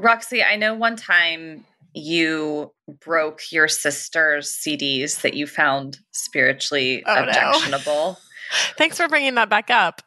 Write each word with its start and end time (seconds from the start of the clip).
Roxy, 0.00 0.42
I 0.42 0.56
know 0.56 0.74
one 0.74 0.96
time 0.96 1.64
you 1.94 2.72
broke 3.00 3.52
your 3.52 3.68
sister's 3.68 4.50
CDs 4.50 5.22
that 5.22 5.34
you 5.34 5.46
found 5.46 5.98
spiritually 6.12 7.02
Oh, 7.06 7.14
no. 7.14 7.22
objectionable. 7.24 8.18
Thanks 8.76 8.96
for 8.96 9.06
bringing 9.06 9.36
that 9.36 9.48
back 9.48 9.70
up. 9.70 10.02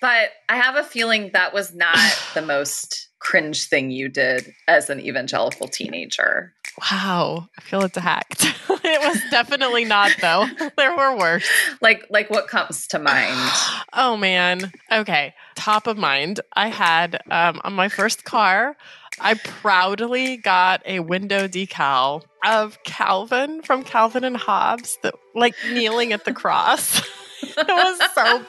but 0.00 0.30
I 0.48 0.56
have 0.56 0.76
a 0.76 0.82
feeling 0.82 1.30
that 1.34 1.52
was 1.52 1.74
not 1.74 1.98
the 2.34 2.40
most 2.40 3.08
cringe 3.18 3.68
thing 3.68 3.90
you 3.90 4.08
did 4.08 4.50
as 4.66 4.88
an 4.88 5.00
evangelical 5.00 5.68
teenager. 5.68 6.54
Wow, 6.78 7.48
I 7.56 7.60
feel 7.62 7.82
attacked. 7.82 8.44
it 8.68 9.00
was 9.08 9.22
definitely 9.30 9.84
not 9.84 10.12
though. 10.20 10.46
There 10.76 10.94
were 10.94 11.16
worse. 11.16 11.48
Like 11.80 12.06
like 12.10 12.28
what 12.30 12.48
comes 12.48 12.86
to 12.88 12.98
mind? 12.98 13.34
Oh 13.98 14.16
man. 14.16 14.72
Okay. 14.92 15.32
Top 15.54 15.86
of 15.86 15.96
mind. 15.96 16.40
I 16.54 16.68
had 16.68 17.18
um, 17.30 17.62
on 17.64 17.72
my 17.72 17.88
first 17.88 18.24
car, 18.24 18.76
I 19.18 19.34
proudly 19.34 20.36
got 20.36 20.82
a 20.84 21.00
window 21.00 21.48
decal 21.48 22.22
of 22.44 22.82
Calvin 22.84 23.62
from 23.62 23.82
Calvin 23.82 24.22
and 24.22 24.36
Hobbes 24.36 24.98
that 25.02 25.14
like 25.34 25.54
kneeling 25.70 26.12
at 26.12 26.26
the 26.26 26.34
cross. 26.34 27.00
it 27.42 27.56
was 27.66 28.14
so 28.14 28.44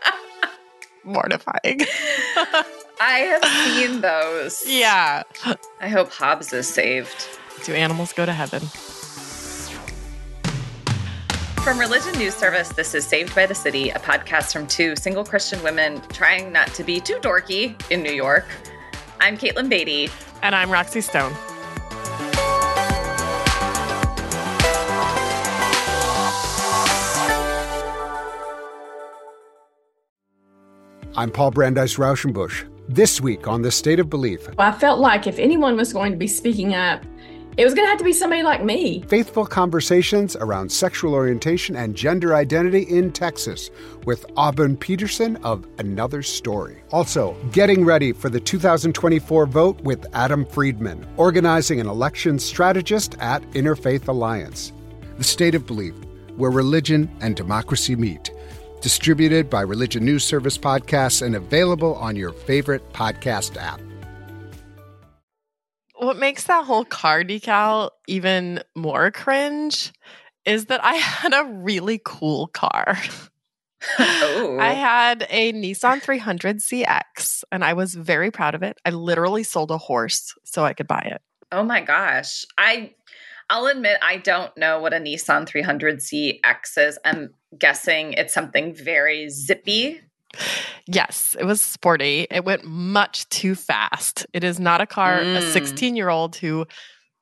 mortifying. 1.06 1.80
I 3.00 3.20
have 3.20 3.46
seen 3.46 4.02
those. 4.02 4.64
yeah. 4.68 5.24
I 5.80 5.88
hope 5.88 6.12
Hobbes 6.12 6.52
is 6.52 6.68
saved. 6.68 7.26
Do 7.64 7.74
animals 7.74 8.14
go 8.14 8.26
to 8.26 8.34
heaven? 8.34 8.62
From 11.64 11.80
Religion 11.80 12.18
News 12.18 12.34
Service, 12.34 12.70
this 12.70 12.96
is 12.96 13.06
Saved 13.06 13.36
by 13.36 13.46
the 13.46 13.56
City, 13.56 13.90
a 13.90 14.00
podcast 14.00 14.54
from 14.54 14.68
two 14.68 14.96
single 14.96 15.26
Christian 15.26 15.62
women 15.64 16.02
trying 16.14 16.54
not 16.54 16.68
to 16.76 16.84
be 16.84 17.02
too 17.02 17.16
dorky 17.16 17.76
in 17.92 18.02
New 18.02 18.14
York. 18.14 18.46
I'm 19.20 19.38
Katelyn 19.38 19.70
Beaty. 19.70 20.10
And 20.44 20.56
I'm 20.56 20.70
Roxy 20.72 21.02
Stone. 21.02 21.34
I'm 31.18 31.32
Paul 31.32 31.50
Brandeis 31.50 31.96
Rauschenbusch. 31.96 32.72
This 32.88 33.20
week 33.20 33.48
on 33.48 33.64
The 33.64 33.72
State 33.72 34.00
of 34.00 34.10
Belief, 34.10 34.48
I 34.60 34.72
felt 34.72 35.00
like 35.00 35.28
if 35.28 35.40
anyone 35.40 35.76
was 35.76 35.92
going 35.92 36.12
to 36.12 36.18
be 36.18 36.28
speaking 36.28 36.76
up, 36.76 37.04
it 37.58 37.66
was 37.66 37.74
going 37.74 37.86
to 37.86 37.90
have 37.90 37.98
to 37.98 38.04
be 38.04 38.14
somebody 38.14 38.44
like 38.44 38.64
me. 38.64 39.02
faithful 39.08 39.46
conversations 39.46 40.36
around 40.36 40.72
sexual 40.72 41.16
orientation 41.16 41.76
and 41.76 41.96
gender 41.96 42.36
identity 42.36 42.84
in 42.84 43.12
Texas 43.12 43.72
with 44.06 44.26
Auburn 44.38 44.78
Peterson 44.78 45.38
of 45.38 45.66
Another 45.80 46.22
Story. 46.22 46.84
Also, 46.92 47.36
getting 47.52 47.84
ready 47.84 48.14
for 48.14 48.30
the 48.30 48.40
2024 48.40 49.48
vote 49.48 49.82
with 49.82 50.06
Adam 50.14 50.46
Friedman, 50.46 51.06
organizing 51.18 51.80
an 51.82 51.88
election 51.88 52.38
strategist 52.38 53.16
at 53.20 53.42
Interfaith 53.52 54.08
Alliance. 54.08 54.72
The 55.18 55.24
State 55.24 55.56
of 55.56 55.66
Belief, 55.66 55.96
where 56.36 56.52
religion 56.52 57.10
and 57.22 57.36
democracy 57.36 57.96
meet. 57.96 58.32
Distributed 58.82 59.50
by 59.50 59.62
Religion 59.62 60.06
News 60.06 60.24
Service 60.24 60.60
Podcasts 60.60 61.26
and 61.26 61.36
available 61.36 61.96
on 61.96 62.16
your 62.16 62.32
favorite 62.32 62.94
podcast 62.94 63.58
app. 63.60 63.82
What 65.98 66.18
makes 66.18 66.46
that 66.46 66.66
whole 66.66 66.86
car 66.86 67.24
decal 67.24 67.90
even 68.08 68.62
more 68.76 69.12
cringe 69.12 69.92
is 70.46 70.66
that 70.66 70.84
I 70.84 70.94
had 70.96 71.34
a 71.34 71.44
really 71.44 72.00
cool 72.04 72.48
car. 72.48 72.98
Oh. 74.00 74.58
I 74.60 74.74
had 74.74 75.28
a 75.30 75.54
Nissan 75.54 76.02
300ZX 76.02 77.44
and 77.52 77.64
I 77.64 77.74
was 77.74 77.94
very 77.94 78.32
proud 78.32 78.56
of 78.56 78.64
it. 78.64 78.78
I 78.86 78.90
literally 78.90 79.44
sold 79.44 79.72
a 79.72 79.78
horse 79.78 80.34
so 80.44 80.66
I 80.66 80.74
could 80.74 80.88
buy 80.88 81.02
it. 81.12 81.22
Oh 81.52 81.64
my 81.64 81.82
gosh. 81.82 82.46
I 82.58 82.94
I'll 83.50 83.68
admit 83.68 83.98
I 84.02 84.18
don't 84.18 84.56
know 84.58 84.80
what 84.82 84.94
a 84.94 84.98
Nissan 84.98 85.48
300ZX 85.48 86.78
is. 86.78 87.00
I'm 87.06 87.34
guessing 87.58 88.14
it's 88.14 88.34
something 88.34 88.74
very 88.74 89.30
zippy. 89.30 90.02
Yes, 90.88 91.36
it 91.40 91.46
was 91.46 91.62
sporty. 91.62 92.28
It 92.32 92.46
went 92.46 92.64
much 92.64 93.28
too 93.30 93.56
fast. 93.56 94.26
It 94.34 94.44
is 94.44 94.60
not 94.60 94.82
a 94.82 94.86
car 94.86 95.20
a 95.20 95.24
Mm. 95.24 95.52
16 95.54 95.96
year 95.96 96.10
old 96.10 96.36
who 96.36 96.66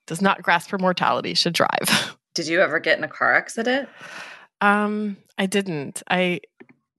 does 0.07 0.21
not 0.21 0.41
grasp 0.41 0.69
for 0.69 0.77
mortality 0.77 1.33
should 1.33 1.53
drive. 1.53 2.15
Did 2.35 2.47
you 2.47 2.61
ever 2.61 2.79
get 2.79 2.97
in 2.97 3.03
a 3.03 3.07
car 3.07 3.33
accident? 3.33 3.87
Um, 4.61 5.17
I 5.37 5.45
didn't. 5.45 6.03
I 6.09 6.41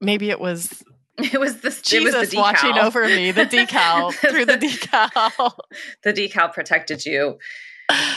maybe 0.01 0.29
it 0.29 0.39
was 0.39 0.83
It 1.17 1.39
was 1.39 1.57
the 1.61 1.67
it 1.69 1.73
was 1.73 1.81
Jesus 1.81 2.29
the 2.29 2.37
watching 2.37 2.77
over 2.77 3.05
me, 3.07 3.31
the 3.31 3.45
decal 3.45 4.13
through 4.13 4.45
the 4.45 4.57
decal. 4.57 5.53
the 6.03 6.13
decal 6.13 6.53
protected 6.53 7.05
you. 7.05 7.37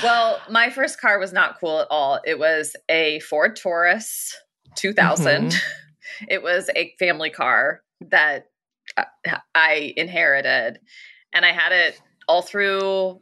Well, 0.03 0.41
my 0.51 0.69
first 0.71 1.01
car 1.01 1.19
was 1.19 1.33
not 1.33 1.59
cool 1.61 1.81
at 1.81 1.87
all. 1.91 2.21
It 2.27 2.39
was 2.39 2.75
a 2.91 3.21
Ford 3.21 3.55
Taurus 3.57 4.37
2000. 4.77 5.55
It 6.29 6.43
was 6.43 6.69
a 6.77 6.93
family 6.99 7.31
car 7.31 7.81
that 8.01 8.49
uh, 8.97 9.05
I 9.55 9.95
inherited, 9.97 10.81
and 11.33 11.45
I 11.45 11.53
had 11.53 11.73
it 11.73 12.01
all 12.29 12.43
through 12.43 13.21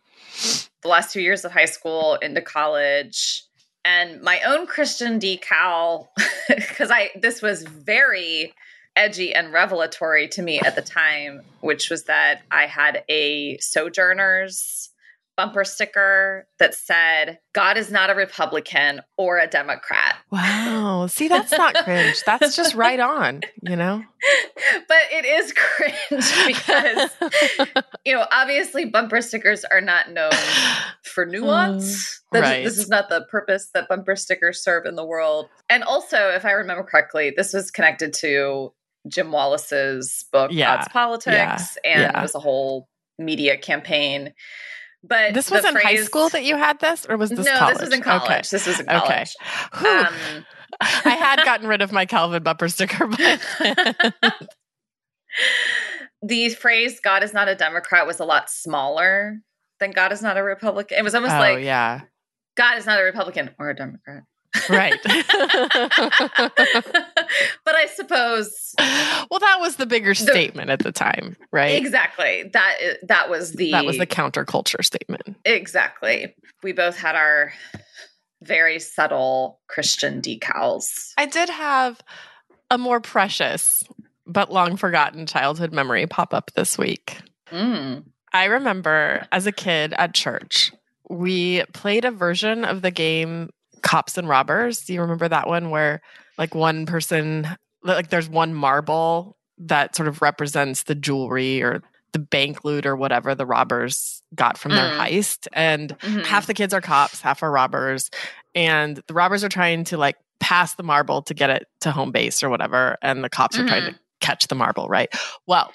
the 0.82 0.88
last 0.88 1.12
two 1.12 1.20
years 1.20 1.44
of 1.44 1.52
high 1.52 1.64
school 1.64 2.16
into 2.16 2.40
college. 2.40 3.44
And 3.84 4.20
my 4.22 4.40
own 4.42 4.66
Christian 4.66 5.18
decal, 5.18 6.08
because 6.48 6.90
I 6.90 7.10
this 7.20 7.40
was 7.40 7.62
very 7.62 8.52
edgy 8.96 9.34
and 9.34 9.52
revelatory 9.52 10.28
to 10.28 10.42
me 10.42 10.60
at 10.60 10.74
the 10.74 10.82
time, 10.82 11.42
which 11.60 11.88
was 11.88 12.04
that 12.04 12.42
I 12.50 12.66
had 12.66 13.04
a 13.08 13.56
Sojourners 13.58 14.90
bumper 15.38 15.64
sticker 15.64 16.48
that 16.58 16.74
said, 16.74 17.38
God 17.52 17.78
is 17.78 17.92
not 17.92 18.10
a 18.10 18.14
Republican 18.16 19.00
or 19.16 19.38
a 19.38 19.46
Democrat. 19.46 20.16
Wow. 20.32 21.06
See, 21.06 21.28
that's 21.28 21.52
not 21.52 21.76
cringe. 21.84 22.20
That's 22.26 22.56
just 22.56 22.74
right 22.74 22.98
on, 22.98 23.42
you 23.62 23.76
know? 23.76 24.02
but 24.88 24.98
it 25.12 25.24
is 25.24 25.52
cringe 25.52 26.46
because, 26.48 27.10
you 28.04 28.14
know, 28.14 28.26
obviously 28.32 28.84
bumper 28.84 29.22
stickers 29.22 29.64
are 29.64 29.80
not 29.80 30.10
known 30.10 30.32
for 31.04 31.24
mm, 31.28 31.30
nuance. 31.30 32.20
That- 32.32 32.42
right. 32.42 32.64
This 32.64 32.76
is 32.76 32.88
not 32.88 33.08
the 33.08 33.24
purpose 33.30 33.70
that 33.74 33.88
bumper 33.88 34.16
stickers 34.16 34.60
serve 34.60 34.86
in 34.86 34.96
the 34.96 35.04
world. 35.06 35.48
And 35.70 35.84
also, 35.84 36.30
if 36.30 36.44
I 36.44 36.50
remember 36.50 36.82
correctly, 36.82 37.32
this 37.34 37.52
was 37.52 37.70
connected 37.70 38.12
to 38.14 38.72
Jim 39.06 39.30
Wallis's 39.30 40.24
book, 40.32 40.50
Yeah. 40.52 40.78
God's 40.78 40.88
Politics, 40.88 41.78
and 41.84 42.02
Yeah. 42.02 42.18
it 42.18 42.22
was 42.22 42.34
a 42.34 42.40
whole 42.40 42.88
media 43.20 43.56
campaign. 43.56 44.34
But 45.04 45.34
This 45.34 45.50
was 45.50 45.64
in 45.64 45.76
high 45.76 45.96
school 45.96 46.28
that 46.30 46.44
you 46.44 46.56
had 46.56 46.80
this, 46.80 47.06
or 47.08 47.16
was 47.16 47.30
this 47.30 47.46
no, 47.46 47.56
college? 47.56 47.74
this 47.78 47.86
was 47.86 47.94
in 47.94 48.02
college. 48.02 48.22
Okay. 48.24 48.40
This 48.50 48.66
was 48.66 48.80
in 48.80 48.88
Okay. 48.88 48.98
college. 48.98 49.34
Whew. 49.78 49.88
Um, 49.88 50.44
I 50.80 51.10
had 51.10 51.44
gotten 51.44 51.66
rid 51.68 51.82
of 51.82 51.92
my 51.92 52.04
Calvin 52.04 52.42
bumper 52.42 52.68
sticker, 52.68 53.06
but 53.06 53.40
the 56.22 56.48
phrase 56.50 57.00
"God 57.00 57.22
is 57.22 57.32
not 57.32 57.48
a 57.48 57.54
Democrat" 57.54 58.06
was 58.06 58.20
a 58.20 58.24
lot 58.24 58.50
smaller 58.50 59.38
than 59.80 59.92
"God 59.92 60.12
is 60.12 60.22
not 60.22 60.36
a 60.36 60.42
Republican." 60.42 60.98
It 60.98 61.04
was 61.04 61.14
almost 61.14 61.34
oh 61.34 61.38
like 61.38 61.64
yeah, 61.64 62.02
God 62.56 62.78
is 62.78 62.86
not 62.86 63.00
a 63.00 63.02
Republican 63.02 63.54
or 63.58 63.70
a 63.70 63.76
Democrat. 63.76 64.24
Right. 64.68 64.94
but 65.04 65.14
I 67.74 67.86
suppose 67.94 68.74
well, 68.78 69.40
that 69.40 69.58
was 69.60 69.76
the 69.76 69.86
bigger 69.86 70.14
statement 70.14 70.70
at 70.70 70.80
the 70.80 70.92
time, 70.92 71.36
right? 71.52 71.76
exactly 71.76 72.50
that 72.52 72.76
that 73.02 73.30
was 73.30 73.52
the 73.52 73.72
That 73.72 73.84
was 73.84 73.98
the 73.98 74.06
counterculture 74.06 74.84
statement. 74.84 75.36
exactly. 75.44 76.34
We 76.62 76.72
both 76.72 76.96
had 76.96 77.14
our 77.14 77.52
very 78.42 78.78
subtle 78.78 79.60
Christian 79.68 80.20
decals. 80.22 81.12
I 81.16 81.26
did 81.26 81.48
have 81.48 82.00
a 82.70 82.78
more 82.78 83.00
precious 83.00 83.84
but 84.26 84.52
long 84.52 84.76
forgotten 84.76 85.26
childhood 85.26 85.72
memory 85.72 86.06
pop 86.06 86.34
up 86.34 86.50
this 86.54 86.76
week. 86.76 87.18
Mm. 87.50 88.04
I 88.32 88.44
remember 88.44 89.26
as 89.32 89.46
a 89.46 89.52
kid 89.52 89.94
at 89.94 90.14
church, 90.14 90.72
we 91.08 91.64
played 91.72 92.04
a 92.04 92.10
version 92.10 92.64
of 92.64 92.82
the 92.82 92.90
game 92.90 93.48
Cops 93.88 94.18
and 94.18 94.28
Robbers. 94.28 94.84
Do 94.84 94.92
you 94.92 95.00
remember 95.00 95.26
that 95.28 95.48
one 95.48 95.70
where 95.70 96.02
like 96.36 96.54
one 96.54 96.84
person 96.84 97.48
like 97.82 98.10
there's 98.10 98.28
one 98.28 98.52
marble 98.54 99.38
that 99.58 99.96
sort 99.96 100.08
of 100.08 100.20
represents 100.20 100.82
the 100.82 100.94
jewelry 100.94 101.62
or 101.62 101.82
the 102.12 102.18
bank 102.18 102.64
loot 102.64 102.84
or 102.86 102.96
whatever 102.96 103.34
the 103.34 103.46
robbers 103.46 104.22
got 104.34 104.58
from 104.58 104.72
their 104.72 104.90
Mm. 104.90 104.98
heist 104.98 105.46
and 105.52 105.98
Mhm. 106.00 106.24
half 106.26 106.46
the 106.46 106.54
kids 106.54 106.74
are 106.74 106.80
cops, 106.80 107.20
half 107.22 107.42
are 107.42 107.50
robbers, 107.50 108.10
and 108.54 109.00
the 109.06 109.14
robbers 109.14 109.42
are 109.42 109.48
trying 109.48 109.84
to 109.84 109.96
like 109.96 110.16
pass 110.40 110.74
the 110.74 110.82
marble 110.82 111.22
to 111.22 111.34
get 111.34 111.50
it 111.50 111.66
to 111.80 111.90
home 111.90 112.12
base 112.12 112.42
or 112.42 112.48
whatever, 112.50 112.96
and 113.02 113.24
the 113.24 113.30
cops 113.30 113.58
are 113.58 113.66
trying 113.66 113.82
Mm-hmm. 113.82 113.92
to 113.94 114.00
catch 114.20 114.46
the 114.48 114.54
marble, 114.54 114.86
right? 114.88 115.08
Well, 115.46 115.72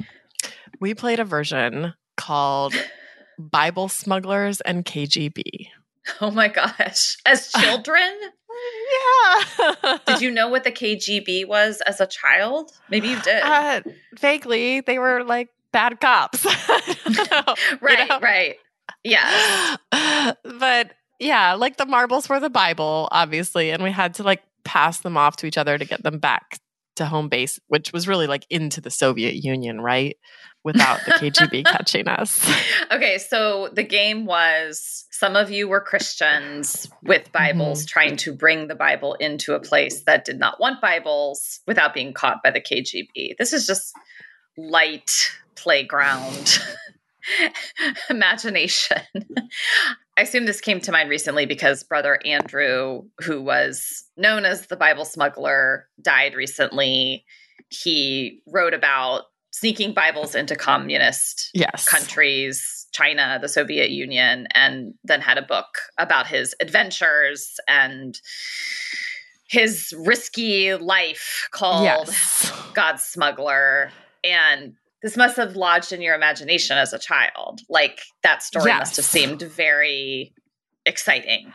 we 0.80 0.94
played 0.94 1.19
a 1.19 1.25
version 1.25 1.94
called 2.18 2.74
Bible 3.39 3.88
Smugglers 3.89 4.62
and 4.62 4.86
KGB. 4.86 5.69
Oh 6.22 6.32
my 6.32 6.48
gosh! 6.50 7.18
As 7.26 7.52
children, 7.62 8.10
Yeah. 9.00 9.98
did 10.06 10.22
you 10.22 10.32
know 10.32 10.50
what 10.50 10.64
the 10.64 10.72
KGB 10.72 11.48
was 11.48 11.82
as 11.88 12.02
a 12.02 12.08
child? 12.08 12.72
Maybe 12.90 13.10
you 13.10 13.22
did. 13.22 13.42
Uh, 13.42 13.82
vaguely, 14.20 14.82
they 14.82 15.00
were 15.00 15.24
like 15.24 15.50
bad 15.72 16.00
cops. 16.00 16.46
right, 17.82 18.10
know? 18.10 18.20
right. 18.22 18.56
Yeah. 19.04 19.76
but 20.44 20.92
yeah, 21.20 21.54
like 21.54 21.78
the 21.78 21.86
marbles 21.86 22.28
were 22.30 22.40
the 22.40 22.50
Bible, 22.50 23.08
obviously, 23.12 23.72
and 23.72 23.84
we 23.84 23.92
had 23.92 24.16
to 24.16 24.24
like 24.24 24.42
pass 24.66 25.00
them 25.02 25.18
off 25.18 25.38
to 25.38 25.46
each 25.46 25.58
other 25.58 25.78
to 25.78 25.86
get 25.86 26.04
them 26.04 26.20
back 26.20 26.60
to 26.98 27.06
home 27.06 27.28
base, 27.30 27.60
which 27.68 27.92
was 27.92 28.08
really 28.08 28.28
like 28.28 28.46
into 28.50 28.82
the 28.82 28.92
Soviet 28.92 29.36
Union, 29.36 29.82
right? 29.82 30.18
Without 30.63 31.04
the 31.06 31.12
KGB 31.19 31.65
catching 31.65 32.07
us. 32.07 32.50
Okay, 32.92 33.18
so 33.18 33.69
the 33.74 33.83
game 33.83 34.25
was 34.25 35.06
some 35.12 35.36
of 35.36 35.51
you 35.51 35.68
were 35.68 35.81
Christians 35.81 36.89
with 37.04 37.31
Bibles 37.31 37.81
mm-hmm. 37.81 37.88
trying 37.88 38.15
to 38.18 38.33
bring 38.33 38.68
the 38.68 38.75
Bible 38.75 39.15
into 39.15 39.56
a 39.56 39.60
place 39.60 40.04
that 40.04 40.25
did 40.25 40.39
not 40.39 40.60
want 40.60 40.81
Bibles 40.81 41.60
without 41.68 41.94
being 41.94 42.13
caught 42.13 42.42
by 42.44 42.51
the 42.51 42.62
KGB. 42.62 43.36
This 43.38 43.51
is 43.51 43.68
just 43.68 43.94
light 44.57 45.12
playground 45.56 46.60
imagination. 48.09 49.01
I 50.18 50.21
assume 50.21 50.45
this 50.45 50.62
came 50.62 50.80
to 50.81 50.92
mind 50.92 51.09
recently 51.09 51.45
because 51.45 51.83
Brother 51.83 52.19
Andrew, 52.25 53.04
who 53.21 53.42
was 53.42 54.04
known 54.16 54.45
as 54.45 54.68
the 54.68 54.75
Bible 54.75 55.06
smuggler, 55.06 55.88
died 56.01 56.36
recently. 56.36 57.25
He 57.69 58.42
wrote 58.48 58.74
about 58.74 59.24
sneaking 59.63 59.94
Bibles 59.94 60.36
into 60.36 60.57
communist 60.57 61.50
yes. 61.54 61.88
countries, 61.88 62.86
China, 62.92 63.39
the 63.42 63.48
Soviet 63.48 63.92
Union, 63.92 64.45
and 64.54 64.94
then 65.06 65.21
had 65.21 65.38
a 65.38 65.42
book 65.42 65.68
about 65.98 66.27
his 66.27 66.54
adventures 66.60 67.62
and 67.69 68.19
his 69.48 69.94
risky 69.98 70.74
life 70.74 71.48
called 71.51 71.86
yes. 71.86 72.51
God's 72.74 73.04
Smuggler. 73.04 73.89
And 74.21 74.74
this 75.01 75.15
must 75.15 75.38
have 75.38 75.56
lodged 75.56 75.94
in 75.94 76.01
your 76.01 76.13
imagination 76.13 76.77
as 76.77 76.92
a 76.92 77.00
child. 77.00 77.62
Like 77.69 78.01
that 78.21 78.44
story 78.44 78.66
yes. 78.66 78.80
must 78.80 78.95
have 78.98 79.06
seemed 79.06 79.44
very 79.44 80.33
exciting. 80.86 81.54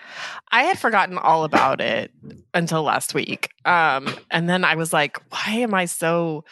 I 0.50 0.62
had 0.62 0.78
forgotten 0.78 1.18
all 1.18 1.44
about 1.44 1.82
it 1.82 2.10
until 2.54 2.84
last 2.84 3.12
week. 3.12 3.50
Um, 3.66 4.08
and 4.30 4.48
then 4.48 4.64
I 4.64 4.76
was 4.76 4.94
like, 4.94 5.18
why 5.30 5.56
am 5.56 5.74
I 5.74 5.84
so 5.84 6.46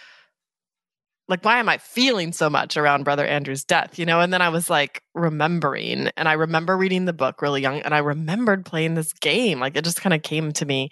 like 1.29 1.45
why 1.45 1.59
am 1.59 1.69
I 1.69 1.79
feeling 1.79 2.33
so 2.33 2.49
much 2.49 2.77
around 2.77 3.05
brother 3.05 3.27
Andrew's 3.27 3.65
death, 3.65 3.99
you 3.99 4.07
know? 4.07 4.21
And 4.21 4.33
then 4.33 4.43
I 4.43 4.49
was 4.51 4.71
like 4.71 5.03
remembering 5.15 6.11
and 6.17 6.29
I 6.29 6.35
remember 6.35 6.77
reading 6.77 7.05
the 7.05 7.13
book 7.13 7.43
really 7.43 7.63
young 7.63 7.81
and 7.81 7.95
I 7.95 7.99
remembered 7.99 8.65
playing 8.65 8.95
this 8.95 9.13
game. 9.13 9.59
Like 9.59 9.77
it 9.77 9.85
just 9.85 10.01
kind 10.01 10.15
of 10.15 10.23
came 10.23 10.53
to 10.53 10.67
me. 10.67 10.91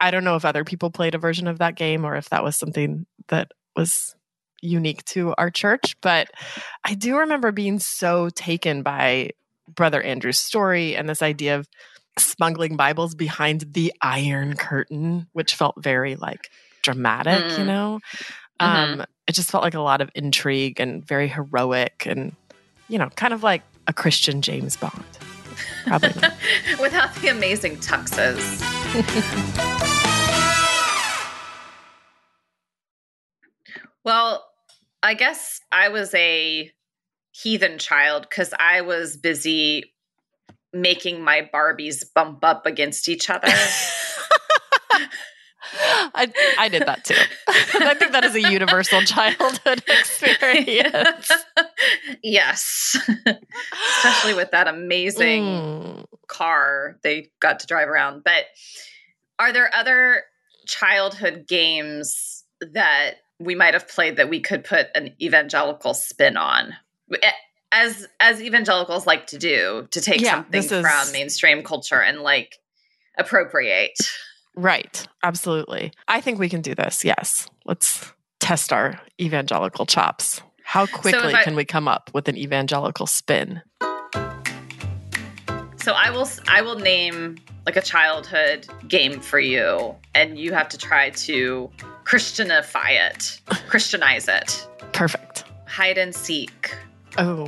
I 0.00 0.10
don't 0.10 0.24
know 0.24 0.36
if 0.36 0.44
other 0.44 0.64
people 0.64 0.90
played 0.90 1.14
a 1.14 1.18
version 1.18 1.46
of 1.46 1.58
that 1.58 1.76
game 1.76 2.04
or 2.04 2.16
if 2.16 2.28
that 2.30 2.44
was 2.44 2.56
something 2.56 3.06
that 3.28 3.52
was 3.76 4.14
unique 4.60 5.04
to 5.04 5.34
our 5.38 5.50
church, 5.50 5.96
but 6.00 6.28
I 6.84 6.94
do 6.94 7.18
remember 7.18 7.52
being 7.52 7.78
so 7.78 8.28
taken 8.30 8.82
by 8.82 9.30
Brother 9.68 10.02
Andrew's 10.02 10.38
story 10.38 10.96
and 10.96 11.08
this 11.08 11.22
idea 11.22 11.56
of 11.56 11.68
smuggling 12.18 12.76
Bibles 12.76 13.14
behind 13.14 13.64
the 13.72 13.92
Iron 14.02 14.54
Curtain, 14.56 15.28
which 15.32 15.54
felt 15.54 15.74
very 15.78 16.16
like 16.16 16.50
dramatic, 16.82 17.42
mm. 17.42 17.58
you 17.58 17.64
know? 17.64 18.00
Mm-hmm. 18.60 19.00
Um, 19.00 19.06
it 19.26 19.34
just 19.34 19.50
felt 19.50 19.62
like 19.62 19.74
a 19.74 19.80
lot 19.80 20.00
of 20.00 20.10
intrigue 20.14 20.80
and 20.80 21.04
very 21.04 21.28
heroic 21.28 22.04
and, 22.06 22.34
you 22.88 22.98
know, 22.98 23.08
kind 23.10 23.32
of 23.32 23.42
like 23.42 23.62
a 23.86 23.92
Christian 23.92 24.42
James 24.42 24.76
Bond. 24.76 25.04
Probably 25.86 26.10
Without 26.80 27.14
the 27.16 27.28
amazing 27.28 27.76
tuxes. 27.76 28.60
well, 34.04 34.44
I 35.02 35.14
guess 35.14 35.60
I 35.70 35.88
was 35.88 36.14
a 36.14 36.70
heathen 37.32 37.78
child 37.78 38.26
because 38.28 38.52
I 38.58 38.82
was 38.82 39.16
busy 39.16 39.94
making 40.72 41.22
my 41.22 41.48
Barbies 41.52 42.04
bump 42.14 42.44
up 42.44 42.66
against 42.66 43.08
each 43.08 43.28
other. 43.30 43.48
I, 46.14 46.32
I 46.58 46.68
did 46.68 46.86
that 46.86 47.04
too. 47.04 47.14
I 47.48 47.94
think 47.94 48.12
that 48.12 48.24
is 48.24 48.34
a 48.34 48.40
universal 48.40 49.00
childhood 49.02 49.82
experience. 49.88 51.30
yes. 52.22 52.96
Especially 53.96 54.34
with 54.34 54.50
that 54.50 54.68
amazing 54.68 55.44
mm. 55.44 56.04
car 56.26 56.98
they 57.02 57.30
got 57.40 57.60
to 57.60 57.66
drive 57.66 57.88
around. 57.88 58.22
But 58.24 58.44
are 59.38 59.52
there 59.52 59.74
other 59.74 60.22
childhood 60.66 61.46
games 61.48 62.44
that 62.60 63.14
we 63.38 63.54
might 63.54 63.74
have 63.74 63.88
played 63.88 64.16
that 64.16 64.28
we 64.28 64.40
could 64.40 64.64
put 64.64 64.88
an 64.94 65.14
evangelical 65.20 65.94
spin 65.94 66.36
on 66.36 66.74
as 67.72 68.06
as 68.20 68.40
evangelicals 68.40 69.06
like 69.06 69.26
to 69.26 69.38
do 69.38 69.88
to 69.90 70.00
take 70.00 70.20
yeah, 70.20 70.32
something 70.32 70.62
is... 70.62 70.68
from 70.68 71.12
mainstream 71.12 71.62
culture 71.62 72.00
and 72.00 72.20
like 72.20 72.58
appropriate 73.18 73.98
right 74.56 75.06
absolutely 75.22 75.92
i 76.08 76.20
think 76.20 76.38
we 76.38 76.48
can 76.48 76.60
do 76.60 76.74
this 76.74 77.04
yes 77.04 77.48
let's 77.64 78.12
test 78.40 78.72
our 78.72 79.00
evangelical 79.20 79.86
chops 79.86 80.40
how 80.64 80.86
quickly 80.86 81.32
so 81.32 81.36
I, 81.36 81.42
can 81.42 81.54
we 81.54 81.64
come 81.64 81.88
up 81.88 82.10
with 82.12 82.28
an 82.28 82.36
evangelical 82.36 83.06
spin 83.06 83.62
so 85.76 85.92
i 85.92 86.10
will 86.10 86.28
i 86.48 86.60
will 86.60 86.78
name 86.78 87.36
like 87.66 87.76
a 87.76 87.82
childhood 87.82 88.66
game 88.88 89.20
for 89.20 89.38
you 89.38 89.94
and 90.14 90.38
you 90.38 90.52
have 90.52 90.68
to 90.70 90.78
try 90.78 91.10
to 91.10 91.70
Christianify 92.04 93.10
it, 93.10 93.40
Christianize 93.68 94.28
it. 94.28 94.66
Perfect. 94.92 95.44
Hide 95.66 95.98
and 95.98 96.14
seek. 96.14 96.74
Oh, 97.18 97.46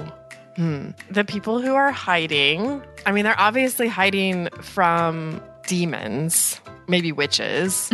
hmm. 0.57 0.91
The 1.11 1.25
people 1.25 1.61
who 1.61 1.75
are 1.75 1.91
hiding, 1.91 2.83
I 3.07 3.13
mean, 3.13 3.25
they're 3.25 3.39
obviously 3.39 3.89
hiding 3.89 4.49
from 4.63 5.43
demons, 5.67 6.61
maybe 6.89 7.13
witches. 7.13 7.93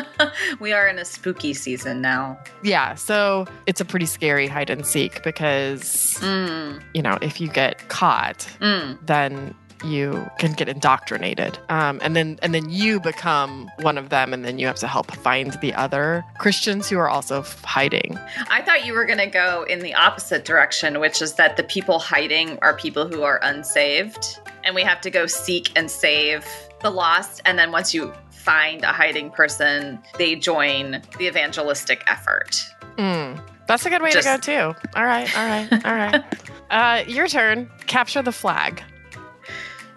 we 0.60 0.72
are 0.72 0.88
in 0.88 0.98
a 0.98 1.04
spooky 1.04 1.54
season 1.54 2.00
now. 2.00 2.38
Yeah, 2.62 2.94
so 2.94 3.46
it's 3.66 3.80
a 3.80 3.84
pretty 3.84 4.06
scary 4.06 4.46
hide 4.46 4.70
and 4.70 4.86
seek 4.86 5.22
because, 5.22 6.18
mm. 6.20 6.82
you 6.94 7.02
know, 7.02 7.18
if 7.22 7.40
you 7.40 7.48
get 7.48 7.88
caught, 7.88 8.48
mm. 8.60 8.98
then 9.04 9.54
you 9.84 10.30
can 10.38 10.52
get 10.52 10.68
indoctrinated 10.68 11.58
um, 11.68 11.98
and 12.02 12.14
then 12.14 12.38
and 12.42 12.54
then 12.54 12.70
you 12.70 13.00
become 13.00 13.70
one 13.80 13.98
of 13.98 14.10
them 14.10 14.32
and 14.32 14.44
then 14.44 14.58
you 14.58 14.66
have 14.66 14.76
to 14.76 14.86
help 14.86 15.10
find 15.16 15.54
the 15.60 15.74
other 15.74 16.24
christians 16.38 16.88
who 16.88 16.98
are 16.98 17.08
also 17.08 17.42
hiding 17.64 18.18
i 18.48 18.62
thought 18.62 18.86
you 18.86 18.92
were 18.92 19.04
going 19.04 19.18
to 19.18 19.26
go 19.26 19.64
in 19.68 19.80
the 19.80 19.94
opposite 19.94 20.44
direction 20.44 21.00
which 21.00 21.20
is 21.20 21.34
that 21.34 21.56
the 21.56 21.64
people 21.64 21.98
hiding 21.98 22.58
are 22.62 22.76
people 22.76 23.06
who 23.08 23.22
are 23.22 23.40
unsaved 23.42 24.38
and 24.64 24.74
we 24.74 24.82
have 24.82 25.00
to 25.00 25.10
go 25.10 25.26
seek 25.26 25.76
and 25.76 25.90
save 25.90 26.46
the 26.82 26.90
lost 26.90 27.40
and 27.44 27.58
then 27.58 27.72
once 27.72 27.94
you 27.94 28.12
find 28.30 28.82
a 28.82 28.92
hiding 28.92 29.30
person 29.30 30.00
they 30.18 30.34
join 30.34 31.02
the 31.18 31.26
evangelistic 31.26 32.02
effort 32.08 32.64
mm, 32.96 33.40
that's 33.66 33.86
a 33.86 33.90
good 33.90 34.02
way 34.02 34.10
Just, 34.10 34.26
to 34.26 34.50
go 34.50 34.72
too 34.72 34.88
all 34.96 35.04
right 35.04 35.38
all 35.38 35.46
right 35.46 35.86
all 35.86 35.94
right 35.94 36.24
uh, 36.70 37.04
your 37.06 37.28
turn 37.28 37.70
capture 37.86 38.22
the 38.22 38.32
flag 38.32 38.82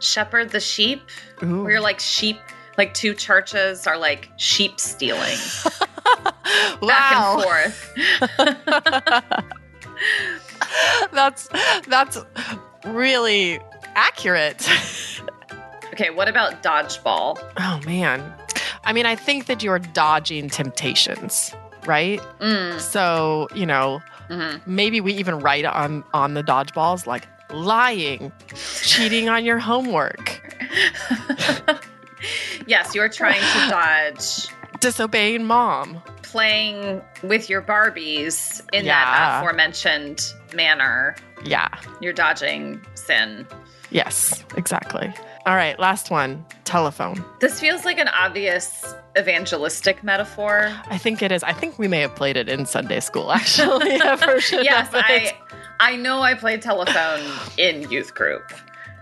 shepherd 0.05 0.51
the 0.51 0.59
sheep. 0.59 1.01
Ooh. 1.43 1.63
We're 1.63 1.81
like 1.81 1.99
sheep, 1.99 2.37
like 2.77 2.93
two 2.93 3.13
churches 3.13 3.87
are 3.87 3.97
like 3.97 4.29
sheep 4.37 4.79
stealing 4.79 5.37
back 6.81 7.15
and 7.15 7.43
forth. 7.43 7.93
that's 11.11 11.49
that's 11.87 12.17
really 12.85 13.59
accurate. 13.95 14.69
Okay, 15.95 16.09
what 16.09 16.27
about 16.27 16.61
dodgeball? 16.61 17.39
Oh 17.57 17.79
man. 17.85 18.33
I 18.83 18.91
mean, 18.91 19.05
I 19.05 19.15
think 19.15 19.45
that 19.45 19.63
you're 19.63 19.79
dodging 19.79 20.49
temptations, 20.49 21.55
right? 21.85 22.19
Mm. 22.39 22.79
So, 22.81 23.47
you 23.55 23.65
know, 23.65 24.01
mm-hmm. 24.29 24.57
maybe 24.71 24.99
we 24.99 25.13
even 25.13 25.39
write 25.39 25.63
on 25.65 26.03
on 26.13 26.33
the 26.33 26.43
dodgeballs 26.43 27.07
like 27.07 27.27
lying, 27.49 28.33
cheating 28.53 29.29
on 29.29 29.45
your 29.45 29.57
homework. 29.57 30.41
yes, 32.67 32.93
you're 32.93 33.09
trying 33.09 33.39
to 33.39 33.69
dodge 33.69 34.47
disobeying 34.81 35.45
mom, 35.45 36.01
playing 36.23 37.01
with 37.23 37.49
your 37.49 37.61
Barbies 37.61 38.61
in 38.73 38.85
yeah. 38.85 39.05
that 39.05 39.39
aforementioned 39.39 40.33
manner. 40.53 41.15
Yeah. 41.45 41.69
You're 42.01 42.13
dodging 42.13 42.81
sin. 42.95 43.47
Yes, 43.91 44.43
exactly. 44.57 45.13
All 45.45 45.55
right, 45.55 45.79
last 45.79 46.09
one 46.09 46.43
telephone. 46.63 47.23
This 47.39 47.59
feels 47.59 47.85
like 47.85 47.99
an 47.99 48.07
obvious 48.07 48.95
evangelistic 49.15 50.03
metaphor. 50.03 50.73
I 50.87 50.97
think 50.97 51.21
it 51.21 51.31
is. 51.31 51.43
I 51.43 51.53
think 51.53 51.77
we 51.77 51.87
may 51.87 51.99
have 51.99 52.15
played 52.15 52.35
it 52.35 52.49
in 52.49 52.65
Sunday 52.65 52.99
school, 52.99 53.31
actually. 53.31 53.91
yes, 53.95 54.89
I, 54.91 55.37
I 55.79 55.97
know 55.97 56.21
I 56.21 56.33
played 56.33 56.63
telephone 56.63 57.21
in 57.59 57.89
youth 57.91 58.15
group. 58.15 58.51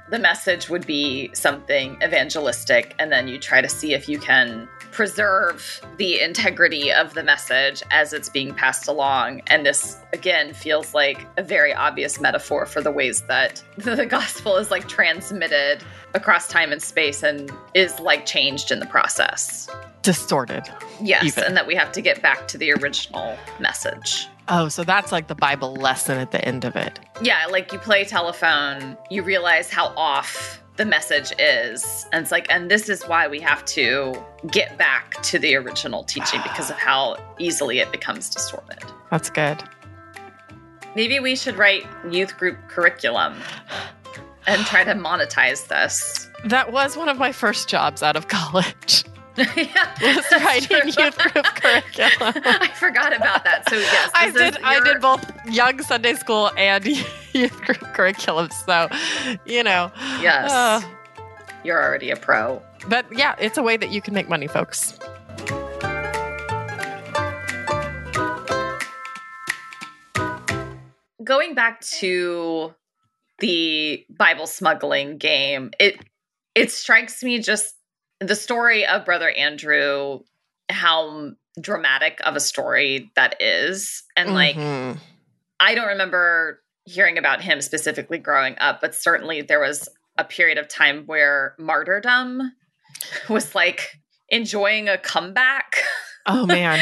The 0.10 0.20
message 0.20 0.70
would 0.70 0.86
be 0.86 1.30
something 1.34 1.98
evangelistic, 2.04 2.94
and 3.00 3.12
then 3.12 3.28
you 3.28 3.40
try 3.40 3.62
to 3.62 3.70
see 3.70 3.94
if 3.94 4.10
you 4.10 4.20
can 4.20 4.68
preserve 4.92 5.82
the 5.98 6.22
integrity 6.22 6.92
of 6.92 7.14
the 7.16 7.24
message 7.24 7.82
as 7.90 8.14
it's 8.14 8.30
being 8.30 8.54
passed 8.54 8.88
along. 8.88 9.42
And 9.48 9.66
this, 9.66 9.98
again, 10.14 10.54
feels 10.54 10.94
like 10.94 11.26
a 11.38 11.44
very 11.44 11.74
obvious 11.74 12.22
metaphor 12.22 12.66
for 12.66 12.82
the 12.82 12.92
ways 12.92 13.22
that 13.24 13.64
the 13.78 14.06
gospel 14.06 14.58
is 14.58 14.70
like 14.70 14.88
transmitted 14.88 15.84
across 16.14 16.48
time 16.48 16.72
and 16.72 16.82
space 16.82 17.24
and 17.24 17.52
is 17.74 18.00
like 18.00 18.26
changed 18.26 18.72
in 18.72 18.80
the 18.80 18.86
process. 18.86 19.70
Distorted. 20.04 20.64
Yes, 21.02 21.26
Even. 21.26 21.46
and 21.46 21.58
that 21.58 21.66
we 21.66 21.76
have 21.76 21.92
to 21.94 22.02
get 22.02 22.22
back 22.22 22.48
to 22.50 22.58
the 22.58 22.72
original 22.74 23.38
message. 23.60 24.28
Oh, 24.50 24.68
so 24.68 24.84
that's 24.84 25.12
like 25.12 25.28
the 25.28 25.36
Bible 25.36 25.74
lesson 25.76 26.18
at 26.18 26.32
the 26.32 26.44
end 26.44 26.66
of 26.66 26.76
it. 26.76 27.00
Yeah, 27.22 27.46
like 27.50 27.72
you 27.72 27.80
play 27.80 28.04
telephone, 28.04 28.98
you 29.10 29.24
realize 29.24 29.70
how 29.70 29.88
off 29.96 30.62
the 30.76 30.86
message 30.86 31.32
is. 31.40 32.06
And 32.12 32.24
it's 32.24 32.32
like, 32.32 32.48
and 32.50 32.70
this 32.70 32.90
is 32.90 33.04
why 33.04 33.28
we 33.28 33.40
have 33.40 33.64
to 33.66 34.14
get 34.52 34.78
back 34.78 35.22
to 35.24 35.40
the 35.40 35.56
original 35.56 36.04
teaching 36.04 36.42
because 36.44 36.70
of 36.70 36.78
how 36.78 37.18
easily 37.40 37.80
it 37.80 37.92
becomes 37.92 38.30
distorted. 38.30 38.84
That's 39.12 39.30
good. 39.30 39.64
Maybe 40.96 41.20
we 41.20 41.36
should 41.36 41.58
write 41.58 41.86
youth 42.10 42.38
group 42.38 42.58
curriculum 42.68 43.36
and 44.46 44.66
try 44.66 44.84
to 44.84 44.94
monetize 44.94 45.68
this. 45.68 46.30
That 46.46 46.72
was 46.72 46.98
one 46.98 47.10
of 47.10 47.18
my 47.18 47.32
first 47.32 47.70
jobs 47.70 48.04
out 48.04 48.16
of 48.16 48.28
college. 48.28 49.06
yeah, 49.56 49.94
Was 50.02 50.32
writing 50.32 50.88
youth 50.88 51.18
group 51.18 51.46
curriculum. 51.46 52.34
I 52.46 52.70
forgot 52.76 53.16
about 53.16 53.44
that. 53.44 53.68
So 53.70 53.78
yes, 53.78 54.12
I 54.14 54.32
did. 54.32 54.58
I 54.64 54.80
did 54.84 55.02
both 55.02 55.26
young 55.48 55.82
Sunday 55.82 56.14
school 56.14 56.52
and 56.58 56.86
youth 57.34 57.60
group 57.62 57.82
curriculum. 57.94 58.50
So, 58.52 58.90
you 59.46 59.64
know. 59.64 59.92
Yes, 60.22 60.52
uh, 60.52 60.82
you're 61.64 61.82
already 61.82 62.12
a 62.12 62.16
pro. 62.16 62.62
but 62.88 63.06
yeah, 63.12 63.36
it's 63.40 63.58
a 63.58 63.64
way 63.64 63.78
that 63.78 63.92
you 63.92 64.02
can 64.02 64.14
make 64.14 64.30
money, 64.30 64.48
folks. 64.48 65.00
going 71.24 71.56
back 71.56 71.82
to 71.82 72.74
the 73.40 74.06
Bible 74.10 74.48
smuggling 74.48 75.18
game, 75.18 75.72
it 75.80 76.00
it 76.56 76.72
strikes 76.72 77.24
me 77.24 77.40
just 77.40 77.76
the 78.28 78.36
story 78.36 78.86
of 78.86 79.06
Brother 79.06 79.30
Andrew, 79.30 80.20
how 80.70 81.32
dramatic 81.60 82.20
of 82.24 82.36
a 82.36 82.40
story 82.40 83.12
that 83.16 83.42
is. 83.42 84.04
And 84.16 84.34
like 84.34 84.56
Mhm. 84.56 84.98
I 85.60 85.76
don't 85.76 85.88
remember 85.88 86.62
hearing 86.86 87.18
about 87.18 87.42
him 87.42 87.62
specifically 87.62 88.18
growing 88.18 88.58
up, 88.60 88.82
but 88.82 88.94
certainly 88.96 89.42
there 89.42 89.60
was 89.60 89.88
a 90.18 90.24
period 90.24 90.58
of 90.58 90.68
time 90.68 91.06
where 91.06 91.56
martyrdom 91.58 92.52
was 93.30 93.56
like 93.56 93.98
enjoying 94.30 94.90
a 94.90 94.98
comeback. 94.98 95.84
oh 96.26 96.46
man, 96.46 96.80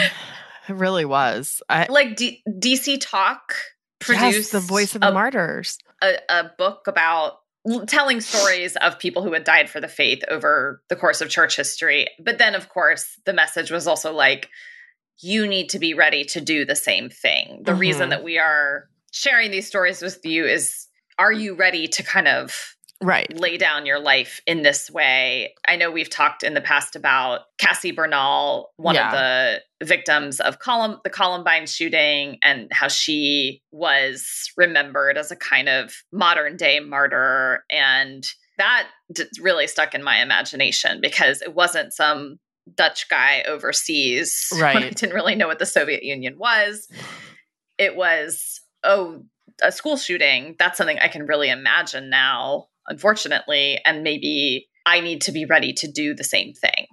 it 0.67 0.73
really 0.73 1.05
was. 1.05 1.61
I 1.69 1.87
like 1.89 2.15
D- 2.15 2.41
DC 2.47 2.97
Talk 3.01 3.55
produced 3.99 4.35
yes, 4.37 4.49
the 4.51 4.59
voice 4.59 4.95
of 4.95 5.01
the 5.01 5.09
a 5.09 5.11
martyrs. 5.11 5.77
a, 6.01 6.15
a 6.29 6.51
book 6.57 6.87
about 6.87 7.40
telling 7.87 8.21
stories 8.21 8.75
of 8.77 8.99
people 8.99 9.23
who 9.23 9.33
had 9.33 9.43
died 9.43 9.69
for 9.69 9.79
the 9.79 9.87
faith 9.87 10.23
over 10.29 10.81
the 10.89 10.95
course 10.95 11.21
of 11.21 11.29
church 11.29 11.55
history. 11.55 12.07
But 12.19 12.37
then, 12.37 12.55
of 12.55 12.69
course, 12.69 13.19
the 13.25 13.33
message 13.33 13.71
was 13.71 13.87
also 13.87 14.13
like, 14.13 14.49
you 15.19 15.47
need 15.47 15.69
to 15.69 15.79
be 15.79 15.93
ready 15.93 16.23
to 16.25 16.41
do 16.41 16.65
the 16.65 16.75
same 16.75 17.09
thing. 17.09 17.61
The 17.63 17.73
Mhm. 17.73 17.79
reason 17.79 18.09
that 18.09 18.23
we 18.23 18.39
are 18.39 18.89
sharing 19.11 19.51
these 19.51 19.67
stories 19.67 20.01
with 20.01 20.25
you 20.25 20.45
is 20.45 20.87
are 21.19 21.31
you 21.31 21.53
ready 21.53 21.87
to 21.87 22.01
kind 22.01 22.27
of 22.27 22.75
Right. 23.01 23.31
lay 23.35 23.57
down 23.57 23.85
your 23.85 23.99
life 23.99 24.41
in 24.45 24.61
this 24.61 24.89
way. 24.91 25.53
I 25.67 25.75
know 25.75 25.89
we've 25.89 26.09
talked 26.09 26.43
in 26.43 26.53
the 26.53 26.61
past 26.61 26.95
about 26.95 27.41
Cassie 27.57 27.91
Bernall, 27.93 28.65
one 28.77 28.95
of 28.97 29.11
the 29.11 29.61
victims 29.83 30.39
of 30.39 30.59
Colum- 30.59 30.99
the 31.03 31.09
Columbine 31.09 31.65
shooting, 31.65 32.37
and 32.43 32.67
how 32.71 32.87
she 32.87 33.61
was 33.71 34.51
remembered 34.57 35.17
as 35.17 35.31
a 35.31 35.35
kind 35.35 35.67
of 35.69 35.93
modern 36.11 36.57
day 36.57 36.79
martyr. 36.79 37.63
And 37.71 38.23
that 38.57 38.87
d- 39.11 39.23
really 39.39 39.65
stuck 39.67 39.95
in 39.95 40.03
my 40.03 40.21
imagination 40.21 41.01
because 41.01 41.41
it 41.41 41.55
wasn't 41.55 41.93
some 41.93 42.37
Dutch 42.75 43.09
guy 43.09 43.41
overseas. 43.47 44.47
when 44.51 44.61
I 44.63 44.73
Right. 44.75 44.95
didn't 44.95 45.15
really 45.15 45.33
know 45.35 45.47
what 45.47 45.57
the 45.59 45.65
Soviet 45.65 46.03
Union 46.03 46.37
was. 46.37 46.87
It 47.79 47.95
was, 47.95 48.61
oh, 48.83 49.23
a 49.63 49.71
school 49.71 49.97
shooting. 49.97 50.55
That's 50.59 50.77
something 50.77 50.99
I 50.99 51.07
can 51.07 51.25
really 51.25 51.49
imagine 51.49 52.09
now, 52.11 52.67
unfortunately. 52.87 53.79
And 53.85 54.03
maybe 54.03 54.67
I 54.85 54.99
need 54.99 55.21
to 55.21 55.31
be 55.31 55.45
ready 55.45 55.73
to 55.73 55.91
do 55.91 56.13
the 56.13 56.23
same 56.23 56.53
thing. 56.53 56.87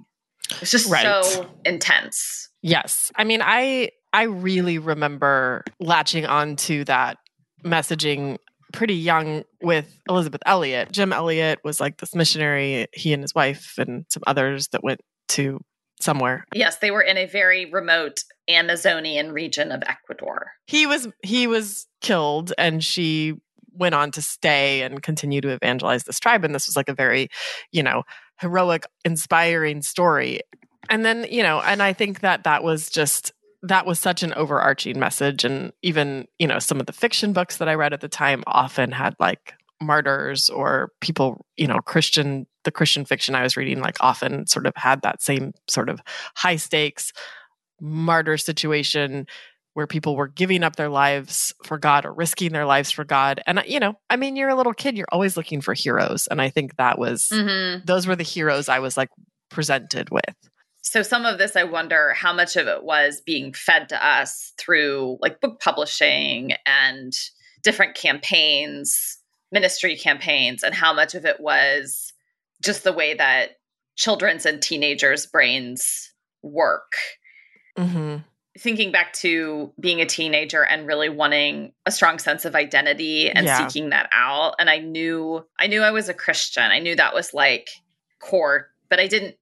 It's 0.60 0.70
just 0.70 0.90
Right. 0.90 1.02
so 1.24 1.50
intense. 1.64 2.48
Yes. 2.62 3.12
I 3.16 3.24
mean, 3.24 3.40
I 3.42 3.90
I 4.12 4.22
really 4.24 4.78
remember 4.78 5.64
latching 5.80 6.24
onto 6.26 6.84
that 6.84 7.18
messaging 7.64 8.38
pretty 8.72 8.94
young 8.94 9.44
with 9.62 9.98
Elisabeth 10.08 10.42
Elliot. 10.46 10.92
Jim 10.92 11.12
Elliot 11.12 11.58
was 11.64 11.80
like 11.80 11.98
this 11.98 12.14
missionary, 12.14 12.86
he 12.92 13.12
and 13.12 13.22
his 13.22 13.34
wife 13.34 13.74
and 13.78 14.04
some 14.08 14.22
others 14.26 14.68
that 14.68 14.82
went 14.82 15.00
to 15.28 15.58
somewhere. 16.00 16.44
Yes, 16.54 16.76
they 16.78 16.90
were 16.90 17.02
in 17.02 17.16
a 17.16 17.26
very 17.26 17.66
remote 17.70 18.20
Amazonian 18.48 19.32
region 19.32 19.72
of 19.72 19.82
Ecuador. 19.86 20.52
He 20.66 20.86
was 20.86 21.08
he 21.22 21.46
was 21.46 21.86
killed 22.00 22.52
and 22.56 22.82
she 22.84 23.34
went 23.72 23.94
on 23.94 24.10
to 24.12 24.22
stay 24.22 24.82
and 24.82 25.02
continue 25.02 25.40
to 25.40 25.50
evangelize 25.50 26.04
this 26.04 26.20
tribe 26.20 26.44
and 26.44 26.54
this 26.54 26.66
was 26.66 26.76
like 26.76 26.88
a 26.88 26.94
very, 26.94 27.28
you 27.72 27.82
know, 27.82 28.02
heroic 28.40 28.86
inspiring 29.04 29.82
story. 29.82 30.40
And 30.90 31.04
then, 31.04 31.26
you 31.30 31.42
know, 31.42 31.60
and 31.60 31.82
I 31.82 31.92
think 31.92 32.20
that 32.20 32.44
that 32.44 32.62
was 32.62 32.88
just 32.88 33.32
that 33.62 33.86
was 33.86 33.98
such 33.98 34.22
an 34.22 34.32
overarching 34.34 34.98
message 34.98 35.44
and 35.44 35.72
even 35.82 36.26
you 36.38 36.46
know 36.46 36.58
some 36.58 36.78
of 36.78 36.86
the 36.86 36.92
fiction 36.92 37.32
books 37.32 37.56
that 37.56 37.68
i 37.68 37.74
read 37.74 37.92
at 37.92 38.00
the 38.00 38.08
time 38.08 38.44
often 38.46 38.92
had 38.92 39.14
like 39.18 39.54
martyrs 39.80 40.48
or 40.48 40.92
people 41.00 41.44
you 41.56 41.66
know 41.66 41.78
christian 41.84 42.46
the 42.64 42.70
christian 42.70 43.04
fiction 43.04 43.34
i 43.34 43.42
was 43.42 43.56
reading 43.56 43.80
like 43.80 43.96
often 44.00 44.46
sort 44.46 44.66
of 44.66 44.72
had 44.76 45.02
that 45.02 45.20
same 45.20 45.52
sort 45.68 45.88
of 45.88 46.00
high 46.36 46.56
stakes 46.56 47.12
martyr 47.80 48.36
situation 48.36 49.26
where 49.78 49.86
people 49.86 50.16
were 50.16 50.26
giving 50.26 50.64
up 50.64 50.74
their 50.74 50.88
lives 50.88 51.54
for 51.62 51.78
god 51.78 52.04
or 52.04 52.12
risking 52.12 52.52
their 52.52 52.66
lives 52.66 52.90
for 52.90 53.04
god 53.04 53.40
and 53.46 53.62
you 53.64 53.78
know 53.78 53.94
i 54.10 54.16
mean 54.16 54.34
you're 54.34 54.48
a 54.48 54.56
little 54.56 54.74
kid 54.74 54.96
you're 54.96 55.06
always 55.12 55.36
looking 55.36 55.60
for 55.60 55.72
heroes 55.72 56.26
and 56.32 56.42
i 56.42 56.50
think 56.50 56.74
that 56.78 56.98
was 56.98 57.28
Mm-hmm. 57.30 57.86
those 57.86 58.04
were 58.04 58.16
the 58.16 58.24
heroes 58.24 58.68
i 58.68 58.80
was 58.80 58.96
like 58.96 59.08
presented 59.50 60.10
with 60.10 60.34
So 60.80 61.02
some 61.02 61.24
of 61.26 61.38
this, 61.38 61.54
I 61.54 61.62
wonder 61.62 62.12
how 62.14 62.32
much 62.32 62.56
of 62.56 62.66
it 62.66 62.82
was 62.82 63.20
being 63.20 63.52
fed 63.52 63.88
to 63.90 64.04
us 64.04 64.52
through 64.58 65.18
like 65.20 65.40
book 65.40 65.60
publishing 65.60 66.54
and 66.66 67.12
different 67.62 67.94
campaigns, 67.94 69.18
ministry 69.52 69.96
campaigns, 69.96 70.62
and 70.64 70.74
how 70.74 70.92
much 70.92 71.14
of 71.14 71.24
it 71.24 71.40
was 71.40 72.12
just 72.64 72.82
the 72.82 72.92
way 72.92 73.14
that 73.14 73.50
children's 73.96 74.44
and 74.46 74.60
teenagers' 74.60 75.26
brains 75.26 76.10
work. 76.42 76.92
hmm 77.78 78.16
Thinking 78.58 78.90
back 78.92 79.12
to 79.14 79.72
being 79.78 80.00
a 80.00 80.06
teenager 80.06 80.64
and 80.64 80.86
really 80.86 81.08
wanting 81.08 81.72
a 81.86 81.90
strong 81.90 82.18
sense 82.18 82.44
of 82.44 82.54
identity 82.54 83.30
and 83.30 83.46
Yeah. 83.46 83.66
seeking 83.68 83.90
that 83.90 84.08
out. 84.12 84.54
And 84.58 84.68
I 84.68 84.78
knew 84.78 85.46
I 85.58 85.66
knew 85.66 85.82
I 85.82 85.90
was 85.92 86.08
a 86.08 86.14
Christian. 86.14 86.64
I 86.64 86.78
knew 86.78 86.96
that 86.96 87.14
was 87.14 87.32
like 87.32 87.68
core, 88.20 88.70
but 88.88 88.98
I 89.00 89.06
didn't 89.06 89.36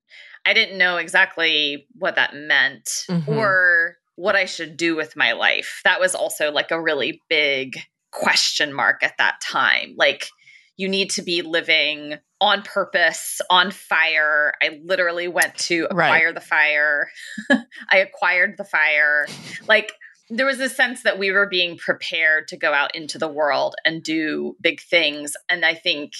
I 0.44 0.52
didn't 0.54 0.78
know 0.78 0.96
exactly 0.98 1.88
what 1.98 2.14
that 2.14 2.34
meant 2.34 2.84
Mhm. 3.08 3.26
or 3.28 3.96
what 4.14 4.36
I 4.36 4.44
should 4.44 4.76
do 4.76 4.94
with 4.94 5.16
my 5.16 5.32
life. 5.32 5.80
That 5.84 5.98
was 6.00 6.14
also 6.14 6.52
like 6.52 6.70
a 6.70 6.80
really 6.80 7.20
big 7.28 7.76
question 8.12 8.72
mark 8.72 9.02
at 9.02 9.18
that 9.18 9.40
time. 9.40 9.94
Like 9.96 10.28
you 10.76 10.88
need 10.88 11.10
to 11.10 11.22
be 11.22 11.42
living 11.42 12.14
on 12.40 12.62
purpose, 12.62 13.40
on 13.48 13.70
fire. 13.70 14.52
I 14.62 14.80
literally 14.84 15.28
went 15.28 15.56
to 15.58 15.86
Right. 15.92 16.08
acquire 16.08 16.32
the 16.32 16.40
fire. 16.40 17.10
I 17.90 17.98
acquired 17.98 18.56
the 18.58 18.64
fire. 18.64 19.26
Like 19.68 19.92
there 20.28 20.46
was 20.46 20.60
a 20.60 20.68
sense 20.68 21.02
that 21.04 21.18
we 21.18 21.30
were 21.30 21.48
being 21.48 21.78
prepared 21.78 22.48
to 22.48 22.56
go 22.56 22.74
out 22.74 22.94
into 22.94 23.16
the 23.16 23.28
world 23.28 23.74
and 23.84 24.02
do 24.02 24.56
big 24.60 24.80
things. 24.82 25.32
And 25.48 25.64
I 25.64 25.74
think 25.74 26.12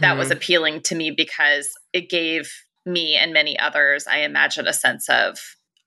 that 0.00 0.16
was 0.16 0.28
Mhm. 0.28 0.32
appealing 0.36 0.80
to 0.82 0.94
me 0.94 1.10
because 1.10 1.68
it 1.92 2.08
gave 2.08 2.50
me 2.86 3.16
and 3.16 3.32
many 3.32 3.58
others, 3.58 4.06
I 4.06 4.18
imagine, 4.20 4.66
a 4.66 4.72
sense 4.72 5.08
of 5.10 5.38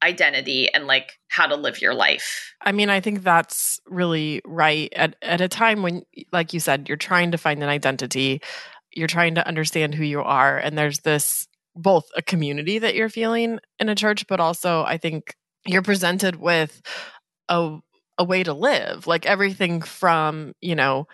identity 0.04 0.72
and 0.74 0.86
like 0.86 1.18
how 1.30 1.48
to 1.48 1.56
live 1.56 1.82
your 1.82 1.94
life. 1.94 2.54
I 2.62 2.72
mean, 2.72 2.90
I 2.90 3.00
think 3.00 3.24
that's 3.24 3.80
really 3.88 4.42
right 4.46 4.92
at, 4.96 5.16
at 5.22 5.42
a 5.42 5.48
time 5.48 5.82
when, 5.82 6.04
like 6.32 6.54
you 6.54 6.60
said, 6.60 6.88
you're 6.88 6.98
trying 6.98 7.32
to 7.32 7.38
find 7.38 7.64
an 7.64 7.70
identity, 7.70 8.42
you're 8.92 9.08
trying 9.08 9.36
to 9.36 9.48
understand 9.48 9.96
who 9.96 10.04
you 10.04 10.22
are. 10.22 10.58
And 10.58 10.78
there's 10.78 11.00
this 11.00 11.48
both 11.76 12.06
a 12.16 12.22
community 12.22 12.80
that 12.80 12.96
you're 12.96 13.10
feeling 13.10 13.60
in 13.80 13.90
a 13.90 13.96
church, 13.96 14.28
but 14.28 14.40
also 14.40 14.84
I 14.84 14.98
think 14.98 15.36
you're 15.66 15.82
presented 15.82 16.36
with 16.36 16.82
a, 17.50 17.80
a 18.18 18.24
way 18.24 18.44
to 18.44 18.54
live, 18.54 19.08
like 19.08 19.26
everything 19.26 19.82
from, 19.82 20.54
you 20.62 20.76
know, 20.76 21.08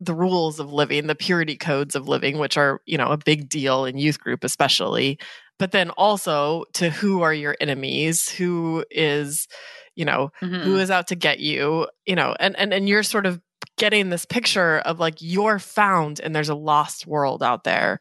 the 0.00 0.14
rules 0.14 0.60
of 0.60 0.72
living, 0.72 1.06
the 1.06 1.14
purity 1.14 1.56
codes 1.56 1.94
of 1.94 2.08
living, 2.08 2.38
which 2.38 2.56
are, 2.56 2.80
you 2.86 2.98
know, 2.98 3.08
a 3.08 3.16
big 3.16 3.48
deal 3.48 3.84
in 3.84 3.96
youth 3.96 4.20
group, 4.20 4.44
especially. 4.44 5.18
But 5.58 5.72
then 5.72 5.90
also 5.90 6.64
to 6.74 6.90
who 6.90 7.22
are 7.22 7.32
your 7.34 7.56
enemies, 7.60 8.28
who 8.28 8.84
is, 8.90 9.48
you 9.94 10.04
know, 10.04 10.30
Mhm. 10.42 10.62
who 10.62 10.76
is 10.78 10.90
out 10.90 11.06
to 11.08 11.14
get 11.16 11.40
you, 11.40 11.88
you 12.06 12.14
know, 12.14 12.34
and, 12.38 12.56
and, 12.58 12.74
and 12.74 12.88
you're 12.88 13.02
sort 13.02 13.26
of 13.26 13.40
getting 13.78 14.10
this 14.10 14.24
picture 14.26 14.78
of 14.80 15.00
like 15.00 15.16
you're 15.20 15.58
found 15.58 16.20
and 16.20 16.34
there's 16.34 16.48
a 16.48 16.54
lost 16.54 17.06
world 17.06 17.42
out 17.42 17.64
there 17.64 17.98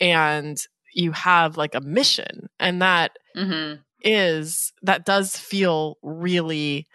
and 0.00 0.58
you 0.94 1.12
have 1.12 1.56
like 1.56 1.74
a 1.74 1.80
mission. 1.80 2.48
And 2.60 2.82
that 2.82 3.12
Mhm. 3.36 3.82
is 4.02 4.72
that 4.82 5.04
does 5.04 5.36
feel 5.36 5.96
really 6.02 6.86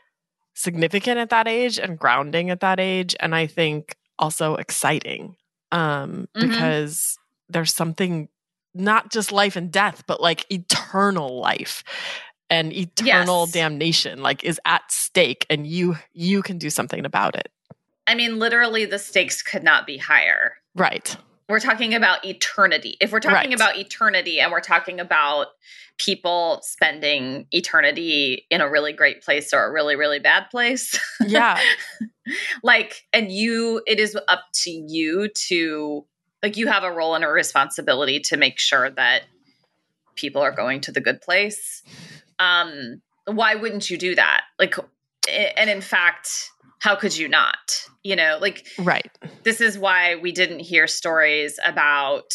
significant 0.55 1.19
at 1.19 1.29
that 1.29 1.47
age 1.47 1.79
and 1.79 1.97
grounding 1.99 2.49
at 2.49 2.59
that 2.61 2.79
age 2.79 3.15
and 3.19 3.35
i 3.35 3.47
think 3.47 3.95
also 4.19 4.55
exciting 4.55 5.35
um 5.71 6.27
Mhm. 6.35 6.41
because 6.41 7.17
there's 7.49 7.73
something 7.73 8.27
not 8.74 9.12
just 9.12 9.31
life 9.31 9.55
and 9.55 9.71
death 9.71 10.03
but 10.07 10.21
like 10.21 10.45
eternal 10.51 11.39
life 11.39 11.83
and 12.50 12.71
eternal 12.74 13.41
Yes. 13.45 13.51
damnation 13.51 14.21
like 14.21 14.43
is 14.43 14.59
at 14.65 14.89
stake 14.91 15.45
and 15.50 15.67
you 15.67 15.95
you 16.13 16.41
can 16.41 16.57
do 16.57 16.69
something 16.69 17.05
about 17.05 17.36
it 17.36 17.50
I 18.09 18.15
mean, 18.15 18.39
literally, 18.39 18.86
the 18.86 19.00
stakes 19.00 19.41
could 19.43 19.63
not 19.63 19.86
be 19.86 19.97
higher. 19.97 20.53
right 20.75 21.17
We're 21.50 21.59
talking 21.59 21.93
about 21.93 22.24
eternity. 22.24 22.95
If 23.01 23.12
we're 23.12 23.19
talking 23.19 23.50
Right. 23.51 23.53
about 23.53 23.75
eternity 23.77 24.39
and 24.39 24.50
we're 24.50 24.62
talking 24.62 25.01
about 25.01 25.47
people 25.97 26.62
spending 26.63 27.47
eternity 27.51 28.45
in 28.50 28.62
a 28.62 28.69
really 28.69 28.93
great 28.93 29.21
place 29.24 29.53
or 29.53 29.65
a 29.65 29.71
really, 29.74 29.97
really 29.97 30.19
bad 30.19 30.45
place, 30.51 30.97
yeah 31.27 31.59
like, 32.63 33.05
and 33.12 33.29
you, 33.29 33.81
it 33.86 34.00
is 34.00 34.17
up 34.29 34.43
to 34.63 34.69
you 34.71 35.27
to, 35.47 36.05
like, 36.44 36.58
you 36.58 36.67
have 36.67 36.84
a 36.84 36.91
role 36.91 37.15
and 37.15 37.24
a 37.24 37.27
responsibility 37.27 38.20
to 38.22 38.38
make 38.38 38.60
sure 38.60 38.89
that 38.91 39.24
people 40.15 40.41
are 40.41 40.51
going 40.51 40.82
to 40.82 40.91
the 40.91 41.01
good 41.01 41.22
place. 41.22 41.84
Um, 42.39 43.01
why 43.25 43.56
wouldn't 43.56 43.89
you 43.89 43.98
do 43.98 44.15
that? 44.15 44.41
Like, 44.60 44.75
and 45.29 45.70
in 45.70 45.82
fact, 45.82 46.50
how 46.79 46.96
could 46.96 47.15
you 47.15 47.27
not? 47.27 47.86
You 48.03 48.15
know, 48.15 48.38
like, 48.39 48.65
right 48.77 49.10
this 49.48 49.62
is 49.62 49.79
why 49.79 50.15
we 50.15 50.34
didn't 50.34 50.60
hear 50.60 50.88
stories 50.88 51.58
about 51.65 52.34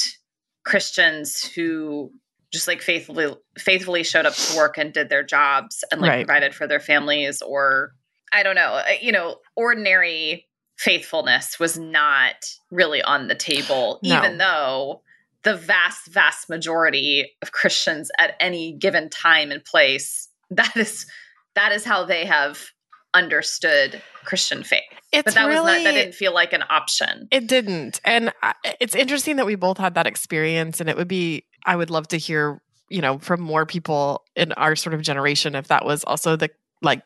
Christians 0.64 1.44
who 1.44 2.10
just 2.50 2.66
like 2.66 2.80
faithfully 2.80 3.34
faithfully 3.58 4.02
showed 4.02 4.24
up 4.24 4.34
to 4.34 4.56
work 4.56 4.78
and 4.78 4.94
did 4.94 5.10
their 5.10 5.22
jobs 5.22 5.84
and 5.92 6.00
like 6.00 6.10
Right. 6.10 6.26
provided 6.26 6.54
for 6.54 6.66
their 6.66 6.80
families 6.80 7.42
or 7.42 7.92
I 8.32 8.42
don't 8.42 8.54
know, 8.54 8.80
uh, 8.80 8.84
you 9.02 9.12
know, 9.12 9.36
ordinary 9.56 10.48
faithfulness 10.82 11.58
was 11.60 11.78
not 11.78 12.34
really 12.70 13.02
on 13.02 13.28
the 13.28 13.34
table 13.34 14.00
No. 14.02 14.18
even 14.18 14.38
though 14.38 15.02
the 15.42 15.56
vast 15.56 16.08
vast 16.08 16.48
majority 16.48 17.30
of 17.42 17.52
Christians 17.52 18.10
at 18.18 18.34
any 18.40 18.72
given 18.72 19.08
time 19.08 19.50
and 19.52 19.64
place 19.64 20.28
that 20.50 20.76
is 20.76 21.06
that 21.54 21.72
is 21.72 21.84
how 21.84 22.04
they 22.04 22.24
have 22.26 22.70
understood 23.14 24.00
Christian 24.24 24.62
faith 24.64 24.80
it's 25.12 25.24
but 25.26 25.34
that 25.34 25.44
really 25.44 25.60
was 25.60 25.76
not 25.78 25.84
that 25.84 25.92
didn't 25.92 26.14
feel 26.14 26.32
like 26.34 26.52
an 26.52 26.64
option 26.70 27.28
It 27.30 27.46
didn't. 27.46 28.00
And 28.04 28.32
I, 28.42 28.54
it's 28.80 28.94
interesting 28.94 29.36
that 29.36 29.44
we 29.46 29.54
both 29.56 29.76
had 29.76 29.94
that 29.94 30.06
experience. 30.06 30.80
And 30.80 30.88
it 30.88 30.96
would 30.96 31.08
be, 31.08 31.44
I 31.66 31.76
would 31.76 31.90
love 31.90 32.08
to 32.08 32.16
hear, 32.16 32.62
you 32.88 33.02
know, 33.02 33.18
from 33.18 33.42
more 33.42 33.66
people 33.66 34.24
in 34.34 34.52
our 34.52 34.74
sort 34.74 34.94
of 34.94 35.02
generation 35.02 35.54
if 35.54 35.68
that 35.68 35.84
was 35.84 36.02
also 36.04 36.36
the 36.36 36.48
like 36.80 37.02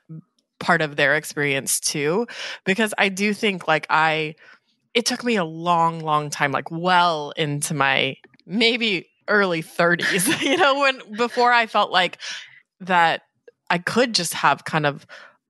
part 0.59 0.83
of 0.83 0.97
their 0.97 1.17
experience 1.17 1.81
too. 1.81 2.27
Because 2.65 2.95
I 2.99 3.09
do 3.09 3.35
think 3.35 3.69
like 3.69 3.87
I, 3.91 4.35
it 4.95 5.07
took 5.07 5.25
me 5.25 5.37
a 5.37 5.45
long, 5.45 6.01
long 6.01 6.31
time, 6.31 6.53
like 6.53 6.71
well 6.71 7.33
into 7.37 7.75
my 7.75 8.17
maybe 8.47 9.09
early 9.29 9.63
30s, 9.63 10.41
you 10.43 10.57
know, 10.57 10.81
when 10.81 11.01
before 11.17 11.53
I 11.53 11.67
felt 11.67 11.91
like 11.91 12.19
that 12.81 13.23
I 13.71 13.79
could 13.79 14.15
just 14.15 14.35
have 14.35 14.65
kind 14.65 14.87
of 14.87 15.07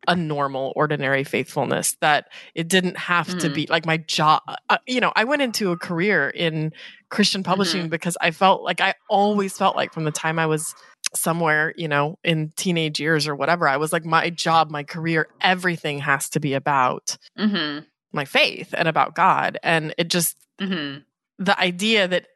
a 0.08 0.16
normal, 0.16 0.72
ordinary 0.76 1.24
faithfulness 1.24 1.96
that 2.00 2.28
it 2.54 2.68
didn't 2.68 2.96
have 2.96 3.26
to 3.38 3.48
Mhm. 3.48 3.54
be 3.54 3.66
like 3.68 3.86
my 3.86 3.96
job. 3.96 4.42
Uh, 4.68 4.78
you 4.86 5.00
know, 5.00 5.12
I 5.16 5.24
went 5.24 5.42
into 5.42 5.72
a 5.72 5.76
career 5.76 6.28
in 6.30 6.72
Christian 7.10 7.42
publishing 7.42 7.88
because 7.88 8.16
I 8.20 8.30
felt 8.30 8.62
like 8.62 8.80
I 8.80 8.94
always 9.08 9.56
felt 9.56 9.76
like 9.76 9.92
from 9.92 10.04
the 10.04 10.10
time 10.10 10.38
I 10.38 10.46
was 10.46 10.74
somewhere, 11.14 11.72
you 11.76 11.88
know, 11.88 12.18
in 12.24 12.52
teenage 12.56 12.98
years 13.00 13.28
or 13.28 13.34
whatever, 13.34 13.68
I 13.68 13.76
was 13.76 13.92
like, 13.92 14.04
my 14.04 14.28
job, 14.30 14.70
my 14.70 14.82
career, 14.82 15.28
everything 15.40 15.98
has 16.00 16.28
to 16.30 16.40
be 16.40 16.54
about 16.54 17.16
mm-hmm. 17.38 17.84
my 18.12 18.24
faith 18.24 18.74
and 18.76 18.88
about 18.88 19.14
God. 19.14 19.58
And 19.62 19.94
it 19.98 20.08
just, 20.08 20.36
Mm-hmm. 20.60 21.00
the 21.38 21.60
idea 21.60 22.08
that 22.08 22.26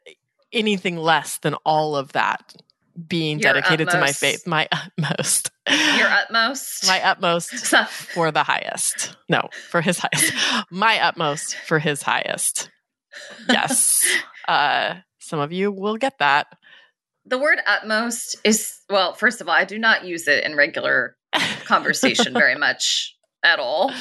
anything 0.53 0.95
less 0.95 1.39
than 1.39 1.55
all 1.65 1.95
of 1.95 2.11
that 2.11 2.53
being 3.07 3.39
Your 3.39 3.53
dedicated 3.53 3.89
to 3.89 3.99
my 3.99 4.11
faith, 4.11 4.45
my 4.47 4.67
utmost, 4.71 5.51
Your 5.67 6.07
utmost. 6.09 6.85
my 6.87 7.01
utmost 7.03 7.49
for 7.89 8.31
the 8.31 8.43
highest. 8.43 9.15
No, 9.29 9.49
for 9.69 9.81
his 9.81 9.99
highest. 9.99 10.33
My 10.71 10.99
utmost 10.99 11.55
for 11.55 11.79
his 11.79 12.01
highest. 12.01 12.69
Yes. 13.49 14.03
Uh, 14.47 14.95
some 15.19 15.39
of 15.39 15.51
you 15.53 15.71
will 15.71 15.97
get 15.97 16.17
that. 16.17 16.47
the 17.25 17.37
word 17.37 17.59
utmost 17.67 18.35
is 18.43 18.79
well. 18.89 19.13
First 19.13 19.39
of 19.39 19.47
all, 19.47 19.53
I 19.53 19.65
do 19.65 19.77
not 19.77 20.03
use 20.03 20.27
it 20.27 20.43
in 20.43 20.55
regular 20.55 21.15
conversation 21.65 22.33
very 22.33 22.55
much 22.55 23.15
at 23.43 23.59
all. 23.59 23.91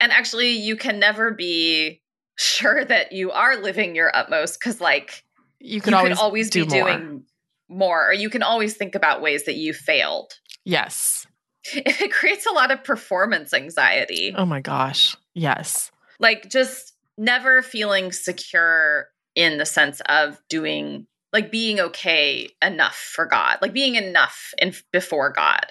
And 0.00 0.10
actually, 0.10 0.52
you 0.52 0.74
can 0.74 0.98
never 0.98 1.32
be 1.32 2.00
sure 2.36 2.82
that 2.82 3.12
you 3.12 3.30
are 3.30 3.56
living 3.58 3.94
your 3.94 4.10
utmost 4.16 4.58
because, 4.58 4.80
like, 4.80 5.22
You 5.60 5.82
could 5.82 5.90
you 5.92 5.96
always, 5.98 6.12
could 6.16 6.22
always 6.22 6.50
do 6.50 6.64
be 6.64 6.80
more. 6.80 6.88
doing 6.88 7.24
more, 7.68 8.08
or 8.08 8.12
you 8.12 8.30
can 8.30 8.42
always 8.42 8.74
think 8.76 8.94
about 8.94 9.20
ways 9.22 9.44
that 9.44 9.56
you 9.56 9.72
failed. 9.72 10.32
Yes. 10.64 11.26
It 11.74 12.12
creates 12.12 12.46
a 12.46 12.52
lot 12.52 12.70
of 12.70 12.82
performance 12.82 13.52
anxiety. 13.52 14.32
Oh 14.34 14.46
my 14.46 14.60
gosh. 14.60 15.16
Yes. 15.34 15.90
like 16.18 16.48
just 16.48 16.94
never 17.18 17.62
feeling 17.62 18.10
secure 18.12 19.08
in 19.34 19.58
the 19.58 19.66
sense 19.66 20.00
of 20.08 20.40
doing 20.48 21.06
like 21.32 21.50
being 21.50 21.78
okay 21.78 22.48
enough 22.62 22.96
for 22.96 23.26
God, 23.26 23.58
like 23.60 23.72
being 23.74 23.96
enough 23.96 24.54
in 24.62 24.72
before 24.92 25.30
God. 25.30 25.66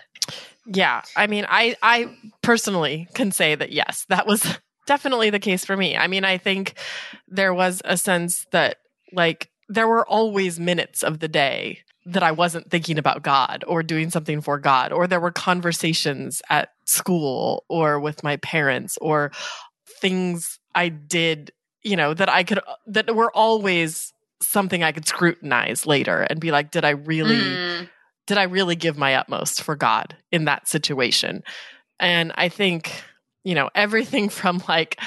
Yeah. 0.67 1.01
I 1.15 1.25
mean, 1.27 1.45
I 1.49 1.75
I 1.81 2.15
personally 2.43 3.07
can 3.15 3.31
say 3.31 3.55
that 3.55 3.71
yes, 3.71 4.05
that 4.10 4.27
was 4.27 4.60
definitely 4.86 5.29
the 5.31 5.39
case 5.39 5.65
for 5.65 5.75
me. 5.75 5.97
I 5.97 6.07
mean, 6.07 6.25
I 6.25 6.38
think 6.38 6.75
there 7.27 7.53
was 7.53 7.81
a 7.86 7.97
sense 7.97 8.45
that 8.51 8.77
like 9.13 9.49
there 9.67 9.88
were 9.88 10.05
always 10.07 10.60
minutes 10.60 11.01
of 11.01 11.19
the 11.19 11.27
day 11.27 11.79
that 12.07 12.23
I 12.23 12.31
wasn't 12.31 12.71
thinking 12.71 12.97
about 12.97 13.21
God 13.21 13.65
or 13.67 13.83
doing 13.83 14.09
something 14.09 14.39
for 14.39 14.57
God 14.57 14.93
or 14.93 15.07
there 15.07 15.19
were 15.19 15.31
conversations 15.31 16.41
at 16.49 16.69
school 16.85 17.65
or 17.67 17.99
with 17.99 18.23
my 18.23 18.37
parents 18.37 18.97
or 19.01 19.31
things 19.99 20.57
I 20.73 20.87
did, 20.87 21.51
you 21.83 21.97
know, 21.97 22.13
that 22.13 22.29
I 22.29 22.43
could 22.45 22.61
that 22.87 23.13
were 23.13 23.31
always 23.35 24.13
something 24.41 24.83
I 24.83 24.93
could 24.93 25.05
scrutinize 25.05 25.85
later 25.85 26.21
and 26.21 26.39
be 26.39 26.51
like, 26.51 26.71
did 26.71 26.85
I 26.85 26.91
really 26.91 27.59
Mm, 27.59 27.89
did 28.25 28.37
I 28.37 28.43
really 28.43 28.77
give 28.77 28.97
my 28.97 29.15
utmost 29.15 29.61
for 29.61 29.75
God 29.75 30.15
in 30.31 30.45
that 30.45 30.67
situation? 30.69 31.43
And 31.99 32.31
I 32.35 32.47
think, 32.47 32.91
you 33.43 33.53
know, 33.53 33.69
everything 33.75 34.29
from 34.39 34.61
like, 34.69 34.99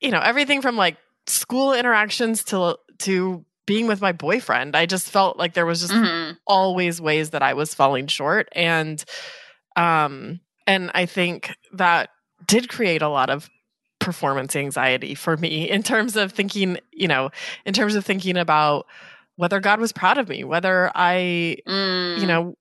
you 0.00 0.10
know, 0.10 0.20
everything 0.20 0.60
from 0.60 0.76
like 0.76 0.96
school 1.28 1.72
interactions 1.72 2.42
to 2.44 2.78
to 2.98 3.44
being 3.66 3.86
with 3.86 4.00
my 4.00 4.12
boyfriend, 4.12 4.76
I 4.76 4.86
just 4.86 5.10
felt 5.10 5.38
like 5.38 5.54
there 5.54 5.66
was 5.66 5.80
just 5.80 5.92
mhm. 5.92 6.36
always 6.46 7.00
ways 7.00 7.30
that 7.30 7.42
I 7.42 7.54
was 7.54 7.74
falling 7.74 8.06
short 8.06 8.48
and 8.52 9.04
um 9.76 10.40
and 10.66 10.90
I 10.94 11.06
think 11.06 11.54
that 11.72 12.10
did 12.46 12.68
create 12.68 13.02
a 13.02 13.08
lot 13.08 13.30
of 13.30 13.48
performance 13.98 14.54
anxiety 14.56 15.14
for 15.14 15.36
me 15.36 15.68
in 15.70 15.82
terms 15.82 16.16
of 16.16 16.32
thinking, 16.32 16.78
you 16.92 17.08
know, 17.08 17.30
in 17.64 17.74
terms 17.74 17.94
of 17.94 18.04
thinking 18.04 18.36
about 18.36 18.86
whether 19.36 19.60
God 19.60 19.80
was 19.80 19.92
proud 19.92 20.16
of 20.18 20.28
me, 20.28 20.44
whether 20.44 20.90
I 20.94 21.58
Mm, 21.66 22.18
you 22.20 22.26
know 22.26 22.54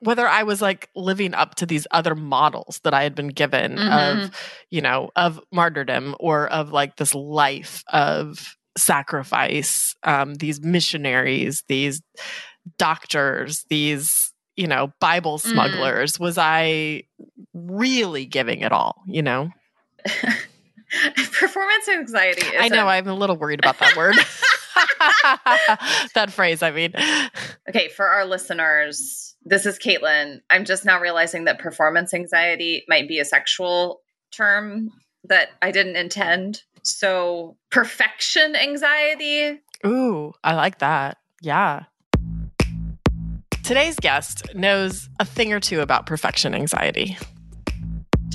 whether 0.00 0.28
i 0.28 0.42
was 0.42 0.60
like 0.60 0.90
living 0.94 1.32
up 1.34 1.54
to 1.54 1.64
these 1.66 1.86
other 1.90 2.14
models 2.14 2.80
that 2.84 2.92
i 2.92 3.02
had 3.02 3.14
been 3.14 3.28
given 3.28 3.76
Mhm. 3.78 4.24
of 4.26 4.30
you 4.70 4.80
know 4.82 5.10
of 5.16 5.40
martyrdom 5.50 6.14
or 6.20 6.46
of 6.48 6.70
like 6.70 6.96
this 6.96 7.14
life 7.14 7.82
of 7.88 8.56
sacrifice 8.76 9.94
um 10.02 10.34
these 10.34 10.60
missionaries 10.60 11.62
these 11.68 12.02
doctors 12.78 13.64
these 13.70 14.32
you 14.56 14.66
know 14.66 14.92
bible 15.00 15.38
Mhm. 15.38 15.50
smugglers 15.52 16.18
was 16.20 16.36
i 16.38 17.02
really 17.54 18.26
giving 18.26 18.60
it 18.60 18.72
all 18.72 18.96
you 19.06 19.22
know 19.22 19.50
performance 21.32 21.88
anxiety. 21.88 22.46
Is 22.46 22.54
i 22.60 22.68
know 22.68 22.86
i'm 22.86 23.08
a 23.08 23.14
little 23.14 23.36
worried 23.36 23.60
about 23.60 23.78
that 23.78 23.96
word 23.96 24.14
that 26.14 26.30
phrase 26.30 26.62
i 26.62 26.70
mean 26.70 26.92
okay, 27.68 27.88
for 27.88 28.06
our 28.06 28.24
listeners, 28.24 29.34
this 29.44 29.66
is 29.66 29.78
Katelyn. 29.78 30.40
I'm 30.50 30.64
just 30.64 30.84
now 30.84 31.00
realizing 31.00 31.44
that 31.44 31.58
performance 31.58 32.14
anxiety 32.14 32.84
might 32.88 33.08
be 33.08 33.18
a 33.18 33.24
sexual 33.24 34.00
term 34.32 34.90
that 35.28 35.50
I 35.62 35.70
didn't 35.70 35.96
intend. 35.96 36.62
So, 36.82 37.56
perfection 37.70 38.54
anxiety. 38.54 39.60
Ooh, 39.84 40.32
I 40.44 40.54
like 40.54 40.78
that. 40.78 41.18
Yeah. 41.42 41.84
Today's 43.62 43.96
guest 43.96 44.54
knows 44.54 45.08
a 45.18 45.24
thing 45.24 45.52
or 45.52 45.58
two 45.58 45.80
about 45.80 46.06
perfection 46.06 46.54
anxiety. 46.54 47.18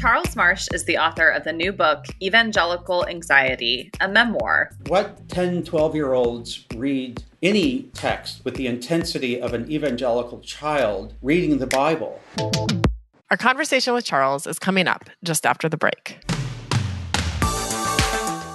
Charles 0.02 0.36
Marsh 0.36 0.68
is 0.74 0.86
the 0.86 0.98
author 0.98 1.30
of 1.30 1.44
the 1.44 1.54
new 1.54 1.72
book, 1.72 2.06
Evangelical 2.22 3.08
Anxiety, 3.08 3.92
a 4.02 4.08
memoir. 4.08 4.72
What 4.88 5.30
10, 5.30 5.64
12 5.64 5.96
year 5.96 6.14
olds 6.14 6.66
read 6.76 7.24
any 7.44 7.84
text 7.94 8.44
with 8.44 8.56
the 8.56 8.68
intensity 8.68 9.40
of 9.40 9.54
an 9.54 9.72
evangelical 9.72 10.40
child 10.40 11.14
reading 11.22 11.60
the 11.60 11.68
Bible? 11.68 12.20
Our 13.30 13.38
conversation 13.38 13.94
with 13.94 14.04
Charles 14.04 14.48
is 14.48 14.58
coming 14.58 14.88
up 14.88 15.10
just 15.24 15.46
after 15.46 15.70
the 15.70 15.78
break. 15.78 16.20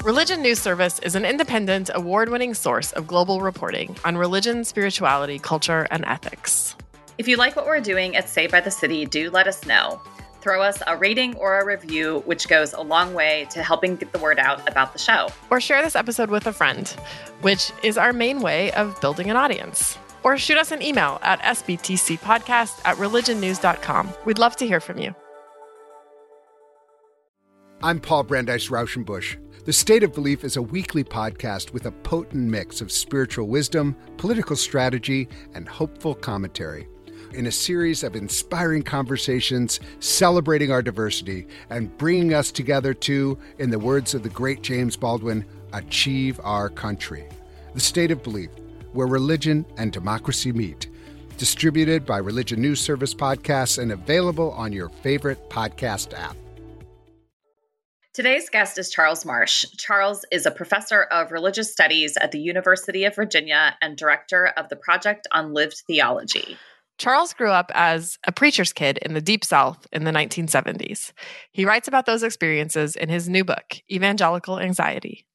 Religion 0.07 0.41
News 0.41 0.61
Service 0.61 1.01
is 1.01 1.17
an 1.17 1.25
independent, 1.25 1.91
award 1.93 2.29
winning 2.29 2.55
source 2.55 2.93
of 2.93 3.09
global 3.09 3.41
reporting 3.41 3.97
on 4.05 4.17
religion, 4.17 4.63
spirituality, 4.63 5.41
culture, 5.41 5.89
and 5.91 6.05
ethics. 6.05 6.77
If 7.19 7.27
you 7.27 7.37
like 7.37 7.57
what 7.57 7.67
we're 7.67 7.81
doing 7.81 8.15
at 8.15 8.29
Saved 8.29 8.53
by 8.53 8.61
the 8.61 8.71
City, 8.71 9.05
do 9.05 9.31
let 9.31 9.49
us 9.49 9.67
know 9.67 10.01
throw 10.41 10.63
us 10.63 10.81
a 10.87 10.97
rating 10.97 11.35
or 11.35 11.59
a 11.59 11.67
review, 11.67 12.23
which 12.25 12.47
goes 12.47 12.73
a 12.73 12.81
long 12.81 13.15
way 13.15 13.49
to 13.51 13.65
helping 13.65 13.97
get 13.97 14.13
the 14.13 14.21
word 14.21 14.39
out 14.39 14.61
about 14.71 14.93
the 14.93 14.99
show. 15.01 15.27
Or 15.51 15.61
share 15.61 15.83
this 15.83 15.97
episode 15.97 16.31
with 16.31 16.47
a 16.47 16.53
friend, 16.53 16.87
which 17.41 17.73
is 17.83 17.99
our 17.99 18.13
main 18.13 18.39
way 18.39 18.71
of 18.75 19.01
building 19.01 19.29
an 19.29 19.37
audience. 19.37 19.99
Or 20.23 20.39
shoot 20.39 20.57
us 20.57 20.71
an 20.71 20.83
email 20.83 21.19
at 21.23 21.43
sbtcpodcast 21.43 22.81
at 22.85 22.97
religionnews.com. 22.99 24.11
We'd 24.25 24.39
love 24.39 24.55
to 24.55 24.69
hear 24.69 24.79
from 24.79 24.99
you. 24.99 25.17
I'm 27.83 27.99
Paul 27.99 28.23
Brandeis 28.23 28.69
Rauschenbusch. 28.69 29.37
The 29.67 29.73
State 29.73 30.05
of 30.05 30.15
Belief 30.15 30.45
is 30.45 30.57
a 30.57 30.63
weekly 30.63 31.03
podcast 31.03 31.73
with 31.73 31.87
a 31.87 31.91
potent 31.91 32.49
mix 32.49 32.81
of 32.81 32.93
spiritual 32.93 33.49
wisdom, 33.49 33.97
political 34.17 34.55
strategy, 34.55 35.29
and 35.55 35.69
hopeful 35.69 36.15
commentary 36.15 36.87
in 37.33 37.49
a 37.49 37.51
series 37.51 38.05
of 38.05 38.15
inspiring 38.15 38.85
conversations 38.85 39.81
celebrating 39.99 40.71
our 40.71 40.83
diversity 40.83 41.49
and 41.69 41.99
bringing 41.99 42.33
us 42.33 42.53
together 42.53 42.95
to, 42.95 43.37
in 43.59 43.71
the 43.71 43.79
words 43.81 44.15
of 44.15 44.23
the 44.23 44.29
great 44.29 44.63
James 44.63 44.97
Baldwin, 44.97 45.45
achieve 45.73 46.39
our 46.45 46.69
country. 46.69 47.29
The 47.75 47.81
State 47.81 48.13
of 48.13 48.23
Belief, 48.23 48.51
where 48.93 49.09
religion 49.09 49.67
and 49.79 49.93
democracy 49.93 50.53
meet. 50.53 50.89
Distributed 51.39 52.07
by 52.07 52.19
Religion 52.19 52.61
News 52.61 52.81
Service 52.81 53.15
Podcasts 53.15 53.83
and 53.83 53.91
available 53.91 54.53
on 54.53 54.73
your 54.73 54.91
favorite 54.91 55.51
podcast 55.51 56.17
app. 56.17 56.37
Today's 58.17 58.49
guest 58.49 58.79
is 58.79 58.89
Charles 58.89 59.27
Marsh. 59.27 59.67
Charles 59.77 60.25
is 60.33 60.47
a 60.47 60.51
professor 60.51 61.03
of 61.03 61.33
religious 61.33 61.71
studies 61.71 62.17
at 62.19 62.33
the 62.33 62.41
University 62.41 63.05
of 63.05 63.15
Virginia 63.15 63.77
and 63.83 63.95
director 63.95 64.55
of 64.57 64.71
the 64.71 64.77
Project 64.77 65.27
on 65.33 65.53
Lived 65.53 65.83
Theology. 65.87 66.57
Charles 66.97 67.35
grew 67.35 67.51
up 67.51 67.71
as 67.75 68.19
a 68.27 68.33
preacher's 68.33 68.73
kid 68.73 68.97
in 69.03 69.13
the 69.13 69.21
Deep 69.21 69.45
South 69.45 69.87
in 69.93 70.05
the 70.05 70.13
1970s. 70.13 71.13
He 71.53 71.67
writes 71.67 71.89
about 71.89 72.07
those 72.07 72.23
experiences 72.23 72.97
in 72.97 73.11
his 73.11 73.29
new 73.29 73.45
book, 73.45 73.83
Evangelical 73.93 74.59
Anxiety. 74.59 75.26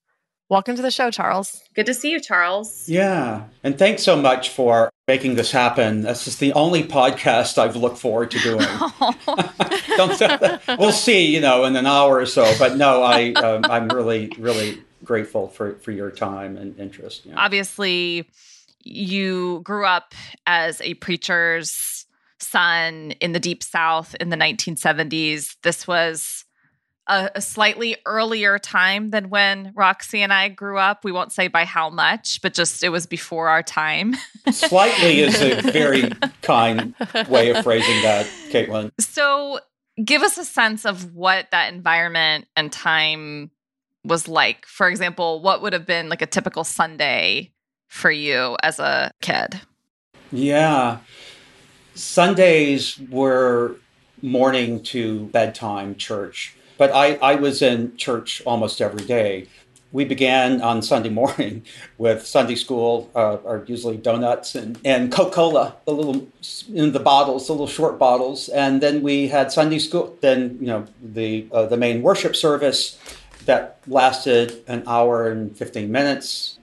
Welcome 0.51 0.75
to 0.75 0.81
the 0.81 0.91
show, 0.91 1.09
Charles. 1.11 1.63
Good 1.75 1.85
to 1.85 1.93
see 1.93 2.11
you, 2.11 2.19
Charles. 2.19 2.89
Yeah. 2.89 3.45
And 3.63 3.79
thanks 3.79 4.03
so 4.03 4.21
much 4.21 4.49
for 4.49 4.91
making 5.07 5.35
this 5.35 5.49
happen. 5.49 6.01
This 6.01 6.27
is 6.27 6.39
the 6.39 6.51
only 6.51 6.83
podcast 6.83 7.57
I've 7.57 7.77
looked 7.77 7.97
forward 7.97 8.31
to 8.31 8.39
doing. 8.39 8.67
we'll 10.77 10.91
see, 10.91 11.27
you 11.27 11.39
know, 11.39 11.63
in 11.63 11.77
an 11.77 11.85
hour 11.85 12.17
or 12.17 12.25
so. 12.25 12.53
But 12.59 12.75
no, 12.75 13.01
I, 13.01 13.31
um, 13.31 13.63
I'm 13.63 13.87
really, 13.87 14.29
really 14.37 14.83
grateful 15.05 15.47
for, 15.47 15.75
for 15.75 15.91
your 15.91 16.11
time 16.11 16.57
and 16.57 16.77
interest. 16.77 17.25
Yeah. 17.25 17.35
Obviously, 17.37 18.27
you 18.83 19.61
grew 19.63 19.85
up 19.85 20.13
as 20.47 20.81
a 20.81 20.95
preacher's 20.95 22.05
son 22.39 23.11
in 23.21 23.31
the 23.31 23.39
deep 23.39 23.63
south 23.63 24.15
in 24.15 24.27
the 24.27 24.35
1970s 24.35 25.55
this 25.61 25.87
was 25.87 26.43
a, 27.11 27.29
a, 27.35 27.41
slightly 27.41 27.97
earlier 28.05 28.57
time 28.57 29.09
than 29.11 29.29
when 29.29 29.73
roxy 29.75 30.21
and 30.21 30.33
i 30.33 30.47
grew 30.47 30.77
up. 30.77 31.03
We 31.03 31.11
won't 31.11 31.31
say 31.31 31.47
by 31.47 31.65
how 31.65 31.89
much 31.89 32.41
but 32.41 32.53
just 32.53 32.83
it 32.83 32.89
was 32.89 33.05
before 33.05 33.49
our 33.49 33.61
time. 33.61 34.15
Slightly 34.51 35.19
is 35.19 35.41
a 35.41 35.61
very 35.71 36.09
kind 36.41 36.95
way 37.29 37.49
of 37.49 37.63
phrasing 37.63 38.01
that 38.01 38.25
katelyn. 38.49 38.91
So 38.99 39.59
give 40.03 40.23
us 40.23 40.37
a 40.37 40.45
sense 40.45 40.85
of 40.85 41.13
what 41.13 41.51
that 41.51 41.73
environment 41.73 42.47
and 42.55 42.71
time 42.71 43.51
was 44.03 44.27
like. 44.27 44.65
For 44.65 44.87
example 44.87 45.41
what 45.41 45.61
would 45.61 45.73
have 45.73 45.85
been 45.85 46.09
like 46.09 46.21
a 46.21 46.27
typical 46.27 46.63
sunday 46.63 47.51
for 47.87 48.09
you 48.09 48.55
as 48.63 48.79
a 48.79 49.11
kid? 49.21 49.61
Yeah. 50.31 50.99
Sundays 51.93 52.97
were 53.09 53.75
morning 54.21 54.81
to 54.83 55.25
bedtime 55.27 55.95
church, 55.95 56.55
but 56.81 56.91
I, 56.95 57.13
I 57.21 57.35
was 57.35 57.61
in 57.61 57.95
church 57.95 58.41
almost 58.43 58.81
every 58.81 59.05
day. 59.05 59.47
We 59.91 60.03
began 60.03 60.63
on 60.63 60.81
Sunday 60.81 61.09
morning 61.09 61.63
with 61.99 62.25
Sunday 62.25 62.55
school, 62.55 63.11
uh, 63.13 63.37
are 63.45 63.63
usually 63.67 63.97
donuts 63.97 64.55
and, 64.55 64.79
and 64.83 65.11
Coca 65.11 65.29
Cola, 65.29 65.75
the 65.85 65.93
little 65.93 66.27
in 66.73 66.91
the 66.91 66.99
bottles, 66.99 67.45
the 67.45 67.53
little 67.53 67.67
short 67.67 67.99
bottles, 67.99 68.49
and 68.49 68.81
then 68.81 69.03
we 69.03 69.27
had 69.27 69.51
Sunday 69.51 69.77
school. 69.77 70.17
Then 70.21 70.57
you 70.59 70.65
know 70.65 70.87
the 71.03 71.47
uh, 71.51 71.67
the 71.67 71.77
main 71.77 72.01
worship 72.01 72.35
service 72.35 72.97
that 73.45 73.77
lasted 73.85 74.63
an 74.67 74.81
hour 74.87 75.29
and 75.29 75.55
fifteen 75.55 75.91
minutes 75.91 76.57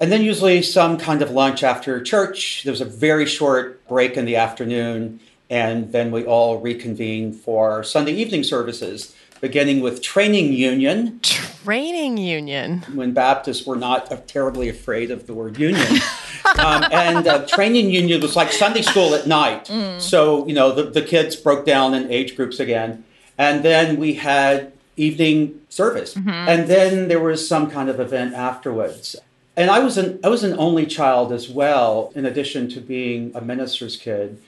and 0.00 0.10
then 0.10 0.22
usually 0.22 0.62
some 0.62 0.98
kind 0.98 1.22
of 1.22 1.30
lunch 1.30 1.62
after 1.62 2.02
church. 2.02 2.64
There 2.64 2.72
was 2.72 2.80
a 2.80 2.84
very 2.84 3.26
short 3.26 3.86
break 3.86 4.16
in 4.16 4.24
the 4.24 4.34
afternoon, 4.34 5.20
and 5.48 5.92
then 5.92 6.10
we 6.10 6.24
all 6.24 6.58
reconvened 6.58 7.36
for 7.36 7.84
Sunday 7.84 8.14
evening 8.14 8.42
services, 8.42 9.14
beginning 9.40 9.80
with 9.80 10.02
training 10.02 10.52
union. 10.52 11.20
Training 11.20 12.16
union. 12.16 12.80
When 12.94 13.12
Baptists 13.12 13.66
were 13.66 13.76
not 13.76 14.28
terribly 14.28 14.68
afraid 14.68 15.10
of 15.10 15.26
the 15.26 15.34
word 15.34 15.58
union. 15.58 15.86
um, 16.58 16.84
and 16.90 17.26
uh, 17.26 17.46
training 17.46 17.90
union 17.90 18.20
was 18.20 18.36
like 18.36 18.52
Sunday 18.52 18.82
school 18.82 19.14
at 19.14 19.26
night. 19.26 19.66
Mm. 19.66 20.00
So, 20.00 20.46
you 20.46 20.54
know, 20.54 20.72
the, 20.72 20.84
the 20.84 21.02
kids 21.02 21.36
broke 21.36 21.66
down 21.66 21.94
in 21.94 22.10
age 22.10 22.36
groups 22.36 22.60
again. 22.60 23.04
And 23.36 23.64
then 23.64 23.96
we 23.96 24.14
had 24.14 24.72
evening 24.96 25.60
service. 25.68 26.14
Mm-hmm. 26.14 26.30
And 26.30 26.68
then 26.68 27.08
there 27.08 27.20
was 27.20 27.46
some 27.46 27.70
kind 27.70 27.88
of 27.88 27.98
event 27.98 28.34
afterwards 28.34 29.16
and 29.56 29.70
I 29.70 29.78
was 29.78 29.96
an 29.96 30.18
I 30.24 30.28
was 30.28 30.44
an 30.44 30.58
only 30.58 30.86
child 30.86 31.32
as 31.32 31.48
well, 31.48 32.12
in 32.14 32.26
addition 32.26 32.68
to 32.70 32.80
being 32.80 33.32
a 33.34 33.40
minister's 33.40 33.96
kid, 33.96 34.40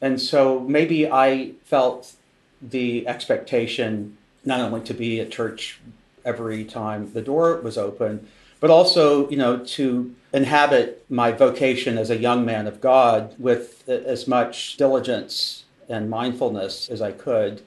and 0.00 0.20
so 0.20 0.60
maybe 0.60 1.10
I 1.10 1.52
felt 1.64 2.14
the 2.62 3.06
expectation 3.06 4.16
not 4.44 4.60
only 4.60 4.80
to 4.82 4.94
be 4.94 5.20
at 5.20 5.30
church 5.30 5.80
every 6.24 6.64
time 6.64 7.12
the 7.12 7.22
door 7.22 7.56
was 7.60 7.76
open, 7.76 8.28
but 8.60 8.70
also 8.70 9.28
you 9.28 9.36
know 9.36 9.58
to 9.58 10.14
inhabit 10.32 11.04
my 11.08 11.30
vocation 11.30 11.96
as 11.98 12.10
a 12.10 12.16
young 12.16 12.44
man 12.44 12.66
of 12.66 12.80
God 12.80 13.34
with 13.38 13.88
as 13.88 14.26
much 14.26 14.76
diligence 14.76 15.64
and 15.88 16.10
mindfulness 16.10 16.88
as 16.88 17.00
I 17.02 17.12
could. 17.12 17.62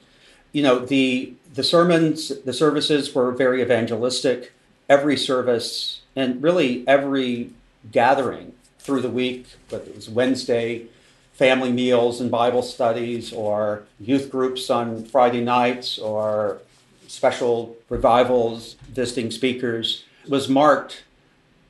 You 0.52 0.62
know 0.62 0.78
the 0.78 1.34
the 1.54 1.64
sermons, 1.64 2.28
the 2.44 2.52
services 2.52 3.14
were 3.14 3.32
very 3.32 3.62
evangelistic. 3.62 4.52
Every 4.88 5.16
service 5.16 6.00
and 6.16 6.42
really 6.42 6.86
every 6.88 7.50
gathering 7.92 8.54
through 8.78 9.02
the 9.02 9.10
week, 9.10 9.46
whether 9.68 9.84
it 9.84 9.94
was 9.94 10.08
Wednesday, 10.08 10.86
family 11.32 11.70
meals 11.70 12.20
and 12.20 12.30
Bible 12.30 12.62
studies, 12.62 13.32
or 13.32 13.84
youth 14.00 14.30
groups 14.30 14.70
on 14.70 15.04
Friday 15.04 15.42
nights, 15.42 15.98
or 15.98 16.60
special 17.08 17.76
revivals, 17.88 18.74
visiting 18.88 19.30
speakers, 19.30 20.04
was 20.28 20.48
marked 20.48 21.04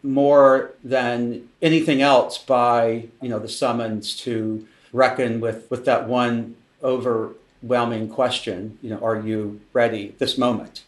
more 0.03 0.73
than 0.85 1.49
anything 1.63 2.03
else 2.03 2.39
by 2.39 3.09
you 3.21 3.29
know 3.29 3.39
the 3.39 3.49
summons 3.49 4.15
to 4.17 4.67
reckon 4.93 5.41
with 5.41 5.69
with 5.71 5.85
that 5.87 6.07
one 6.07 6.55
overwhelming 6.85 8.09
question 8.09 8.79
you 8.81 8.89
know 8.89 8.99
are 8.99 9.19
you 9.19 9.61
ready 9.73 10.15
this 10.19 10.39
moment 10.39 10.85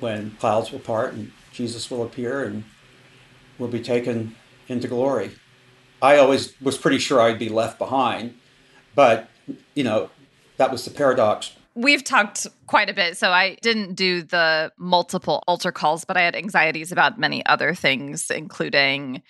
when 0.00 0.30
clouds 0.40 0.72
will 0.72 0.78
part 0.78 1.12
and 1.12 1.30
jesus 1.52 1.90
will 1.90 2.02
appear 2.02 2.42
and 2.42 2.64
will 3.58 3.68
be 3.68 3.80
taken 3.80 4.34
into 4.68 4.88
glory. 4.88 5.30
I 6.02 6.18
always 6.18 6.60
was 6.60 6.76
pretty 6.76 6.98
sure 6.98 7.20
I'd 7.20 7.38
be 7.38 7.48
left 7.48 7.78
behind, 7.78 8.34
but 8.94 9.28
you 9.74 9.84
know, 9.84 10.10
that 10.56 10.70
was 10.70 10.84
the 10.84 10.90
paradox. 10.90 11.52
We've 11.74 12.04
talked 12.04 12.46
quite 12.66 12.88
a 12.88 12.94
bit, 12.94 13.16
so 13.16 13.30
I 13.30 13.56
didn't 13.62 13.94
do 13.94 14.22
the 14.22 14.72
multiple 14.78 15.42
altar 15.48 15.72
calls, 15.72 16.04
but 16.04 16.16
I 16.16 16.22
had 16.22 16.36
anxieties 16.36 16.92
about 16.92 17.18
many 17.18 17.44
other 17.46 17.74
things, 17.74 18.30
including 18.30 19.22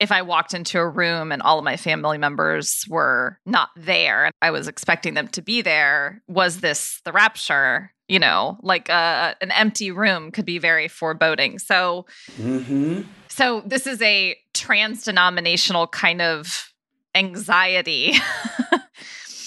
if 0.00 0.10
I 0.10 0.22
walked 0.22 0.52
into 0.54 0.78
a 0.80 0.88
room 0.88 1.30
and 1.30 1.42
all 1.42 1.58
of 1.58 1.64
my 1.64 1.76
family 1.76 2.18
members 2.18 2.84
were 2.88 3.38
not 3.46 3.68
there 3.76 4.24
and 4.24 4.34
I 4.42 4.50
was 4.50 4.66
expecting 4.68 5.14
them 5.14 5.28
to 5.28 5.42
be 5.42 5.62
there, 5.62 6.22
was 6.26 6.60
this 6.60 7.00
the 7.04 7.12
rapture? 7.12 7.92
You 8.08 8.18
know, 8.18 8.58
like 8.62 8.90
uh, 8.90 9.34
an 9.40 9.52
empty 9.52 9.90
room 9.90 10.32
could 10.32 10.44
be 10.44 10.58
very 10.58 10.88
foreboding. 10.88 11.58
So, 11.58 12.06
Mm-hmm. 12.36 13.02
so 13.28 13.62
this 13.64 13.86
is 13.86 14.02
a 14.02 14.36
trans-denominational 14.52 15.86
kind 15.88 16.20
of 16.20 16.72
anxiety. 17.14 18.12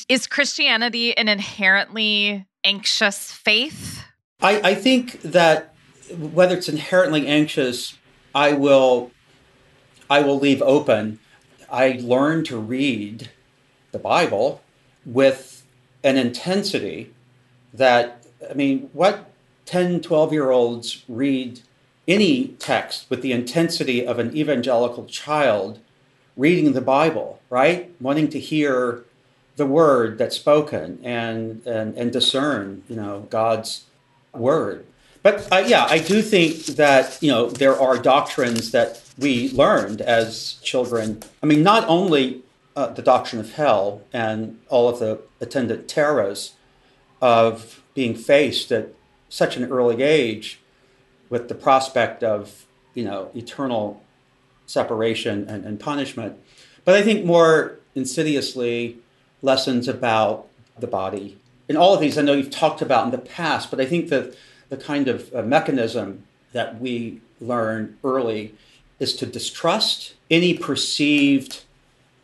is 0.08 0.28
Christianity 0.28 1.18
an 1.18 1.28
inherently 1.28 2.46
anxious 2.64 3.32
faith? 3.32 4.04
I, 4.42 4.72
I 4.72 4.76
think 4.76 5.22
that 5.22 5.76
whether 6.18 6.56
it's 6.56 6.70
inherently 6.70 7.28
anxious, 7.28 7.98
I 8.34 8.54
will 8.54 9.12
I 10.10 10.22
will 10.22 10.40
leave 10.40 10.62
open. 10.62 11.20
I 11.72 12.00
learned 12.02 12.46
to 12.48 12.58
read 12.58 13.32
the 13.92 14.00
Bible 14.00 14.62
with 15.06 15.64
an 16.04 16.18
intensity 16.18 17.12
that 17.74 18.26
I 18.48 18.54
mean, 18.54 18.90
what 18.94 19.32
10, 19.66 20.02
12 20.02 20.34
year 20.34 20.52
olds 20.52 21.04
read 21.08 21.62
any 22.08 22.50
text 22.60 23.10
with 23.10 23.22
the 23.22 23.32
intensity 23.32 24.06
of 24.06 24.20
an 24.20 24.36
evangelical 24.36 25.06
child 25.06 25.80
reading 26.38 26.74
the 26.74 26.82
Bible, 26.82 27.40
right? 27.50 27.90
Wanting 28.00 28.30
to 28.30 28.40
hear 28.40 29.05
the 29.56 29.66
word 29.66 30.18
that's 30.18 30.36
spoken 30.36 31.00
and 31.04 31.66
and, 31.66 31.96
and 31.98 32.12
discern, 32.12 32.84
you 32.90 32.96
know, 32.96 33.28
God's 33.30 33.86
word. 34.34 34.86
But 35.24 35.52
uh, 35.52 35.64
yeah, 35.66 35.86
I 35.90 35.98
do 35.98 36.22
think 36.22 36.66
that 36.78 37.18
you 37.22 37.32
know 37.32 37.50
there 37.50 37.80
are 37.80 37.98
doctrines 37.98 38.72
that 38.72 39.02
we 39.18 39.50
learned 39.52 40.02
as 40.02 40.60
children. 40.62 41.24
I 41.42 41.46
mean, 41.48 41.64
not 41.64 41.88
only 41.88 42.44
uh, 42.76 42.88
the 42.88 43.02
doctrine 43.02 43.40
of 43.40 43.54
hell 43.54 44.02
and 44.14 44.60
all 44.70 44.88
of 44.88 45.00
the 45.00 45.20
attendant 45.42 45.88
terrors 45.88 46.54
of 47.22 47.82
being 47.94 48.14
faced 48.14 48.72
at 48.72 48.90
such 49.30 49.58
an 49.58 49.64
early 49.72 50.04
age 50.04 50.60
with 51.30 51.48
the 51.48 51.56
prospect 51.56 52.24
of 52.24 52.66
you 52.94 53.04
know 53.04 53.32
eternal 53.34 54.04
separation 54.68 55.48
and, 55.50 55.66
and 55.66 55.80
punishment, 55.80 56.38
but 56.84 56.94
I 56.94 57.02
think 57.02 57.26
more 57.26 57.80
insidiously 57.96 59.00
lessons 59.46 59.88
about 59.88 60.48
the 60.78 60.88
body. 60.88 61.38
And 61.70 61.78
all 61.78 61.94
of 61.94 62.02
these, 62.02 62.18
I 62.18 62.22
know 62.22 62.34
you've 62.34 62.52
talked 62.52 62.82
about 62.82 63.06
in 63.06 63.12
the 63.12 63.18
past, 63.18 63.72
but 63.72 63.80
I 63.80 63.86
think 63.86 64.10
that 64.10 64.36
the 64.70 64.78
kind 64.78 65.08
of 65.08 65.34
uh, 65.34 65.42
mechanism 65.42 66.24
that 66.52 66.82
we 66.82 67.22
learn 67.40 67.98
early 68.04 68.54
is 69.00 69.16
to 69.18 69.26
distrust 69.26 70.16
any 70.30 70.58
perceived 70.58 71.64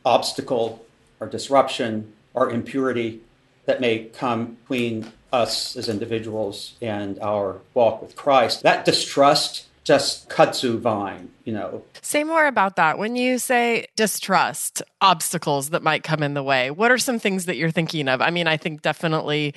obstacle 0.06 0.86
or 1.20 1.28
disruption 1.28 2.14
or 2.34 2.50
impurity 2.50 3.22
that 3.66 3.82
may 3.82 4.06
come 4.06 4.58
between 4.62 5.12
us 5.32 5.76
as 5.76 5.88
individuals 5.88 6.74
and 6.82 7.20
our 7.20 7.60
walk 7.74 8.02
with 8.02 8.16
Christ. 8.16 8.64
That 8.64 8.86
distrust 8.86 9.68
just 9.84 10.30
kudzu 10.30 10.80
vine, 10.80 11.30
you 11.44 11.54
know. 11.54 11.84
Say 12.02 12.24
more 12.24 12.46
about 12.46 12.76
that. 12.76 12.98
When 12.98 13.16
you 13.16 13.40
say 13.40 13.88
distrust, 13.96 14.82
obstacles 15.02 15.70
that 15.72 15.82
might 15.84 16.04
come 16.04 16.22
in 16.24 16.34
the 16.34 16.44
way, 16.44 16.70
what 16.72 16.92
are 16.92 16.98
some 16.98 17.20
things 17.20 17.46
that 17.46 17.58
you're 17.58 17.72
thinking 17.72 18.08
of? 18.08 18.22
I 18.22 18.30
mean, 18.30 18.48
I 18.48 18.58
think 18.58 18.82
definitely 18.82 19.54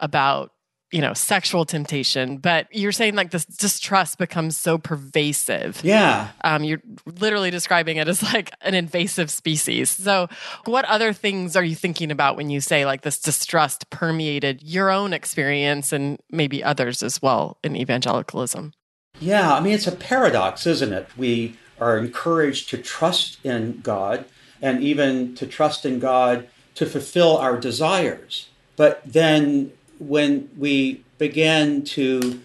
about 0.00 0.50
you 0.90 1.00
know 1.00 1.14
sexual 1.14 1.64
temptation 1.64 2.36
but 2.36 2.68
you're 2.70 2.92
saying 2.92 3.14
like 3.16 3.30
this 3.30 3.44
distrust 3.46 4.16
becomes 4.18 4.56
so 4.56 4.76
pervasive 4.78 5.80
Yeah. 5.82 6.28
um, 6.44 6.62
you're 6.62 6.82
literally 7.06 7.50
describing 7.50 7.96
it 7.96 8.06
as 8.06 8.22
like 8.22 8.50
an 8.60 8.74
invasive 8.74 9.30
species 9.30 9.90
so 9.90 10.28
what 10.66 10.84
other 10.84 11.12
things 11.12 11.56
are 11.56 11.64
you 11.64 11.74
thinking 11.74 12.10
about 12.12 12.36
when 12.36 12.50
you 12.50 12.60
say 12.60 12.84
like 12.84 13.00
this 13.02 13.18
distrust 13.18 13.88
permeated 13.90 14.62
your 14.62 14.90
own 14.90 15.12
experience 15.14 15.92
and 15.92 16.20
maybe 16.30 16.62
others 16.62 17.02
as 17.02 17.20
well 17.22 17.58
in 17.64 17.74
evangelicalism 17.76 18.72
Yeah, 19.20 19.54
I 19.54 19.60
mean, 19.60 19.74
it's 19.74 19.86
a 19.86 19.92
paradox, 19.92 20.66
isn't 20.66 20.92
it? 20.92 21.08
We 21.16 21.56
are 21.80 21.98
encouraged 21.98 22.68
to 22.70 22.78
trust 22.78 23.38
in 23.44 23.80
God 23.82 24.24
and 24.60 24.82
even 24.82 25.34
to 25.36 25.46
trust 25.46 25.86
in 25.86 25.98
God 25.98 26.48
to 26.74 26.86
fulfill 26.86 27.36
our 27.36 27.58
desires. 27.58 28.48
But 28.76 29.02
then 29.04 29.72
when 29.98 30.50
we 30.56 31.04
begin 31.18 31.84
to 31.84 32.40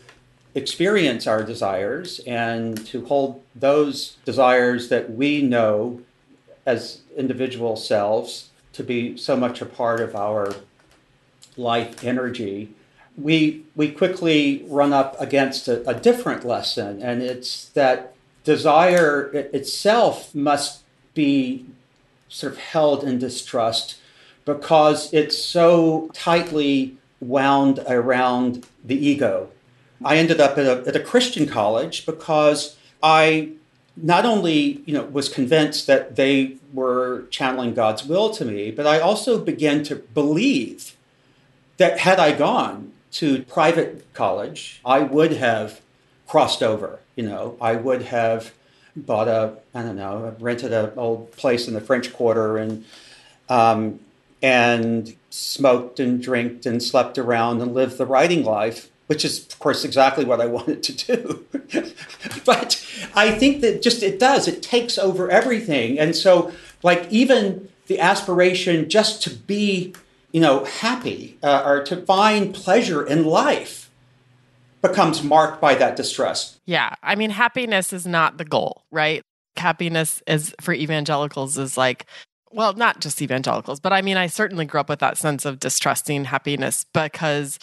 experience 0.54 1.26
our 1.28 1.44
desires 1.44 2.20
and 2.28 2.86
to 2.88 3.06
hold 3.06 3.42
those 3.56 4.18
desires 4.26 4.90
that 4.90 5.12
we 5.12 5.42
know 5.42 6.02
as 6.66 7.02
individual 7.16 7.76
selves 7.76 8.50
to 8.74 8.84
be 8.84 9.18
so 9.18 9.36
much 9.36 9.62
a 9.62 9.66
part 9.66 10.00
of 10.00 10.16
our 10.16 10.54
life 11.58 12.04
energy, 12.04 12.74
we 13.22 13.64
we 13.76 13.92
quickly 13.92 14.64
run 14.68 14.94
up 14.94 15.20
against 15.20 15.68
a, 15.68 15.88
a 15.90 15.94
different 15.94 16.46
lesson, 16.46 17.02
and 17.02 17.22
it's 17.22 17.70
that 17.70 18.14
desire 18.44 19.32
it, 19.34 19.52
itself 19.54 20.34
must 20.34 20.84
be 21.14 21.66
sort 22.30 22.54
of 22.54 22.60
held 22.60 23.04
in 23.04 23.20
distrust 23.20 23.98
because 24.46 25.14
it's 25.14 25.38
so 25.38 26.10
tightly 26.14 26.98
wound 27.20 27.80
around 27.88 28.66
the 28.84 28.96
ego. 28.96 29.50
I 30.04 30.18
ended 30.18 30.40
up 30.40 30.58
at 30.58 30.66
a, 30.66 30.88
at 30.88 30.96
a 30.96 31.00
Christian 31.00 31.46
college 31.46 32.06
because 32.06 32.78
I 33.04 33.52
not 33.98 34.26
only 34.26 34.82
you 34.86 34.94
know 34.94 35.04
was 35.06 35.28
convinced 35.28 35.88
that 35.88 36.16
they 36.16 36.56
were 36.74 37.26
channeling 37.30 37.74
God's 37.74 38.06
will 38.06 38.30
to 38.32 38.46
me, 38.46 38.72
but 38.72 38.88
I 38.88 39.00
also 39.00 39.44
began 39.44 39.84
to 39.84 39.96
believe 39.96 40.96
that 41.78 42.00
had 42.00 42.20
I 42.20 42.32
gone 42.32 42.94
to 43.12 43.44
private 43.44 44.14
college, 44.14 44.82
I 44.86 45.00
would 45.00 45.34
have 45.34 45.82
crossed 46.28 46.62
over. 46.62 47.00
You 47.16 47.24
know, 47.24 47.58
I 47.60 47.76
would 47.76 48.04
have 48.04 48.54
bought 48.96 49.28
a 49.28 49.54
I 49.74 49.84
don't 49.84 49.96
know 49.96 50.36
rented 50.40 50.74
an 50.74 50.92
old 50.98 51.32
place 51.34 51.68
in 51.68 51.74
the 51.74 51.82
French 51.82 52.14
Quarter 52.14 52.58
and 52.58 52.86
um, 53.48 54.00
and 54.42 55.16
smoked 55.30 56.00
and 56.00 56.22
drank 56.22 56.66
and 56.66 56.82
slept 56.82 57.18
around 57.18 57.62
and 57.62 57.74
lived 57.74 57.98
the 57.98 58.06
writing 58.06 58.44
life, 58.44 58.90
which 59.08 59.26
is 59.26 59.46
of 59.46 59.60
course 59.60 59.84
exactly 59.84 60.26
what 60.26 60.42
I 60.42 60.46
wanted 60.46 60.84
to 60.84 60.94
do. 60.94 61.46
but 62.46 62.86
I 63.16 63.32
think 63.32 63.62
that 63.62 63.82
just 63.82 64.04
it 64.04 64.20
does 64.20 64.48
it 64.48 64.62
takes 64.62 64.98
over 64.98 65.30
everything, 65.30 66.00
and 66.00 66.16
so 66.16 66.52
like 66.84 67.08
even 67.12 67.70
the 67.88 68.00
aspiration 68.00 68.90
just 68.90 69.24
to 69.24 69.32
be 69.32 69.94
you 70.32 70.42
know 70.42 70.64
happy 70.66 71.38
uh, 71.44 71.64
or 71.66 71.84
to 71.84 71.98
find 72.06 72.54
pleasure 72.54 73.06
in 73.06 73.26
life 73.26 73.90
becomes 74.82 75.24
marked 75.24 75.62
by 75.62 75.76
that 75.76 75.96
distress. 75.96 76.60
Yeah. 76.66 76.96
I 77.04 77.16
mean, 77.16 77.32
happiness 77.32 77.92
is 77.94 78.08
not 78.08 78.38
the 78.38 78.46
goal, 78.46 78.84
right? 78.92 79.22
Happiness 79.58 80.22
is 80.28 80.56
for 80.62 80.74
evangelicals 80.74 81.58
is 81.58 81.78
like, 81.78 82.06
well, 82.52 82.74
not 82.74 83.02
just 83.02 83.22
evangelicals, 83.22 83.80
but 83.80 83.94
I 83.94 84.02
mean, 84.02 84.18
I 84.18 84.28
certainly 84.28 84.66
grew 84.66 84.80
up 84.80 84.90
with 84.90 85.00
that 85.00 85.18
sense 85.18 85.46
of 85.46 85.60
distrusting 85.60 86.26
happiness 86.26 86.86
because 86.94 87.60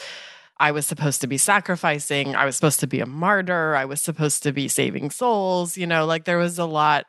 I 0.59 0.73
was 0.73 0.87
supposed 0.87 1.21
to 1.23 1.27
be 1.27 1.39
sacrificing. 1.39 2.37
I 2.37 2.45
was 2.45 2.57
supposed 2.57 2.81
to 2.81 2.87
be 2.87 3.01
a 3.01 3.07
martyr. 3.07 3.75
I 3.75 3.85
was 3.85 4.01
supposed 4.01 4.43
to 4.45 4.53
be 4.53 4.69
saving 4.69 5.11
souls. 5.11 5.77
You 5.77 5.87
know, 5.87 6.07
like 6.07 6.25
there 6.25 6.39
was 6.39 6.59
a 6.59 6.65
lot 6.65 7.07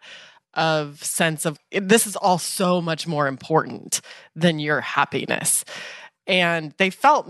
of 0.57 1.01
sense 1.03 1.45
of 1.45 1.57
this 1.71 2.05
is 2.07 2.15
all 2.17 2.39
so 2.39 2.81
much 2.81 3.07
more 3.07 3.27
important 3.27 4.01
than 4.35 4.59
your 4.59 4.81
happiness. 4.81 5.63
And 6.25 6.73
they 6.77 6.89
felt 6.89 7.29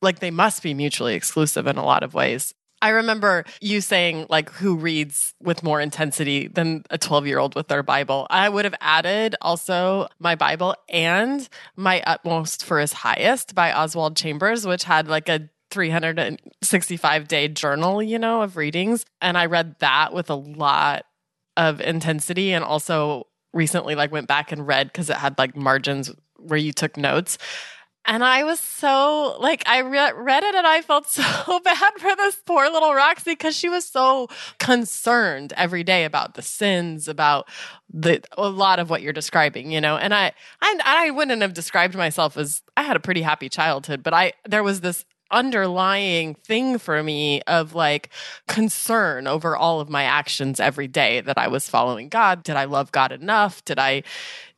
like 0.00 0.18
they 0.18 0.32
must 0.32 0.62
be 0.62 0.74
mutually 0.74 1.14
exclusive 1.14 1.66
in 1.68 1.76
a 1.76 1.84
lot 1.84 2.02
of 2.02 2.14
ways. 2.14 2.52
I 2.80 2.88
remember 2.88 3.44
you 3.60 3.80
saying, 3.80 4.26
like, 4.28 4.50
who 4.50 4.74
reads 4.74 5.34
with 5.40 5.62
more 5.62 5.80
intensity 5.80 6.48
than 6.48 6.82
a 6.90 6.98
12 6.98 7.28
year 7.28 7.38
old 7.38 7.54
with 7.54 7.68
their 7.68 7.84
Bible? 7.84 8.26
I 8.28 8.48
would 8.48 8.64
have 8.64 8.74
added 8.80 9.36
also 9.40 10.08
my 10.18 10.34
Bible 10.34 10.74
and 10.88 11.48
My 11.76 12.02
Utmost 12.04 12.64
for 12.64 12.80
His 12.80 12.92
Highest 12.92 13.54
by 13.54 13.72
Oswald 13.72 14.16
Chambers, 14.16 14.66
which 14.66 14.82
had 14.82 15.06
like 15.06 15.28
a 15.28 15.48
365 15.70 17.28
day 17.28 17.46
journal, 17.46 18.02
you 18.02 18.18
know, 18.18 18.42
of 18.42 18.56
readings. 18.56 19.06
And 19.20 19.38
I 19.38 19.46
read 19.46 19.76
that 19.78 20.12
with 20.12 20.28
a 20.28 20.34
lot 20.34 21.04
of 21.56 21.80
intensity 21.80 22.52
and 22.52 22.64
also 22.64 23.26
recently 23.52 23.94
like 23.94 24.12
went 24.12 24.28
back 24.28 24.52
and 24.52 24.66
read 24.66 24.88
because 24.88 25.10
it 25.10 25.16
had 25.16 25.38
like 25.38 25.56
margins 25.56 26.10
where 26.36 26.58
you 26.58 26.72
took 26.72 26.96
notes. 26.96 27.38
And 28.04 28.24
I 28.24 28.42
was 28.42 28.58
so 28.58 29.36
like 29.38 29.62
I 29.66 29.78
re- 29.78 30.12
read 30.12 30.42
it 30.42 30.54
and 30.54 30.66
I 30.66 30.82
felt 30.82 31.06
so 31.08 31.60
bad 31.60 31.92
for 31.98 32.16
this 32.16 32.36
poor 32.44 32.68
little 32.68 32.94
Roxy 32.94 33.32
because 33.32 33.56
she 33.56 33.68
was 33.68 33.84
so 33.84 34.28
concerned 34.58 35.52
every 35.56 35.84
day 35.84 36.04
about 36.04 36.34
the 36.34 36.42
sins, 36.42 37.06
about 37.06 37.48
the 37.92 38.22
a 38.36 38.48
lot 38.48 38.80
of 38.80 38.90
what 38.90 39.02
you're 39.02 39.12
describing, 39.12 39.70
you 39.70 39.80
know. 39.80 39.96
And 39.96 40.12
I 40.12 40.32
I 40.60 40.80
I 40.84 41.10
wouldn't 41.10 41.42
have 41.42 41.54
described 41.54 41.94
myself 41.94 42.36
as 42.36 42.62
I 42.76 42.82
had 42.82 42.96
a 42.96 43.00
pretty 43.00 43.22
happy 43.22 43.48
childhood, 43.48 44.02
but 44.02 44.14
I 44.14 44.32
there 44.48 44.64
was 44.64 44.80
this 44.80 45.04
underlying 45.32 46.34
thing 46.34 46.78
for 46.78 47.02
me 47.02 47.40
of 47.46 47.74
like 47.74 48.10
concern 48.46 49.26
over 49.26 49.56
all 49.56 49.80
of 49.80 49.88
my 49.88 50.04
actions 50.04 50.60
every 50.60 50.86
day 50.86 51.20
that 51.22 51.38
I 51.38 51.48
was 51.48 51.68
following 51.68 52.08
God. 52.08 52.42
Did 52.42 52.56
I 52.56 52.64
love 52.64 52.92
God 52.92 53.10
enough? 53.12 53.64
Did 53.64 53.78
I 53.78 54.02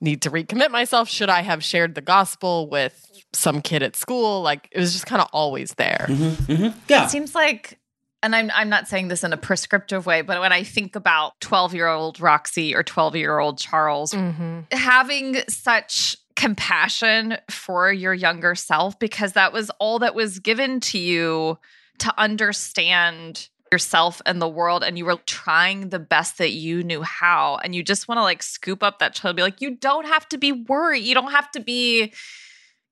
need 0.00 0.20
to 0.22 0.30
recommit 0.30 0.70
myself? 0.70 1.08
Should 1.08 1.30
I 1.30 1.42
have 1.42 1.62
shared 1.64 1.94
the 1.94 2.00
gospel 2.00 2.68
with 2.68 3.08
some 3.32 3.62
kid 3.62 3.82
at 3.82 3.96
school? 3.96 4.42
Like 4.42 4.68
it 4.72 4.78
was 4.78 4.92
just 4.92 5.06
kind 5.06 5.22
of 5.22 5.28
always 5.32 5.74
there. 5.74 6.06
Mm-hmm, 6.08 6.52
mm-hmm. 6.52 6.78
Yeah. 6.88 7.04
It 7.04 7.10
seems 7.10 7.34
like 7.34 7.78
and 8.22 8.34
I'm 8.34 8.50
I'm 8.54 8.70
not 8.70 8.88
saying 8.88 9.08
this 9.08 9.22
in 9.22 9.32
a 9.32 9.36
prescriptive 9.36 10.06
way, 10.06 10.22
but 10.22 10.40
when 10.40 10.50
I 10.50 10.62
think 10.62 10.96
about 10.96 11.38
12-year-old 11.40 12.20
Roxy 12.20 12.74
or 12.74 12.82
12-year-old 12.82 13.58
Charles 13.58 14.12
Mm-hmm. 14.14 14.60
having 14.72 15.36
such 15.48 16.16
compassion 16.36 17.36
for 17.50 17.92
your 17.92 18.14
younger 18.14 18.54
self 18.54 18.98
because 18.98 19.32
that 19.32 19.52
was 19.52 19.70
all 19.78 20.00
that 20.00 20.14
was 20.14 20.38
given 20.38 20.80
to 20.80 20.98
you 20.98 21.58
to 21.98 22.12
understand 22.18 23.48
yourself 23.70 24.22
and 24.24 24.40
the 24.40 24.48
world 24.48 24.84
and 24.84 24.96
you 24.96 25.04
were 25.04 25.16
trying 25.26 25.88
the 25.88 25.98
best 25.98 26.38
that 26.38 26.52
you 26.52 26.82
knew 26.82 27.02
how. 27.02 27.58
And 27.62 27.74
you 27.74 27.82
just 27.82 28.08
want 28.08 28.18
to 28.18 28.22
like 28.22 28.42
scoop 28.42 28.82
up 28.82 28.98
that 28.98 29.14
child 29.14 29.30
and 29.32 29.36
be 29.36 29.42
like 29.42 29.60
you 29.60 29.76
don't 29.76 30.06
have 30.06 30.28
to 30.28 30.38
be 30.38 30.52
worried. 30.52 31.04
You 31.04 31.14
don't 31.14 31.32
have 31.32 31.50
to 31.52 31.60
be 31.60 32.12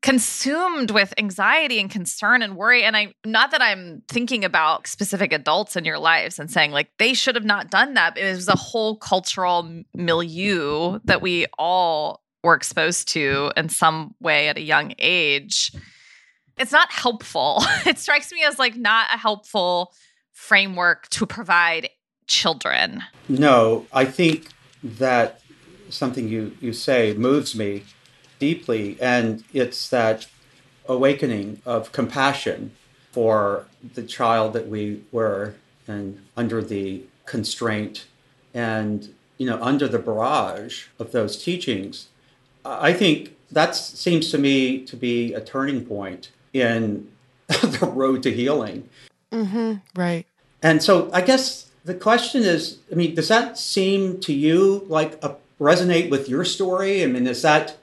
consumed 0.03 0.91
with 0.91 1.15
anxiety 1.17 1.79
and 1.79 1.89
concern 1.89 2.43
and 2.43 2.57
worry. 2.57 2.83
And 2.83 2.97
i 2.97 3.15
not 3.25 3.53
that 3.53 3.63
i'm 3.63 4.03
thinking 4.09 4.45
about 4.45 4.89
specific 4.89 5.33
adults 5.33 5.77
in 5.77 5.85
your 5.85 5.99
lives 5.99 6.41
and 6.41 6.51
saying 6.51 6.73
like 6.73 6.89
they 6.99 7.15
should 7.15 7.37
have 7.37 7.45
not 7.45 7.71
done 7.71 7.95
that. 7.95 8.19
It 8.19 8.35
was 8.35 8.49
a 8.49 8.57
whole 8.57 8.97
cultural 8.97 9.85
milieu 9.95 10.99
that 11.05 11.23
we 11.23 11.47
all 11.57 12.23
were 12.43 12.55
exposed 12.55 13.09
to 13.09 13.53
in 13.57 13.69
some 13.69 14.15
way 14.21 14.49
at 14.49 14.57
a 14.57 14.63
young 14.63 14.95
age 14.99 15.73
it's 16.59 16.73
not 16.73 16.93
helpful. 16.93 17.63
It 17.87 17.99
strikes 17.99 18.33
me 18.33 18.45
as 18.45 18.59
like 18.59 18.77
not 18.77 19.07
a 19.13 19.19
helpful 19.19 19.93
framework 20.31 21.09
to 21.11 21.27
provide 21.27 21.91
children. 22.27 23.03
No, 23.29 23.87
I 23.93 24.05
think 24.05 24.49
that 24.83 25.41
something 25.91 26.29
you, 26.29 26.57
you 26.61 26.73
say 26.73 27.13
moves 27.15 27.55
me 27.55 27.85
deeply, 28.39 28.97
and 29.01 29.45
it's 29.53 29.89
that 29.89 30.27
awakening 30.87 31.61
of 31.67 31.93
compassion 31.93 32.73
for 33.11 33.67
the 33.95 34.03
child 34.03 34.53
that 34.55 34.69
we 34.69 35.03
were 35.13 35.55
and 35.87 36.25
under 36.37 36.63
the 36.63 37.03
constraint 37.27 38.07
and 38.55 39.15
you 39.39 39.47
know 39.47 39.63
under 39.63 39.87
the 39.87 39.99
barrage 39.99 40.87
of 40.99 41.13
those 41.13 41.43
teachings 41.43 42.09
i 42.65 42.93
think 42.93 43.37
that 43.51 43.75
seems 43.77 44.31
to 44.31 44.39
me 44.39 44.85
to 44.85 44.97
be 44.97 45.33
a 45.35 45.41
turning 45.41 45.85
point 45.85 46.31
in 46.53 47.11
the 47.49 47.91
road 47.93 48.23
to 48.23 48.33
healing 48.33 48.89
Mm-hmm. 49.33 49.77
Right. 49.99 50.27
and 50.63 50.83
so 50.83 51.09
I 51.11 51.23
guess 51.23 51.71
the 51.85 51.95
question 51.95 52.43
is, 52.43 52.79
I 52.91 52.95
mean, 52.95 53.15
does 53.15 53.29
that 53.29 53.59
seem 53.59 54.21
to 54.21 54.33
you 54.33 54.85
like 54.89 55.19
a, 55.25 55.37
resonate 55.59 56.11
with 56.11 56.29
your 56.29 56.45
story? 56.45 57.03
I 57.03 57.07
mean, 57.07 57.27
is 57.27 57.43
that 57.43 57.77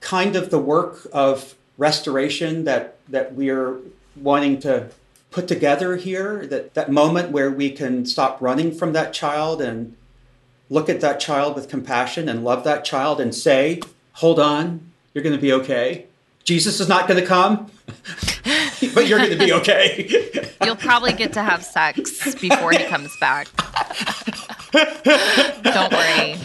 kind 0.00 0.36
of 0.36 0.50
the 0.50 0.58
work 0.58 1.06
of 1.12 1.54
restoration 1.76 2.64
that 2.64 2.96
that 3.08 3.34
we're 3.34 3.78
wanting 4.16 4.60
to 4.60 4.90
put 5.30 5.48
together 5.48 5.96
here? 5.96 6.46
That 6.46 6.74
that 6.74 6.90
moment 6.90 7.30
where 7.30 7.50
we 7.50 7.70
can 7.70 8.06
stop 8.06 8.40
running 8.40 8.72
from 8.72 8.92
that 8.92 9.12
child 9.12 9.60
and 9.60 9.96
look 10.68 10.88
at 10.88 11.00
that 11.00 11.18
child 11.18 11.56
with 11.56 11.68
compassion 11.68 12.28
and 12.28 12.44
love 12.44 12.62
that 12.64 12.84
child 12.84 13.20
and 13.20 13.34
say, 13.34 13.80
"Hold 14.14 14.40
on, 14.40 14.90
you're 15.14 15.24
going 15.24 15.36
to 15.36 15.40
be 15.40 15.52
okay. 15.52 16.06
Jesus 16.44 16.80
is 16.80 16.88
not 16.88 17.06
going 17.06 17.20
to 17.20 17.26
come, 17.26 17.70
but 18.94 19.06
you're 19.06 19.18
going 19.18 19.30
to 19.30 19.38
be 19.38 19.52
okay." 19.52 20.50
you'll 20.64 20.76
probably 20.76 21.12
get 21.12 21.32
to 21.32 21.42
have 21.42 21.64
sex 21.64 22.34
before 22.34 22.70
he 22.72 22.84
comes 22.84 23.10
back 23.18 23.48
don't 24.72 25.92
worry 25.92 26.36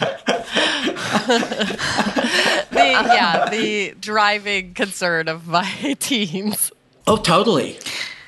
The 2.71 2.91
yeah, 2.91 3.49
the 3.49 3.95
driving 3.99 4.73
concern 4.73 5.27
of 5.27 5.47
my 5.47 5.95
teens. 5.99 6.71
oh, 7.07 7.17
totally. 7.17 7.77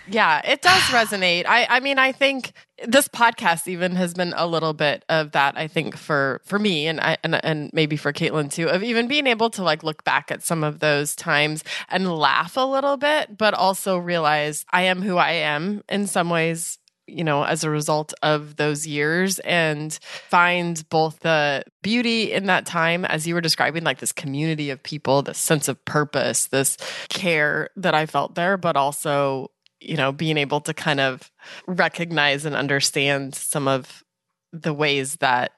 Yeah, 0.09 0.41
it 0.43 0.61
does 0.61 0.81
resonate. 0.83 1.45
I 1.47 1.67
I 1.69 1.79
mean, 1.79 1.99
I 1.99 2.11
think 2.11 2.53
this 2.85 3.07
podcast 3.07 3.67
even 3.67 3.95
has 3.95 4.13
been 4.13 4.33
a 4.37 4.47
little 4.47 4.73
bit 4.73 5.03
of 5.09 5.31
that. 5.31 5.57
I 5.57 5.67
think 5.67 5.97
for 5.97 6.41
for 6.45 6.57
me 6.57 6.87
and 6.87 6.99
I 6.99 7.17
and 7.23 7.43
and 7.43 7.69
maybe 7.73 7.97
for 7.97 8.13
Katelyn 8.13 8.51
too, 8.51 8.69
of 8.69 8.83
even 8.83 9.07
being 9.07 9.27
able 9.27 9.49
to 9.51 9.63
like 9.63 9.83
look 9.83 10.03
back 10.03 10.31
at 10.31 10.43
some 10.43 10.63
of 10.63 10.79
those 10.79 11.15
times 11.15 11.63
and 11.89 12.11
laugh 12.11 12.57
a 12.57 12.61
little 12.61 12.97
bit, 12.97 13.37
but 13.37 13.53
also 13.53 13.97
realize 13.97 14.65
I 14.71 14.83
am 14.83 15.01
who 15.01 15.17
I 15.17 15.31
am 15.31 15.83
in 15.89 16.07
some 16.07 16.29
ways. 16.29 16.79
You 17.09 17.23
know, 17.23 17.45
as 17.45 17.63
a 17.63 17.69
result 17.69 18.13
of 18.21 18.57
those 18.57 18.85
years, 18.85 19.39
and 19.39 19.97
find 20.01 20.83
both 20.89 21.21
the 21.21 21.63
beauty 21.81 22.33
in 22.33 22.47
that 22.47 22.65
time, 22.65 23.05
as 23.05 23.25
you 23.25 23.33
were 23.33 23.39
describing, 23.39 23.85
like 23.85 23.99
this 23.99 24.11
community 24.11 24.71
of 24.71 24.83
people, 24.83 25.21
this 25.21 25.37
sense 25.37 25.69
of 25.69 25.85
purpose, 25.85 26.47
this 26.47 26.75
care 27.07 27.69
that 27.77 27.95
I 27.95 28.07
felt 28.07 28.35
there, 28.35 28.57
but 28.57 28.75
also 28.75 29.51
you 29.79 29.95
know 29.95 30.11
being 30.11 30.37
able 30.37 30.61
to 30.61 30.73
kind 30.73 30.99
of 30.99 31.31
recognize 31.67 32.45
and 32.45 32.55
understand 32.55 33.35
some 33.35 33.67
of 33.67 34.03
the 34.51 34.73
ways 34.73 35.17
that 35.17 35.51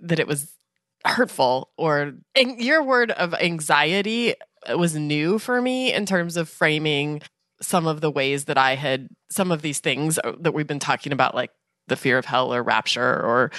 that 0.00 0.18
it 0.18 0.26
was 0.26 0.56
hurtful 1.04 1.70
or 1.76 2.12
your 2.36 2.82
word 2.82 3.10
of 3.12 3.34
anxiety 3.34 4.34
was 4.76 4.94
new 4.94 5.38
for 5.38 5.62
me 5.62 5.92
in 5.92 6.04
terms 6.04 6.36
of 6.36 6.48
framing 6.48 7.22
some 7.62 7.86
of 7.86 8.00
the 8.00 8.10
ways 8.10 8.46
that 8.46 8.58
I 8.58 8.74
had 8.74 9.08
some 9.30 9.52
of 9.52 9.62
these 9.62 9.80
things 9.80 10.18
uh, 10.18 10.32
that 10.40 10.52
we've 10.52 10.66
been 10.66 10.78
talking 10.78 11.12
about 11.12 11.34
like 11.34 11.50
the 11.88 11.96
fear 11.96 12.18
of 12.18 12.24
hell 12.24 12.54
or 12.54 12.62
rapture 12.62 13.02
or 13.02 13.50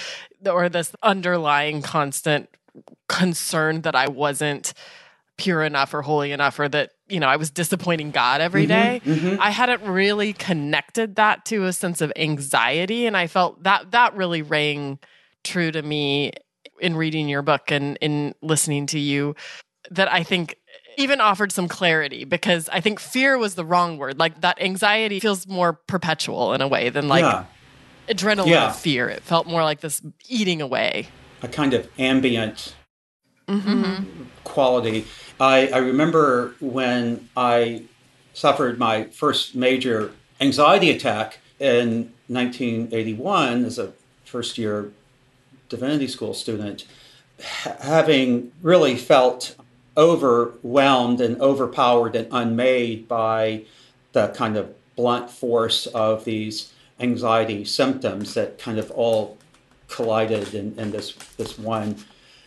or 0.46 0.68
this 0.68 0.94
underlying 1.02 1.82
constant 1.82 2.48
concern 3.08 3.82
that 3.82 3.94
I 3.94 4.08
wasn't 4.08 4.72
pure 5.42 5.62
enough 5.62 5.92
or 5.94 6.02
holy 6.02 6.30
enough 6.32 6.58
or 6.58 6.68
that 6.68 6.90
you 7.08 7.18
know 7.20 7.26
I 7.26 7.36
was 7.36 7.50
disappointing 7.50 8.10
God 8.12 8.40
every 8.40 8.66
day. 8.66 9.00
mhm. 9.04 9.38
I 9.38 9.50
hadn't 9.50 9.82
really 9.82 10.32
connected 10.32 11.16
that 11.16 11.44
to 11.46 11.64
a 11.64 11.72
sense 11.72 12.00
of 12.00 12.12
anxiety 12.16 13.06
and 13.06 13.16
I 13.16 13.26
felt 13.26 13.62
that 13.64 13.90
that 13.90 14.14
really 14.14 14.42
rang 14.42 14.98
true 15.42 15.72
to 15.72 15.82
me 15.82 16.32
in 16.80 16.96
reading 16.96 17.28
your 17.28 17.42
book 17.42 17.70
and 17.70 17.98
in 18.00 18.34
listening 18.42 18.86
to 18.86 18.98
you 18.98 19.34
that 19.90 20.12
I 20.12 20.22
think 20.22 20.56
even 20.96 21.20
offered 21.20 21.50
some 21.52 21.68
clarity 21.68 22.24
because 22.24 22.68
I 22.68 22.80
think 22.80 23.00
fear 23.00 23.36
was 23.38 23.54
the 23.56 23.64
wrong 23.64 23.98
word. 23.98 24.18
Like 24.18 24.40
that 24.42 24.60
anxiety 24.62 25.20
feels 25.20 25.46
more 25.48 25.72
perpetual 25.72 26.52
in 26.54 26.60
a 26.60 26.68
way 26.68 26.88
than 26.90 27.08
like 27.08 27.22
yeah, 27.24 27.44
adrenaline 28.08 28.46
Yeah. 28.48 28.72
fear. 28.72 29.08
It 29.08 29.22
felt 29.22 29.46
more 29.46 29.64
like 29.64 29.80
this 29.80 30.02
eating 30.28 30.60
away. 30.62 31.08
a 31.42 31.48
kind 31.48 31.74
of 31.74 31.88
ambient 31.98 32.74
Mm-hmm. 33.52 34.24
quality. 34.44 35.06
I, 35.38 35.68
I 35.68 35.78
remember 35.78 36.54
when 36.60 37.28
I 37.36 37.82
suffered 38.32 38.78
my 38.78 39.04
first 39.04 39.54
major 39.54 40.12
anxiety 40.40 40.90
attack 40.90 41.38
in 41.60 42.12
1981 42.28 43.64
as 43.64 43.78
a 43.78 43.92
first 44.24 44.56
year 44.56 44.92
divinity 45.68 46.08
school 46.08 46.32
student, 46.34 46.86
ha- 47.42 47.76
having 47.80 48.52
really 48.62 48.96
felt 48.96 49.56
overwhelmed 49.96 51.20
and 51.20 51.40
overpowered 51.40 52.16
and 52.16 52.28
unmade 52.30 53.06
by 53.06 53.64
the 54.12 54.28
kind 54.28 54.56
of 54.56 54.74
blunt 54.96 55.30
force 55.30 55.86
of 55.88 56.24
these 56.24 56.72
anxiety 57.00 57.64
symptoms 57.64 58.34
that 58.34 58.58
kind 58.58 58.78
of 58.78 58.90
all 58.92 59.36
collided 59.88 60.54
in, 60.54 60.78
in 60.78 60.90
this 60.90 61.12
this 61.36 61.58
one 61.58 61.96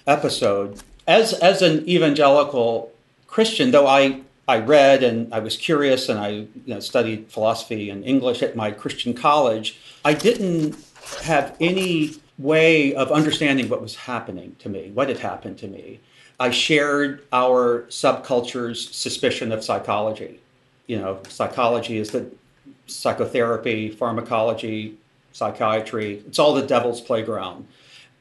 episode. 0.08 0.82
As 1.08 1.34
as 1.34 1.62
an 1.62 1.88
evangelical 1.88 2.92
Christian, 3.28 3.72
though 3.72 3.88
I 3.88 4.22
I 4.48 4.60
read 4.60 5.04
and 5.04 5.34
I 5.34 5.40
was 5.40 5.58
curious 5.58 6.08
and 6.10 6.20
I 6.20 6.30
you 6.30 6.50
know, 6.66 6.80
studied 6.80 7.28
philosophy 7.30 7.90
and 7.90 8.04
English 8.06 8.44
at 8.44 8.56
my 8.56 8.72
Christian 8.72 9.14
college, 9.14 9.78
I 10.04 10.14
didn't 10.14 10.76
have 11.24 11.56
any 11.60 12.16
way 12.38 12.94
of 12.94 13.12
understanding 13.12 13.70
what 13.70 13.82
was 13.82 13.96
happening 13.96 14.56
to 14.60 14.70
me, 14.70 14.92
what 14.94 15.08
had 15.08 15.20
happened 15.20 15.58
to 15.60 15.68
me. 15.68 16.00
I 16.40 16.52
shared 16.52 17.24
our 17.32 17.84
subculture's 17.84 18.94
suspicion 18.94 19.52
of 19.52 19.64
psychology. 19.64 20.40
You 20.88 21.00
know, 21.00 21.20
psychology 21.30 21.98
is 21.98 22.12
the 22.12 22.30
psychotherapy, 22.88 23.90
pharmacology, 23.90 24.98
psychiatry. 25.32 26.24
It's 26.28 26.38
all 26.38 26.54
the 26.54 26.66
devil's 26.66 27.02
playground. 27.02 27.68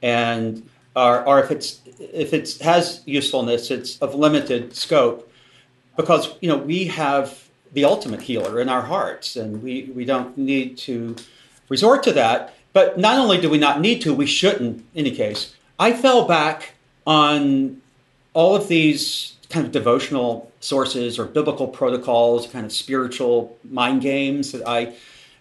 And 0.00 0.68
or, 0.96 1.26
or 1.26 1.40
if 1.40 1.50
it's 1.50 1.80
if 1.98 2.32
it 2.32 2.58
has 2.60 3.02
usefulness, 3.06 3.70
it's 3.70 3.98
of 3.98 4.14
limited 4.14 4.76
scope 4.76 5.30
because 5.96 6.34
you 6.40 6.48
know 6.48 6.56
we 6.56 6.86
have 6.86 7.48
the 7.72 7.84
ultimate 7.84 8.22
healer 8.22 8.60
in 8.60 8.68
our 8.68 8.82
hearts, 8.82 9.36
and 9.36 9.62
we 9.62 9.90
we 9.94 10.04
don't 10.04 10.36
need 10.38 10.78
to 10.78 11.16
resort 11.68 12.02
to 12.04 12.12
that. 12.12 12.54
But 12.72 12.98
not 12.98 13.18
only 13.18 13.40
do 13.40 13.48
we 13.48 13.58
not 13.58 13.80
need 13.80 14.00
to, 14.02 14.14
we 14.14 14.26
shouldn't. 14.26 14.78
In 14.94 15.06
any 15.06 15.10
case, 15.12 15.54
I 15.78 15.92
fell 15.92 16.26
back 16.26 16.74
on 17.06 17.80
all 18.32 18.56
of 18.56 18.68
these 18.68 19.36
kind 19.48 19.66
of 19.66 19.72
devotional 19.72 20.50
sources 20.60 21.18
or 21.18 21.26
biblical 21.26 21.68
protocols, 21.68 22.46
kind 22.48 22.66
of 22.66 22.72
spiritual 22.72 23.56
mind 23.70 24.02
games 24.02 24.52
that 24.52 24.66
I 24.66 24.94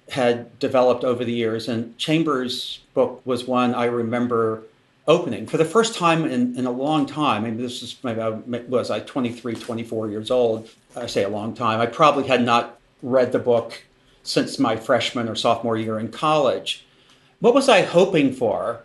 had 0.09 0.59
developed 0.59 1.03
over 1.03 1.23
the 1.23 1.31
years. 1.31 1.67
And 1.67 1.97
Chambers' 1.97 2.81
book 2.93 3.21
was 3.25 3.45
one 3.45 3.73
I 3.73 3.85
remember 3.85 4.63
opening 5.07 5.45
for 5.45 5.57
the 5.57 5.65
first 5.65 5.95
time 5.95 6.25
in, 6.25 6.55
in 6.57 6.65
a 6.65 6.71
long 6.71 7.05
time. 7.05 7.43
Mean, 7.43 7.57
this 7.57 7.83
is 7.83 7.95
maybe 8.03 8.65
was 8.67 8.89
I 8.89 8.99
23, 8.99 9.55
24 9.55 10.09
years 10.09 10.31
old. 10.31 10.69
I 10.95 11.07
say 11.07 11.23
a 11.23 11.29
long 11.29 11.53
time. 11.53 11.79
I 11.79 11.85
probably 11.85 12.27
had 12.27 12.43
not 12.43 12.79
read 13.01 13.31
the 13.31 13.39
book 13.39 13.83
since 14.23 14.57
my 14.57 14.75
freshman 14.77 15.27
or 15.27 15.35
sophomore 15.35 15.77
year 15.77 15.99
in 15.99 16.09
college. 16.09 16.85
What 17.39 17.53
was 17.53 17.67
I 17.67 17.81
hoping 17.81 18.33
for 18.33 18.83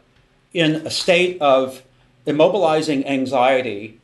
in 0.52 0.86
a 0.86 0.90
state 0.90 1.40
of 1.40 1.82
immobilizing 2.26 3.06
anxiety 3.06 4.00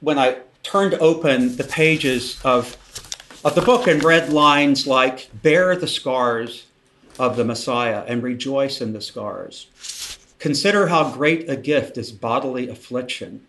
when 0.00 0.18
I 0.18 0.38
turned 0.62 0.94
open 0.94 1.56
the 1.56 1.64
pages 1.64 2.40
of, 2.44 2.76
of 3.44 3.54
the 3.54 3.62
book 3.62 3.88
and 3.88 4.02
read 4.04 4.32
lines 4.32 4.86
like, 4.86 5.30
Bear 5.42 5.74
the 5.74 5.88
scars 5.88 6.66
of 7.18 7.36
the 7.36 7.44
Messiah 7.44 8.04
and 8.06 8.22
rejoice 8.22 8.80
in 8.80 8.92
the 8.92 9.00
scars. 9.00 9.66
Consider 10.38 10.88
how 10.88 11.12
great 11.12 11.48
a 11.48 11.56
gift 11.56 11.96
is 11.96 12.12
bodily 12.12 12.68
affliction. 12.68 13.46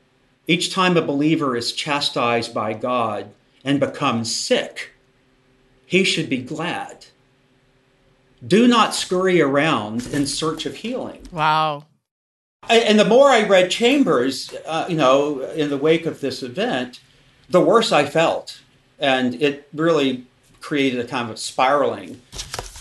Each 0.47 0.73
time 0.73 0.95
a 0.95 1.01
believer 1.01 1.55
is 1.55 1.73
chastised 1.73 2.53
by 2.53 2.73
God 2.73 3.31
and 3.63 3.79
becomes 3.79 4.33
sick, 4.33 4.91
he 5.85 6.03
should 6.03 6.29
be 6.29 6.37
glad. 6.37 7.07
Do 8.45 8.67
not 8.67 8.93
scurry 8.93 9.41
around 9.41 10.07
in 10.07 10.27
search 10.27 10.65
of 10.65 10.75
healing. 10.75 11.27
Wow. 11.31 11.85
And 12.69 12.99
the 12.99 13.05
more 13.05 13.29
I 13.29 13.47
read 13.47 13.71
Chambers, 13.71 14.53
uh, 14.65 14.85
you 14.89 14.97
know, 14.97 15.41
in 15.41 15.69
the 15.69 15.77
wake 15.77 16.05
of 16.05 16.19
this 16.21 16.43
event, 16.43 16.99
the 17.49 17.61
worse 17.61 17.91
I 17.91 18.05
felt. 18.05 18.61
And 18.99 19.41
it 19.41 19.67
really 19.73 20.25
created 20.59 20.99
a 20.99 21.07
kind 21.07 21.29
of 21.29 21.39
spiraling 21.39 22.21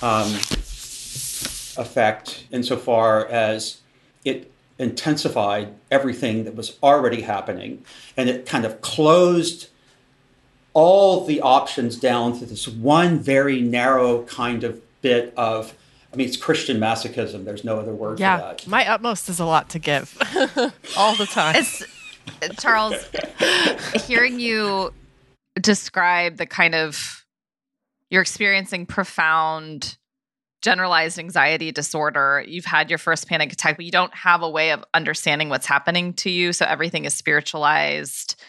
um, 0.02 0.34
effect 1.78 2.46
insofar 2.50 3.26
as 3.26 3.80
it 4.26 4.50
intensified 4.78 5.74
everything 5.90 6.44
that 6.44 6.54
was 6.54 6.76
already 6.82 7.22
happening 7.22 7.82
and 8.16 8.28
it 8.28 8.44
kind 8.44 8.66
of 8.66 8.80
closed 8.82 9.68
all 10.74 11.24
the 11.24 11.40
options 11.40 11.96
down 11.96 12.38
to 12.38 12.44
this 12.44 12.68
one 12.68 13.18
very 13.18 13.62
narrow 13.62 14.22
kind 14.24 14.62
of 14.64 14.82
bit 15.00 15.32
of 15.36 15.74
I 16.12 16.16
mean, 16.16 16.28
it's 16.28 16.36
Christian 16.38 16.78
masochism. 16.78 17.44
There's 17.44 17.62
no 17.62 17.78
other 17.78 17.92
word 17.92 18.20
yeah, 18.20 18.38
for 18.38 18.42
that. 18.42 18.66
My 18.66 18.88
utmost 18.88 19.28
is 19.28 19.38
a 19.38 19.44
lot 19.44 19.68
to 19.70 19.78
give 19.78 20.16
all 20.96 21.14
the 21.14 21.26
time. 21.26 21.56
It's, 21.56 21.84
Charles, 22.58 22.94
hearing 24.06 24.40
you 24.40 24.94
describe 25.60 26.38
the 26.38 26.46
kind 26.46 26.74
of 26.74 27.26
you're 28.08 28.22
experiencing 28.22 28.86
profound 28.86 29.98
generalized 30.62 31.18
anxiety 31.18 31.70
disorder. 31.72 32.44
You've 32.46 32.64
had 32.64 32.90
your 32.90 32.98
first 32.98 33.28
panic 33.28 33.52
attack, 33.52 33.76
but 33.76 33.84
you 33.84 33.90
don't 33.90 34.14
have 34.14 34.42
a 34.42 34.50
way 34.50 34.70
of 34.70 34.84
understanding 34.94 35.48
what's 35.48 35.66
happening 35.66 36.12
to 36.14 36.30
you. 36.30 36.52
So 36.52 36.64
everything 36.66 37.04
is 37.04 37.14
spiritualized. 37.14 38.40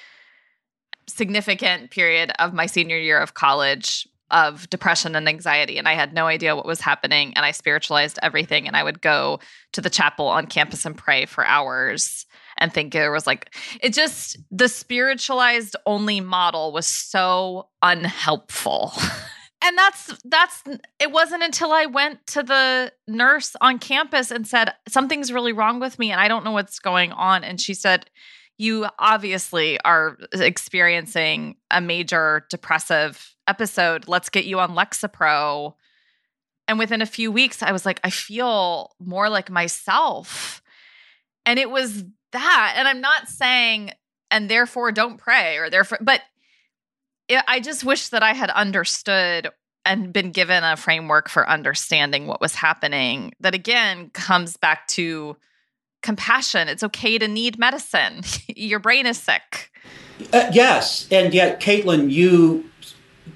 Significant 1.08 1.92
period 1.92 2.32
of 2.40 2.54
my 2.54 2.66
senior 2.66 2.98
year 2.98 3.20
of 3.20 3.34
college 3.34 4.08
of 4.30 4.70
depression 4.70 5.16
and 5.16 5.28
anxiety. 5.30 5.78
And 5.78 5.88
I 5.88 5.94
had 5.94 6.14
no 6.14 6.28
idea 6.28 6.56
what 6.56 6.66
was 6.66 6.82
happening. 6.82 7.34
And 7.36 7.46
I 7.46 7.52
spiritualized 7.52 8.20
everything. 8.22 8.68
And 8.68 8.76
I 8.76 8.84
would 8.84 9.02
go 9.02 9.40
to 9.74 9.82
the 9.82 9.90
chapel 9.90 10.28
on 10.28 10.48
campus 10.48 10.86
and 10.86 10.98
pray 10.98 11.26
for 11.26 11.46
hours 11.46 12.26
and 12.58 12.74
think 12.74 12.94
it 12.96 13.10
was 13.10 13.28
like, 13.28 13.56
it 13.82 13.94
just, 13.94 14.38
the 14.52 14.68
spiritualized 14.68 15.76
only 15.86 16.20
model 16.20 16.74
was 16.74 16.88
so 16.88 17.70
unhelpful. 17.82 18.92
and 19.64 19.78
that's 19.78 20.18
that's 20.24 20.64
it 21.00 21.12
wasn't 21.12 21.44
until 21.44 21.72
i 21.72 21.86
went 21.86 22.26
to 22.28 22.44
the 22.44 22.92
nurse 23.08 23.56
on 23.62 23.80
campus 23.80 24.32
and 24.32 24.48
said 24.48 24.74
something's 24.88 25.32
really 25.32 25.54
wrong 25.54 25.80
with 25.80 25.98
me 25.98 26.12
and 26.12 26.22
i 26.22 26.28
don't 26.28 26.44
know 26.44 26.52
what's 26.52 26.80
going 26.80 27.12
on. 27.12 27.44
And 27.44 27.60
she 27.60 27.74
said 27.74 28.10
you 28.58 28.88
obviously 28.98 29.80
are 29.82 30.18
experiencing 30.34 31.58
a 31.70 31.80
major 31.80 32.48
depressive 32.50 33.36
episode. 33.48 34.08
Let's 34.08 34.30
get 34.30 34.46
you 34.46 34.60
on 34.60 34.72
lexapro. 34.72 35.76
And 36.68 36.80
within 36.80 37.02
a 37.02 37.06
few 37.06 37.32
weeks 37.32 37.62
i 37.64 37.72
was 37.72 37.86
like 37.86 38.00
i 38.04 38.10
feel 38.10 38.96
more 39.00 39.30
like 39.30 39.50
myself. 39.50 40.62
And 41.46 41.60
it 41.60 41.70
was 41.70 42.04
that. 42.32 42.74
And 42.78 42.88
i'm 42.88 43.02
not 43.02 43.28
saying 43.28 43.92
and 44.30 44.50
therefore 44.50 44.92
don't 44.92 45.18
pray 45.18 45.58
or 45.58 45.70
therefore 45.70 46.00
but 46.02 46.22
I 47.30 47.60
just 47.60 47.84
wish 47.84 48.10
that 48.10 48.24
I 48.24 48.34
had 48.34 48.50
understood 48.52 49.50
and 49.86 50.12
been 50.12 50.32
given 50.32 50.64
a 50.64 50.76
framework 50.76 51.30
for 51.30 51.48
understanding 51.50 52.28
what 52.28 52.42
was 52.42 52.56
happening. 52.56 53.34
That 53.40 53.56
again 53.56 54.10
comes 54.12 54.58
back 54.58 54.88
to 54.90 55.38
compassion. 56.04 56.68
It's 56.68 56.84
okay 56.84 57.18
to 57.18 57.28
need 57.28 57.58
medicine. 57.58 58.22
Your 58.56 58.80
brain 58.80 59.06
is 59.06 59.18
sick. 59.18 59.72
Uh, 60.34 60.50
yes, 60.52 61.08
and 61.12 61.34
yet, 61.34 61.62
Katelyn, 61.62 62.12
you 62.12 62.70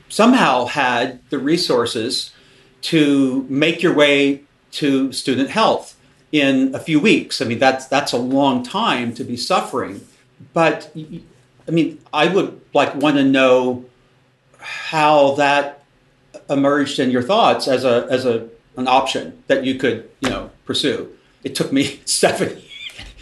somehow 0.10 0.66
had 0.66 1.20
the 1.30 1.40
resources 1.40 2.32
to 2.82 3.46
make 3.50 3.84
your 3.84 3.94
way 3.94 4.42
to 4.72 5.12
student 5.12 5.50
health 5.50 5.96
in 6.32 6.74
a 6.74 6.80
few 6.80 7.00
weeks. 7.00 7.42
I 7.42 7.46
mean, 7.46 7.60
that's 7.60 7.86
that's 7.88 8.12
a 8.14 8.18
long 8.18 8.64
time 8.64 9.14
to 9.16 9.24
be 9.24 9.38
suffering. 9.38 10.02
But 10.54 10.92
I 11.72 11.74
mean, 11.74 12.00
I 12.12 12.28
would 12.28 12.60
like 12.74 12.94
want 12.96 13.16
to 13.16 13.24
know 13.24 13.86
how 14.60 15.36
that 15.36 15.86
emerged 16.50 17.00
in 17.00 17.12
your 17.12 17.22
thoughts 17.22 17.66
as 17.66 17.86
a 17.86 18.08
as 18.10 18.26
a 18.26 18.50
an 18.76 18.90
option 18.90 19.42
that 19.48 19.64
you 19.64 19.76
could 19.76 20.10
you 20.20 20.30
know 20.30 20.52
pursue. 20.66 21.10
It 21.46 21.56
took 21.56 21.72
me 21.72 22.02
seven 22.06 22.62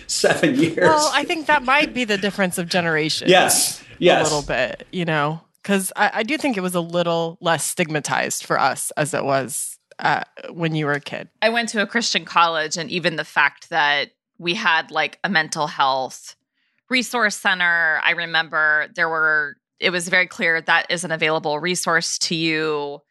seven 0.07 0.55
years. 0.55 0.77
Well, 0.77 1.11
I 1.13 1.25
think 1.25 1.45
that 1.45 1.63
might 1.63 1.93
be 1.93 2.05
the 2.05 2.17
difference 2.17 2.57
of 2.57 2.67
generation. 2.67 3.29
Yes, 3.29 3.83
yes, 3.99 4.21
a 4.21 4.23
little 4.23 4.47
bit. 4.47 4.87
You 4.91 5.05
know, 5.05 5.41
because 5.61 5.93
I, 5.95 6.11
I, 6.15 6.23
do 6.23 6.35
think 6.35 6.57
it 6.57 6.61
was 6.61 6.73
a 6.73 6.81
little 6.81 7.37
less 7.41 7.63
stigmatized 7.63 8.47
for 8.47 8.59
us 8.59 8.89
as 8.97 9.13
it 9.13 9.23
was 9.23 9.77
uh, 9.99 10.23
when 10.49 10.73
you 10.73 10.87
were 10.87 10.93
a 10.93 10.99
kid. 10.99 11.29
I 11.43 11.49
went 11.49 11.69
to 11.69 11.83
a 11.83 11.85
Christian 11.85 12.25
college, 12.25 12.77
and 12.77 12.89
even 12.89 13.15
the 13.15 13.23
fact 13.23 13.69
that 13.69 14.09
we 14.39 14.55
had 14.55 14.89
like 14.89 15.19
a 15.23 15.29
mental 15.29 15.67
health 15.67 16.35
resource 16.89 17.35
center. 17.35 17.99
I 18.03 18.11
remember 18.11 18.87
there 18.95 19.09
were, 19.09 19.57
it 19.79 19.91
was 19.91 20.07
very 20.07 20.27
clear 20.27 20.61
that 20.61 20.87
is 20.89 21.03
an 21.03 21.11
available 21.11 21.59
resource 21.59 22.17
to 22.19 22.35
you. 22.35 23.01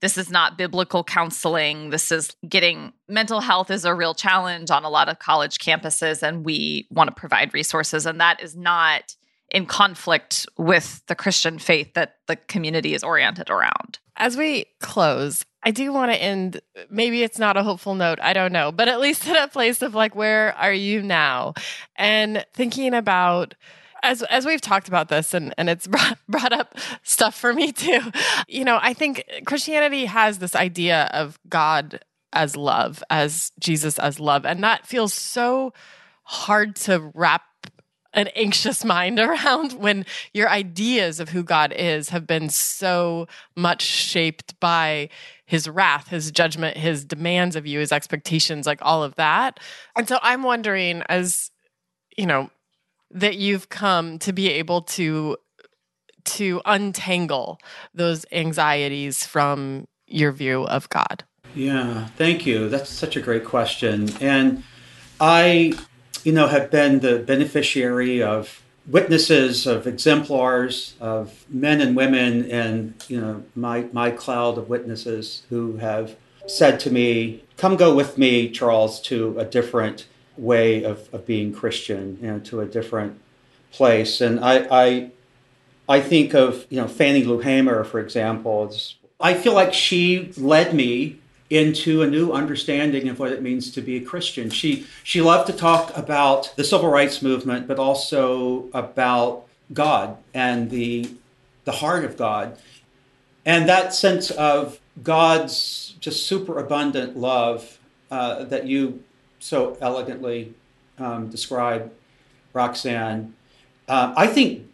This 0.00 0.18
is 0.18 0.30
not 0.30 0.58
biblical 0.58 1.04
counseling. 1.04 1.90
This 1.90 2.10
is 2.10 2.34
getting 2.48 2.92
mental 3.08 3.40
health 3.40 3.70
is 3.70 3.84
a 3.84 3.94
real 3.94 4.14
challenge 4.14 4.70
on 4.70 4.84
a 4.84 4.90
lot 4.90 5.08
of 5.08 5.20
college 5.20 5.58
campuses, 5.58 6.22
and 6.22 6.44
we 6.44 6.88
want 6.90 7.08
to 7.08 7.14
provide 7.14 7.54
resources. 7.54 8.04
And 8.04 8.20
that 8.20 8.42
is 8.42 8.56
not 8.56 9.14
in 9.52 9.66
conflict 9.66 10.46
with 10.58 11.02
the 11.06 11.14
Christian 11.14 11.58
faith 11.58 11.94
that 11.94 12.16
the 12.26 12.36
community 12.36 12.94
is 12.94 13.04
oriented 13.04 13.48
around. 13.48 14.00
As 14.16 14.36
we 14.36 14.66
close, 14.80 15.44
I 15.62 15.70
do 15.70 15.92
want 15.92 16.12
to 16.12 16.20
end. 16.20 16.60
Maybe 16.90 17.22
it's 17.22 17.38
not 17.38 17.56
a 17.56 17.62
hopeful 17.62 17.94
note. 17.94 18.18
I 18.20 18.32
don't 18.32 18.52
know, 18.52 18.72
but 18.72 18.88
at 18.88 19.00
least 19.00 19.26
in 19.26 19.36
a 19.36 19.48
place 19.48 19.82
of 19.82 19.94
like, 19.94 20.14
where 20.14 20.54
are 20.56 20.72
you 20.72 21.02
now? 21.02 21.54
And 21.96 22.44
thinking 22.52 22.94
about 22.94 23.54
as 24.02 24.22
as 24.24 24.44
we've 24.44 24.60
talked 24.60 24.88
about 24.88 25.08
this 25.08 25.34
and 25.34 25.54
and 25.56 25.70
it's 25.70 25.86
brought, 25.88 26.18
brought 26.28 26.52
up 26.52 26.76
stuff 27.02 27.34
for 27.34 27.52
me 27.52 27.72
too. 27.72 28.00
You 28.48 28.64
know, 28.64 28.78
I 28.80 28.94
think 28.94 29.24
Christianity 29.46 30.06
has 30.06 30.38
this 30.38 30.54
idea 30.54 31.08
of 31.12 31.38
God 31.48 32.00
as 32.32 32.56
love, 32.56 33.04
as 33.10 33.52
Jesus 33.60 33.98
as 33.98 34.18
love, 34.18 34.44
and 34.44 34.64
that 34.64 34.86
feels 34.86 35.14
so 35.14 35.72
hard 36.24 36.76
to 36.76 37.10
wrap 37.14 37.42
an 38.14 38.28
anxious 38.28 38.84
mind 38.84 39.18
around 39.18 39.72
when 39.72 40.04
your 40.32 40.48
ideas 40.48 41.20
of 41.20 41.30
who 41.30 41.42
God 41.42 41.72
is 41.72 42.10
have 42.10 42.26
been 42.26 42.48
so 42.48 43.26
much 43.56 43.82
shaped 43.82 44.58
by 44.60 45.08
his 45.52 45.68
wrath, 45.68 46.08
his 46.08 46.30
judgment, 46.30 46.78
his 46.78 47.04
demands 47.04 47.56
of 47.56 47.66
you, 47.66 47.78
his 47.78 47.92
expectations, 47.92 48.66
like 48.66 48.78
all 48.80 49.02
of 49.02 49.14
that. 49.16 49.60
And 49.94 50.08
so 50.08 50.18
I'm 50.22 50.42
wondering, 50.42 51.02
as 51.10 51.50
you 52.16 52.24
know, 52.24 52.48
that 53.10 53.36
you've 53.36 53.68
come 53.68 54.18
to 54.20 54.32
be 54.32 54.48
able 54.48 54.80
to 54.96 55.36
to 56.24 56.62
untangle 56.64 57.58
those 57.92 58.24
anxieties 58.32 59.26
from 59.26 59.86
your 60.06 60.32
view 60.32 60.64
of 60.64 60.88
God. 60.88 61.22
Yeah, 61.54 62.06
thank 62.16 62.46
you. 62.46 62.70
That's 62.70 62.88
such 62.88 63.16
a 63.16 63.20
great 63.20 63.44
question. 63.44 64.08
And 64.22 64.64
I 65.20 65.74
you 66.24 66.32
know, 66.32 66.46
have 66.46 66.70
been 66.70 67.00
the 67.00 67.18
beneficiary 67.18 68.22
of 68.22 68.61
witnesses, 68.86 69.66
of 69.66 69.86
exemplars, 69.86 70.94
of 71.00 71.44
men 71.48 71.80
and 71.80 71.96
women 71.96 72.50
and 72.50 72.94
you 73.08 73.20
know, 73.20 73.44
my, 73.54 73.86
my 73.92 74.10
cloud 74.10 74.58
of 74.58 74.68
witnesses 74.68 75.44
who 75.50 75.76
have 75.76 76.16
said 76.46 76.80
to 76.80 76.90
me, 76.90 77.44
come 77.56 77.76
go 77.76 77.94
with 77.94 78.18
me, 78.18 78.50
Charles, 78.50 79.00
to 79.02 79.38
a 79.38 79.44
different 79.44 80.06
way 80.36 80.82
of, 80.82 81.12
of 81.14 81.24
being 81.26 81.52
Christian, 81.52 82.18
you 82.20 82.26
know, 82.26 82.38
to 82.40 82.60
a 82.60 82.66
different 82.66 83.20
place. 83.70 84.20
And 84.20 84.40
I, 84.40 84.66
I 84.70 85.10
I 85.88 86.00
think 86.00 86.34
of 86.34 86.66
you 86.70 86.80
know 86.80 86.88
Fannie 86.88 87.24
Lou 87.24 87.40
Hamer, 87.40 87.84
for 87.84 88.00
example. 88.00 88.72
I 89.20 89.34
feel 89.34 89.54
like 89.54 89.72
she 89.72 90.32
led 90.36 90.74
me 90.74 91.20
into 91.52 92.00
a 92.00 92.06
new 92.06 92.32
understanding 92.32 93.10
of 93.10 93.18
what 93.18 93.30
it 93.30 93.42
means 93.42 93.70
to 93.72 93.82
be 93.82 93.96
a 93.96 94.00
Christian. 94.00 94.48
She 94.48 94.86
she 95.04 95.20
loved 95.20 95.46
to 95.48 95.52
talk 95.52 95.94
about 95.96 96.54
the 96.56 96.64
civil 96.64 96.88
rights 96.88 97.20
movement, 97.20 97.68
but 97.68 97.78
also 97.78 98.70
about 98.72 99.46
God 99.72 100.16
and 100.32 100.70
the 100.70 101.10
the 101.64 101.72
heart 101.72 102.04
of 102.04 102.16
God, 102.16 102.58
and 103.44 103.68
that 103.68 103.94
sense 103.94 104.30
of 104.30 104.80
God's 105.02 105.94
just 106.00 106.26
super 106.26 106.58
abundant 106.58 107.16
love 107.16 107.78
uh, 108.10 108.44
that 108.44 108.66
you 108.66 109.04
so 109.38 109.76
elegantly 109.80 110.54
um, 110.98 111.28
describe, 111.28 111.92
Roxanne. 112.54 113.34
Uh, 113.86 114.14
I 114.16 114.26
think 114.26 114.68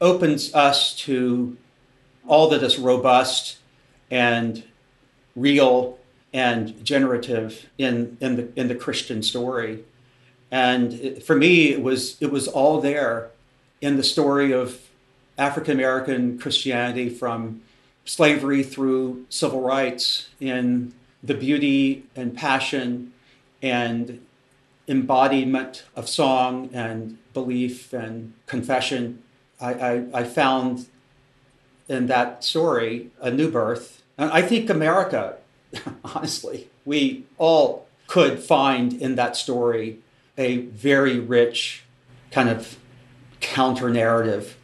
opens 0.00 0.54
us 0.54 0.96
to 0.96 1.56
all 2.26 2.48
that 2.48 2.62
is 2.62 2.78
robust 2.78 3.58
and 4.10 4.64
real 5.36 5.98
and 6.32 6.84
generative 6.84 7.68
in, 7.78 8.16
in, 8.20 8.36
the, 8.36 8.48
in 8.56 8.68
the 8.68 8.74
Christian 8.74 9.22
story. 9.22 9.84
And 10.50 10.92
it, 10.94 11.22
for 11.22 11.36
me, 11.36 11.70
it 11.70 11.82
was, 11.82 12.20
it 12.20 12.30
was 12.30 12.48
all 12.48 12.80
there 12.80 13.30
in 13.80 13.96
the 13.96 14.02
story 14.02 14.52
of 14.52 14.80
African 15.38 15.72
American 15.72 16.38
Christianity 16.38 17.08
from 17.08 17.62
slavery 18.04 18.62
through 18.62 19.26
civil 19.28 19.60
rights, 19.60 20.28
in 20.40 20.92
the 21.22 21.34
beauty 21.34 22.04
and 22.16 22.36
passion 22.36 23.12
and 23.62 24.20
embodiment 24.88 25.84
of 25.94 26.08
song 26.08 26.68
and 26.72 27.16
belief 27.32 27.92
and 27.92 28.34
confession. 28.46 29.22
I, 29.60 29.72
I, 29.74 30.04
I 30.12 30.24
found 30.24 30.86
in 31.88 32.06
that 32.08 32.42
story 32.42 33.10
a 33.20 33.30
new 33.30 33.50
birth. 33.50 34.01
And 34.22 34.30
I 34.30 34.40
think 34.40 34.70
America, 34.70 35.36
honestly, 36.04 36.70
we 36.84 37.24
all 37.38 37.88
could 38.06 38.38
find 38.38 38.92
in 38.92 39.16
that 39.16 39.36
story 39.36 39.98
a 40.38 40.58
very 40.58 41.18
rich 41.18 41.82
kind 42.30 42.48
of 42.48 42.78
counter 43.40 43.90
narrative 43.90 44.56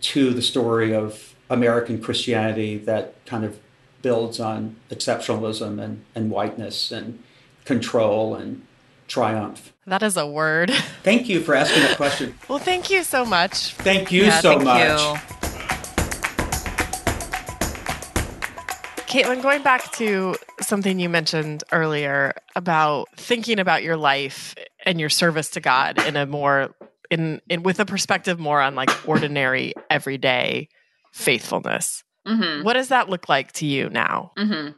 to 0.00 0.34
the 0.34 0.42
story 0.42 0.94
of 0.94 1.34
American 1.48 2.00
Christianity 2.00 2.76
that 2.78 3.14
kind 3.24 3.44
of 3.44 3.58
builds 4.02 4.38
on 4.38 4.76
exceptionalism 4.90 5.80
and, 5.82 6.04
and 6.14 6.30
whiteness 6.30 6.92
and 6.92 7.22
control 7.64 8.34
and 8.34 8.66
triumph. 9.08 9.72
That 9.86 10.02
is 10.02 10.16
a 10.16 10.26
word. 10.26 10.70
Thank 11.02 11.28
you 11.28 11.40
for 11.40 11.54
asking 11.54 11.82
that 11.84 11.96
question. 11.96 12.34
well, 12.48 12.58
thank 12.58 12.90
you 12.90 13.02
so 13.02 13.24
much. 13.24 13.74
Thank 13.74 14.12
you 14.12 14.24
yeah, 14.24 14.40
so 14.40 14.52
thank 14.52 14.64
much. 14.64 15.00
You. 15.00 15.39
Katelyn, 19.10 19.42
going 19.42 19.64
back 19.64 19.90
to 19.94 20.36
something 20.60 21.00
you 21.00 21.08
mentioned 21.08 21.64
earlier 21.72 22.32
about 22.54 23.08
thinking 23.16 23.58
about 23.58 23.82
your 23.82 23.96
life 23.96 24.54
and 24.86 25.00
your 25.00 25.08
service 25.08 25.50
to 25.50 25.60
God 25.60 26.00
in 26.06 26.16
a 26.16 26.26
more 26.26 26.76
in, 27.10 27.40
in 27.48 27.64
with 27.64 27.80
a 27.80 27.84
perspective 27.84 28.38
more 28.38 28.60
on 28.60 28.76
like 28.76 29.08
ordinary 29.08 29.74
everyday 29.90 30.68
faithfulness. 31.12 32.04
Mm-hmm. 32.24 32.62
What 32.62 32.74
does 32.74 32.86
that 32.88 33.08
look 33.08 33.28
like 33.28 33.50
to 33.54 33.66
you 33.66 33.90
now? 33.90 34.30
Mm-hmm. 34.38 34.76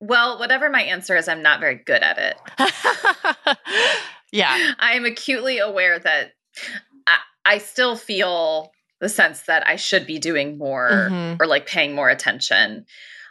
Well, 0.00 0.38
whatever 0.38 0.70
my 0.70 0.80
answer 0.80 1.14
is, 1.14 1.28
I'm 1.28 1.42
not 1.42 1.60
very 1.60 1.74
good 1.74 2.02
at 2.02 2.16
it. 2.16 3.58
yeah. 4.32 4.72
I'm 4.78 5.04
acutely 5.04 5.58
aware 5.58 5.98
that 5.98 6.32
I, 7.06 7.18
I, 7.44 7.58
still 7.58 7.94
feel 7.94 8.72
the 9.00 9.10
sense 9.10 9.42
that 9.42 9.68
I 9.68 9.76
should 9.76 10.06
be 10.06 10.18
doing 10.18 10.56
more 10.56 10.90
mm-hmm. 10.90 11.42
or 11.42 11.46
like 11.46 11.66
paying 11.66 11.94
more 11.94 12.08
attention. 12.08 12.86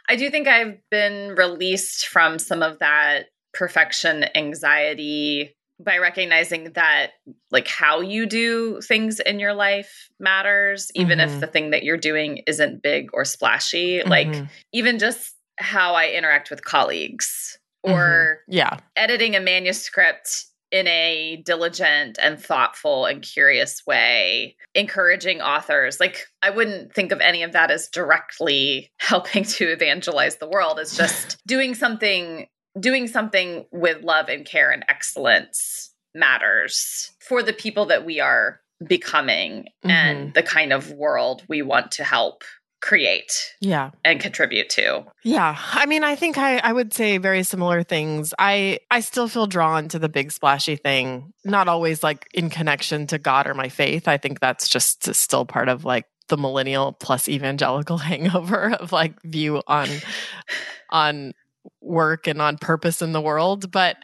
I 0.08 0.16
do 0.16 0.30
think 0.30 0.46
I've 0.46 0.78
been 0.90 1.34
released 1.34 2.06
from 2.06 2.38
some 2.38 2.62
of 2.62 2.78
that 2.78 3.26
perfection 3.52 4.24
anxiety 4.34 5.56
by 5.78 5.98
recognizing 5.98 6.72
that 6.72 7.12
like 7.50 7.68
how 7.68 8.00
you 8.00 8.26
do 8.26 8.80
things 8.80 9.20
in 9.20 9.38
your 9.38 9.52
life 9.52 10.08
matters 10.18 10.90
even 10.94 11.18
mm-hmm. 11.18 11.34
if 11.34 11.40
the 11.40 11.46
thing 11.46 11.70
that 11.70 11.82
you're 11.82 11.98
doing 11.98 12.42
isn't 12.46 12.82
big 12.82 13.10
or 13.12 13.24
splashy 13.24 13.98
mm-hmm. 13.98 14.08
like 14.08 14.46
even 14.72 14.98
just 14.98 15.34
how 15.58 15.94
i 15.94 16.08
interact 16.08 16.50
with 16.50 16.64
colleagues 16.64 17.58
or 17.82 18.38
mm-hmm. 18.42 18.56
yeah 18.56 18.78
editing 18.96 19.36
a 19.36 19.40
manuscript 19.40 20.46
in 20.70 20.86
a 20.88 21.42
diligent 21.44 22.18
and 22.20 22.40
thoughtful 22.40 23.06
and 23.06 23.22
curious 23.22 23.86
way 23.86 24.56
encouraging 24.74 25.40
authors 25.40 26.00
like 26.00 26.26
i 26.42 26.50
wouldn't 26.50 26.92
think 26.92 27.12
of 27.12 27.20
any 27.20 27.42
of 27.42 27.52
that 27.52 27.70
as 27.70 27.88
directly 27.88 28.90
helping 28.98 29.44
to 29.44 29.70
evangelize 29.70 30.36
the 30.36 30.48
world 30.48 30.78
it's 30.78 30.96
just 30.96 31.36
doing 31.46 31.74
something 31.74 32.46
doing 32.78 33.06
something 33.06 33.64
with 33.72 34.02
love 34.02 34.28
and 34.28 34.44
care 34.44 34.70
and 34.70 34.84
excellence 34.88 35.94
matters 36.14 37.12
for 37.20 37.42
the 37.42 37.52
people 37.52 37.86
that 37.86 38.04
we 38.04 38.20
are 38.20 38.60
becoming 38.86 39.62
mm-hmm. 39.84 39.90
and 39.90 40.34
the 40.34 40.42
kind 40.42 40.72
of 40.72 40.92
world 40.92 41.42
we 41.48 41.62
want 41.62 41.92
to 41.92 42.04
help 42.04 42.42
create 42.86 43.52
yeah. 43.60 43.90
and 44.04 44.20
contribute 44.20 44.70
to. 44.70 45.04
Yeah. 45.24 45.56
I 45.72 45.86
mean 45.86 46.04
i 46.04 46.14
think 46.14 46.38
i 46.38 46.58
i 46.58 46.72
would 46.72 46.94
say 46.94 47.18
very 47.18 47.42
similar 47.42 47.82
things. 47.82 48.32
I 48.38 48.78
i 48.92 49.00
still 49.00 49.26
feel 49.26 49.48
drawn 49.48 49.88
to 49.88 49.98
the 49.98 50.08
big 50.08 50.30
splashy 50.30 50.76
thing 50.76 51.32
not 51.44 51.66
always 51.66 52.04
like 52.04 52.28
in 52.32 52.48
connection 52.48 53.08
to 53.08 53.18
god 53.18 53.48
or 53.48 53.54
my 53.54 53.68
faith. 53.68 54.06
I 54.06 54.18
think 54.18 54.38
that's 54.38 54.68
just 54.68 55.12
still 55.14 55.44
part 55.44 55.68
of 55.68 55.84
like 55.84 56.06
the 56.28 56.36
millennial 56.36 56.92
plus 56.92 57.28
evangelical 57.28 57.98
hangover 58.08 58.74
of 58.74 58.92
like 58.92 59.20
view 59.22 59.62
on 59.66 59.88
on 60.90 61.32
work 61.80 62.28
and 62.28 62.40
on 62.40 62.56
purpose 62.56 63.02
in 63.02 63.10
the 63.10 63.20
world. 63.20 63.72
But 63.72 63.96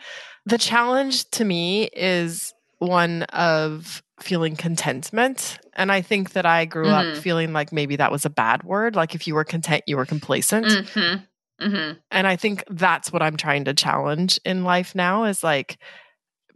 the 0.44 0.58
challenge 0.58 1.30
to 1.30 1.44
me 1.44 1.84
is 1.92 2.52
one 2.78 3.22
of 3.24 4.02
feeling 4.22 4.56
contentment. 4.56 5.58
And 5.74 5.90
I 5.90 6.02
think 6.02 6.32
that 6.32 6.46
I 6.46 6.64
grew 6.64 6.86
mm-hmm. 6.86 7.16
up 7.16 7.22
feeling 7.22 7.52
like 7.52 7.72
maybe 7.72 7.96
that 7.96 8.12
was 8.12 8.24
a 8.24 8.30
bad 8.30 8.62
word. 8.62 8.96
Like 8.96 9.14
if 9.14 9.26
you 9.26 9.34
were 9.34 9.44
content, 9.44 9.84
you 9.86 9.96
were 9.96 10.06
complacent. 10.06 10.66
Mm-hmm. 10.66 11.24
Mm-hmm. 11.64 11.98
And 12.10 12.26
I 12.26 12.36
think 12.36 12.64
that's 12.68 13.12
what 13.12 13.22
I'm 13.22 13.36
trying 13.36 13.64
to 13.66 13.74
challenge 13.74 14.40
in 14.44 14.64
life 14.64 14.94
now 14.94 15.24
is 15.24 15.42
like 15.42 15.78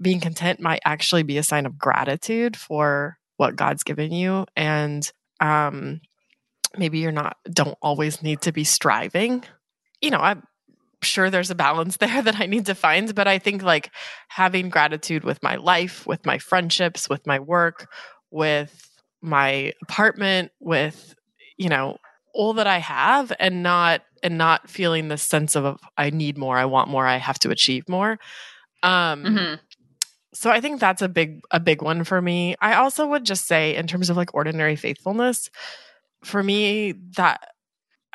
being 0.00 0.20
content 0.20 0.60
might 0.60 0.82
actually 0.84 1.22
be 1.22 1.38
a 1.38 1.42
sign 1.42 1.66
of 1.66 1.78
gratitude 1.78 2.56
for 2.56 3.16
what 3.36 3.56
God's 3.56 3.82
given 3.82 4.12
you. 4.12 4.46
And 4.56 5.10
um, 5.40 6.00
maybe 6.76 6.98
you're 6.98 7.12
not, 7.12 7.36
don't 7.50 7.78
always 7.80 8.22
need 8.22 8.42
to 8.42 8.52
be 8.52 8.64
striving. 8.64 9.44
You 10.00 10.10
know, 10.10 10.18
I, 10.20 10.36
sure 11.06 11.30
there's 11.30 11.50
a 11.50 11.54
balance 11.54 11.96
there 11.98 12.22
that 12.22 12.40
I 12.40 12.46
need 12.46 12.66
to 12.66 12.74
find, 12.74 13.14
but 13.14 13.28
I 13.28 13.38
think 13.38 13.62
like 13.62 13.90
having 14.28 14.68
gratitude 14.68 15.24
with 15.24 15.42
my 15.42 15.56
life, 15.56 16.06
with 16.06 16.26
my 16.26 16.38
friendships, 16.38 17.08
with 17.08 17.26
my 17.26 17.38
work, 17.38 17.88
with 18.30 18.90
my 19.22 19.72
apartment, 19.82 20.52
with 20.60 21.14
you 21.56 21.68
know, 21.68 21.96
all 22.34 22.54
that 22.54 22.66
I 22.66 22.78
have 22.78 23.32
and 23.40 23.62
not 23.62 24.02
and 24.22 24.38
not 24.38 24.68
feeling 24.68 25.08
this 25.08 25.22
sense 25.22 25.56
of 25.56 25.78
I 25.96 26.10
need 26.10 26.36
more, 26.36 26.56
I 26.58 26.66
want 26.66 26.90
more, 26.90 27.06
I 27.06 27.16
have 27.16 27.38
to 27.40 27.50
achieve 27.50 27.88
more. 27.88 28.18
Um 28.82 29.24
mm-hmm. 29.24 29.54
so 30.34 30.50
I 30.50 30.60
think 30.60 30.80
that's 30.80 31.02
a 31.02 31.08
big 31.08 31.40
a 31.50 31.60
big 31.60 31.82
one 31.82 32.04
for 32.04 32.20
me. 32.20 32.54
I 32.60 32.74
also 32.74 33.06
would 33.06 33.24
just 33.24 33.46
say 33.46 33.74
in 33.74 33.86
terms 33.86 34.10
of 34.10 34.16
like 34.16 34.34
ordinary 34.34 34.76
faithfulness, 34.76 35.50
for 36.24 36.42
me 36.42 36.92
that 37.16 37.40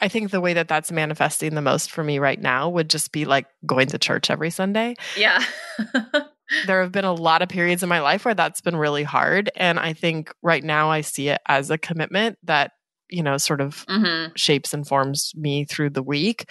I 0.02 0.08
think 0.08 0.32
the 0.32 0.42
way 0.42 0.54
that 0.54 0.68
that's 0.68 0.92
manifesting 0.92 1.54
the 1.54 1.62
most 1.62 1.92
for 1.92 2.04
me 2.04 2.20
right 2.20 2.42
now 2.42 2.68
would 2.70 2.90
just 2.90 3.12
be 3.12 3.26
like 3.26 3.46
going 3.66 3.88
to 3.88 4.00
church 4.00 4.32
every 4.32 4.50
Sunday. 4.50 4.96
Yeah. 5.16 5.44
there 6.66 6.82
have 6.82 6.92
been 6.92 7.06
a 7.06 7.14
lot 7.14 7.42
of 7.42 7.50
periods 7.50 7.84
in 7.84 7.90
my 7.90 8.02
life 8.02 8.26
where 8.26 8.34
that's 8.34 8.62
been 8.62 8.76
really 8.76 9.04
hard. 9.04 9.52
And 9.56 9.80
I 9.80 9.94
think 9.94 10.34
right 10.42 10.64
now 10.64 10.90
I 10.90 11.02
see 11.02 11.30
it 11.30 11.40
as 11.48 11.70
a 11.70 11.78
commitment 11.78 12.38
that, 12.44 12.72
you 13.10 13.22
know, 13.22 13.38
sort 13.38 13.62
of 13.62 13.86
mm-hmm. 13.86 14.32
shapes 14.36 14.74
and 14.74 14.88
forms 14.88 15.34
me 15.36 15.66
through 15.66 15.92
the 15.92 16.04
week. 16.04 16.50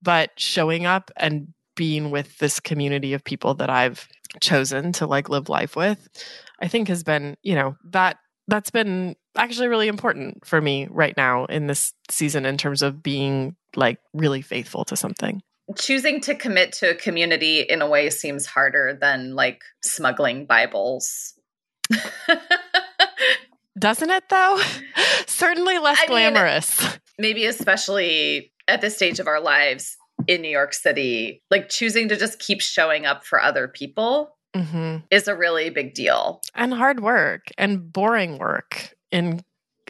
But 0.00 0.30
showing 0.36 0.86
up 0.86 1.10
and 1.16 1.48
being 1.74 2.10
with 2.10 2.38
this 2.38 2.60
community 2.60 3.14
of 3.14 3.24
people 3.24 3.54
that 3.54 3.70
I've 3.70 4.06
chosen 4.40 4.92
to 4.92 5.06
like 5.06 5.28
live 5.28 5.48
life 5.48 5.74
with, 5.74 6.08
I 6.60 6.68
think 6.68 6.88
has 6.88 7.02
been, 7.02 7.36
you 7.42 7.54
know, 7.54 7.76
that 7.90 8.18
that's 8.48 8.70
been 8.70 9.16
actually 9.36 9.68
really 9.68 9.88
important 9.88 10.44
for 10.44 10.60
me 10.60 10.86
right 10.90 11.16
now 11.16 11.46
in 11.46 11.66
this 11.66 11.92
season 12.10 12.44
in 12.46 12.56
terms 12.56 12.82
of 12.82 13.02
being 13.02 13.56
like 13.76 13.98
really 14.12 14.42
faithful 14.42 14.84
to 14.86 14.96
something. 14.96 15.42
Choosing 15.76 16.20
to 16.22 16.34
commit 16.34 16.72
to 16.74 16.90
a 16.90 16.94
community 16.94 17.60
in 17.60 17.82
a 17.82 17.88
way 17.88 18.10
seems 18.10 18.46
harder 18.46 18.96
than 19.00 19.34
like 19.34 19.62
smuggling 19.82 20.44
Bibles. 20.44 21.34
Doesn't 23.78 24.10
it 24.10 24.28
though? 24.28 24.60
Certainly 25.26 25.78
less 25.78 26.00
I 26.02 26.06
glamorous. 26.06 26.80
Mean, 26.82 26.92
maybe 27.18 27.46
especially 27.46 28.52
at 28.68 28.80
this 28.80 28.96
stage 28.96 29.18
of 29.18 29.26
our 29.26 29.40
lives 29.40 29.96
in 30.26 30.42
New 30.42 30.50
York 30.50 30.74
City, 30.74 31.42
like 31.50 31.68
choosing 31.68 32.08
to 32.08 32.16
just 32.16 32.38
keep 32.38 32.60
showing 32.60 33.06
up 33.06 33.24
for 33.24 33.40
other 33.40 33.66
people 33.66 34.36
mm-hmm. 34.54 34.98
is 35.10 35.26
a 35.28 35.34
really 35.34 35.70
big 35.70 35.94
deal. 35.94 36.42
And 36.54 36.74
hard 36.74 37.00
work 37.00 37.46
and 37.56 37.92
boring 37.92 38.38
work 38.38 38.94
in 39.12 39.40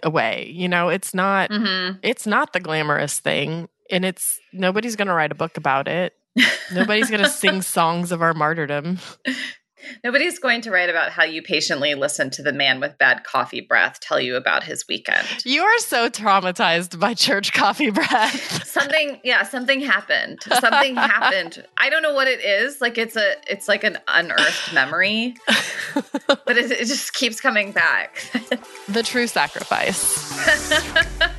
a 0.03 0.11
way. 0.11 0.51
You 0.53 0.69
know, 0.69 0.89
it's 0.91 1.15
not 1.15 1.51
Mhm. 1.51 1.99
it's 2.03 2.27
not 2.27 2.53
the 2.53 2.61
glamorous 2.61 3.21
thing 3.21 3.69
and 3.91 4.05
it's 4.05 4.39
nobody's 4.53 4.97
going 4.97 5.09
to 5.09 5.15
write 5.15 5.33
a 5.33 5.37
book 5.37 5.57
about 5.57 5.89
it. 5.89 6.15
Nobody's 6.73 7.11
going 7.11 7.23
to 7.23 7.29
sing 7.29 7.61
songs 7.63 8.11
of 8.11 8.23
our 8.23 8.33
martyrdom. 8.35 8.99
Nobody's 10.05 10.39
going 10.39 10.61
to 10.63 10.71
write 10.71 10.91
about 10.91 11.11
how 11.11 11.25
you 11.25 11.43
patiently 11.43 11.95
listened 11.95 12.33
to 12.35 12.43
the 12.43 12.53
man 12.53 12.81
with 12.81 12.99
bad 12.99 13.25
coffee 13.25 13.61
breath 13.61 14.01
tell 14.01 14.21
you 14.21 14.37
about 14.37 14.65
his 14.65 14.87
weekend. 14.89 15.27
You 15.45 15.63
are 15.63 15.79
so 15.79 16.09
traumatized 16.09 16.99
by 16.99 17.15
church 17.15 17.53
coffee 17.53 17.91
breath. 17.91 18.67
something 18.73 19.21
yeah 19.23 19.43
something 19.43 19.81
happened 19.81 20.39
something 20.61 20.97
happened 20.97 21.63
i 21.77 21.91
don't 21.91 22.03
know 22.03 22.15
what 22.15 22.27
it 22.27 22.41
is 22.41 22.81
like 22.81 22.97
it's 22.97 23.17
a 23.17 23.35
it's 23.47 23.69
like 23.69 23.85
an 23.85 23.99
unearthed 24.09 24.73
memory 24.73 25.37
but 26.27 26.57
it, 26.57 26.71
it 26.71 26.87
just 26.87 27.13
keeps 27.13 27.41
coming 27.41 27.73
back 27.73 28.17
the 28.89 29.03
true 29.03 29.27
sacrifice. 29.27 30.33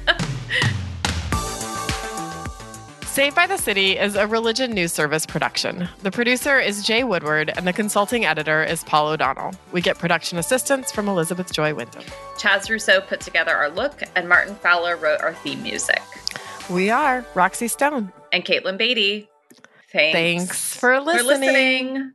Saved 3.14 3.36
by 3.36 3.46
the 3.46 3.58
City 3.58 3.96
is 3.96 4.16
a 4.16 4.26
religion 4.26 4.72
news 4.72 4.92
service 4.92 5.28
production. 5.28 5.88
The 6.02 6.10
producer 6.10 6.60
is 6.60 6.84
Jay 6.84 7.04
Woodward, 7.04 7.54
and 7.56 7.68
the 7.68 7.72
consulting 7.74 8.26
editor 8.26 8.64
is 8.64 8.84
Paul 8.86 9.10
O'Donnell. 9.10 9.52
We 9.72 9.82
get 9.82 10.00
production 10.00 10.40
assistance 10.40 10.92
from 10.92 11.08
Elizabeth 11.08 11.54
Joy 11.54 11.76
Wyndham. 11.76 12.04
chaz 12.38 12.72
rousseau 12.72 13.02
put 13.02 13.20
together 13.22 13.56
our 13.56 13.70
look 13.70 14.02
and 14.16 14.28
martin 14.28 14.56
fowler 14.56 14.96
wrote 14.98 15.22
our 15.22 15.36
theme 15.36 15.62
music 15.62 16.02
We 16.72 16.90
are 16.90 17.24
Roxy 17.36 17.68
Stone. 17.68 18.12
and 18.32 18.44
katelyn 18.44 18.80
beaty 18.80 19.30
thanks, 19.92 20.14
Thanks 20.16 20.74
for 20.74 20.96
for 20.96 21.02
listening 21.02 22.14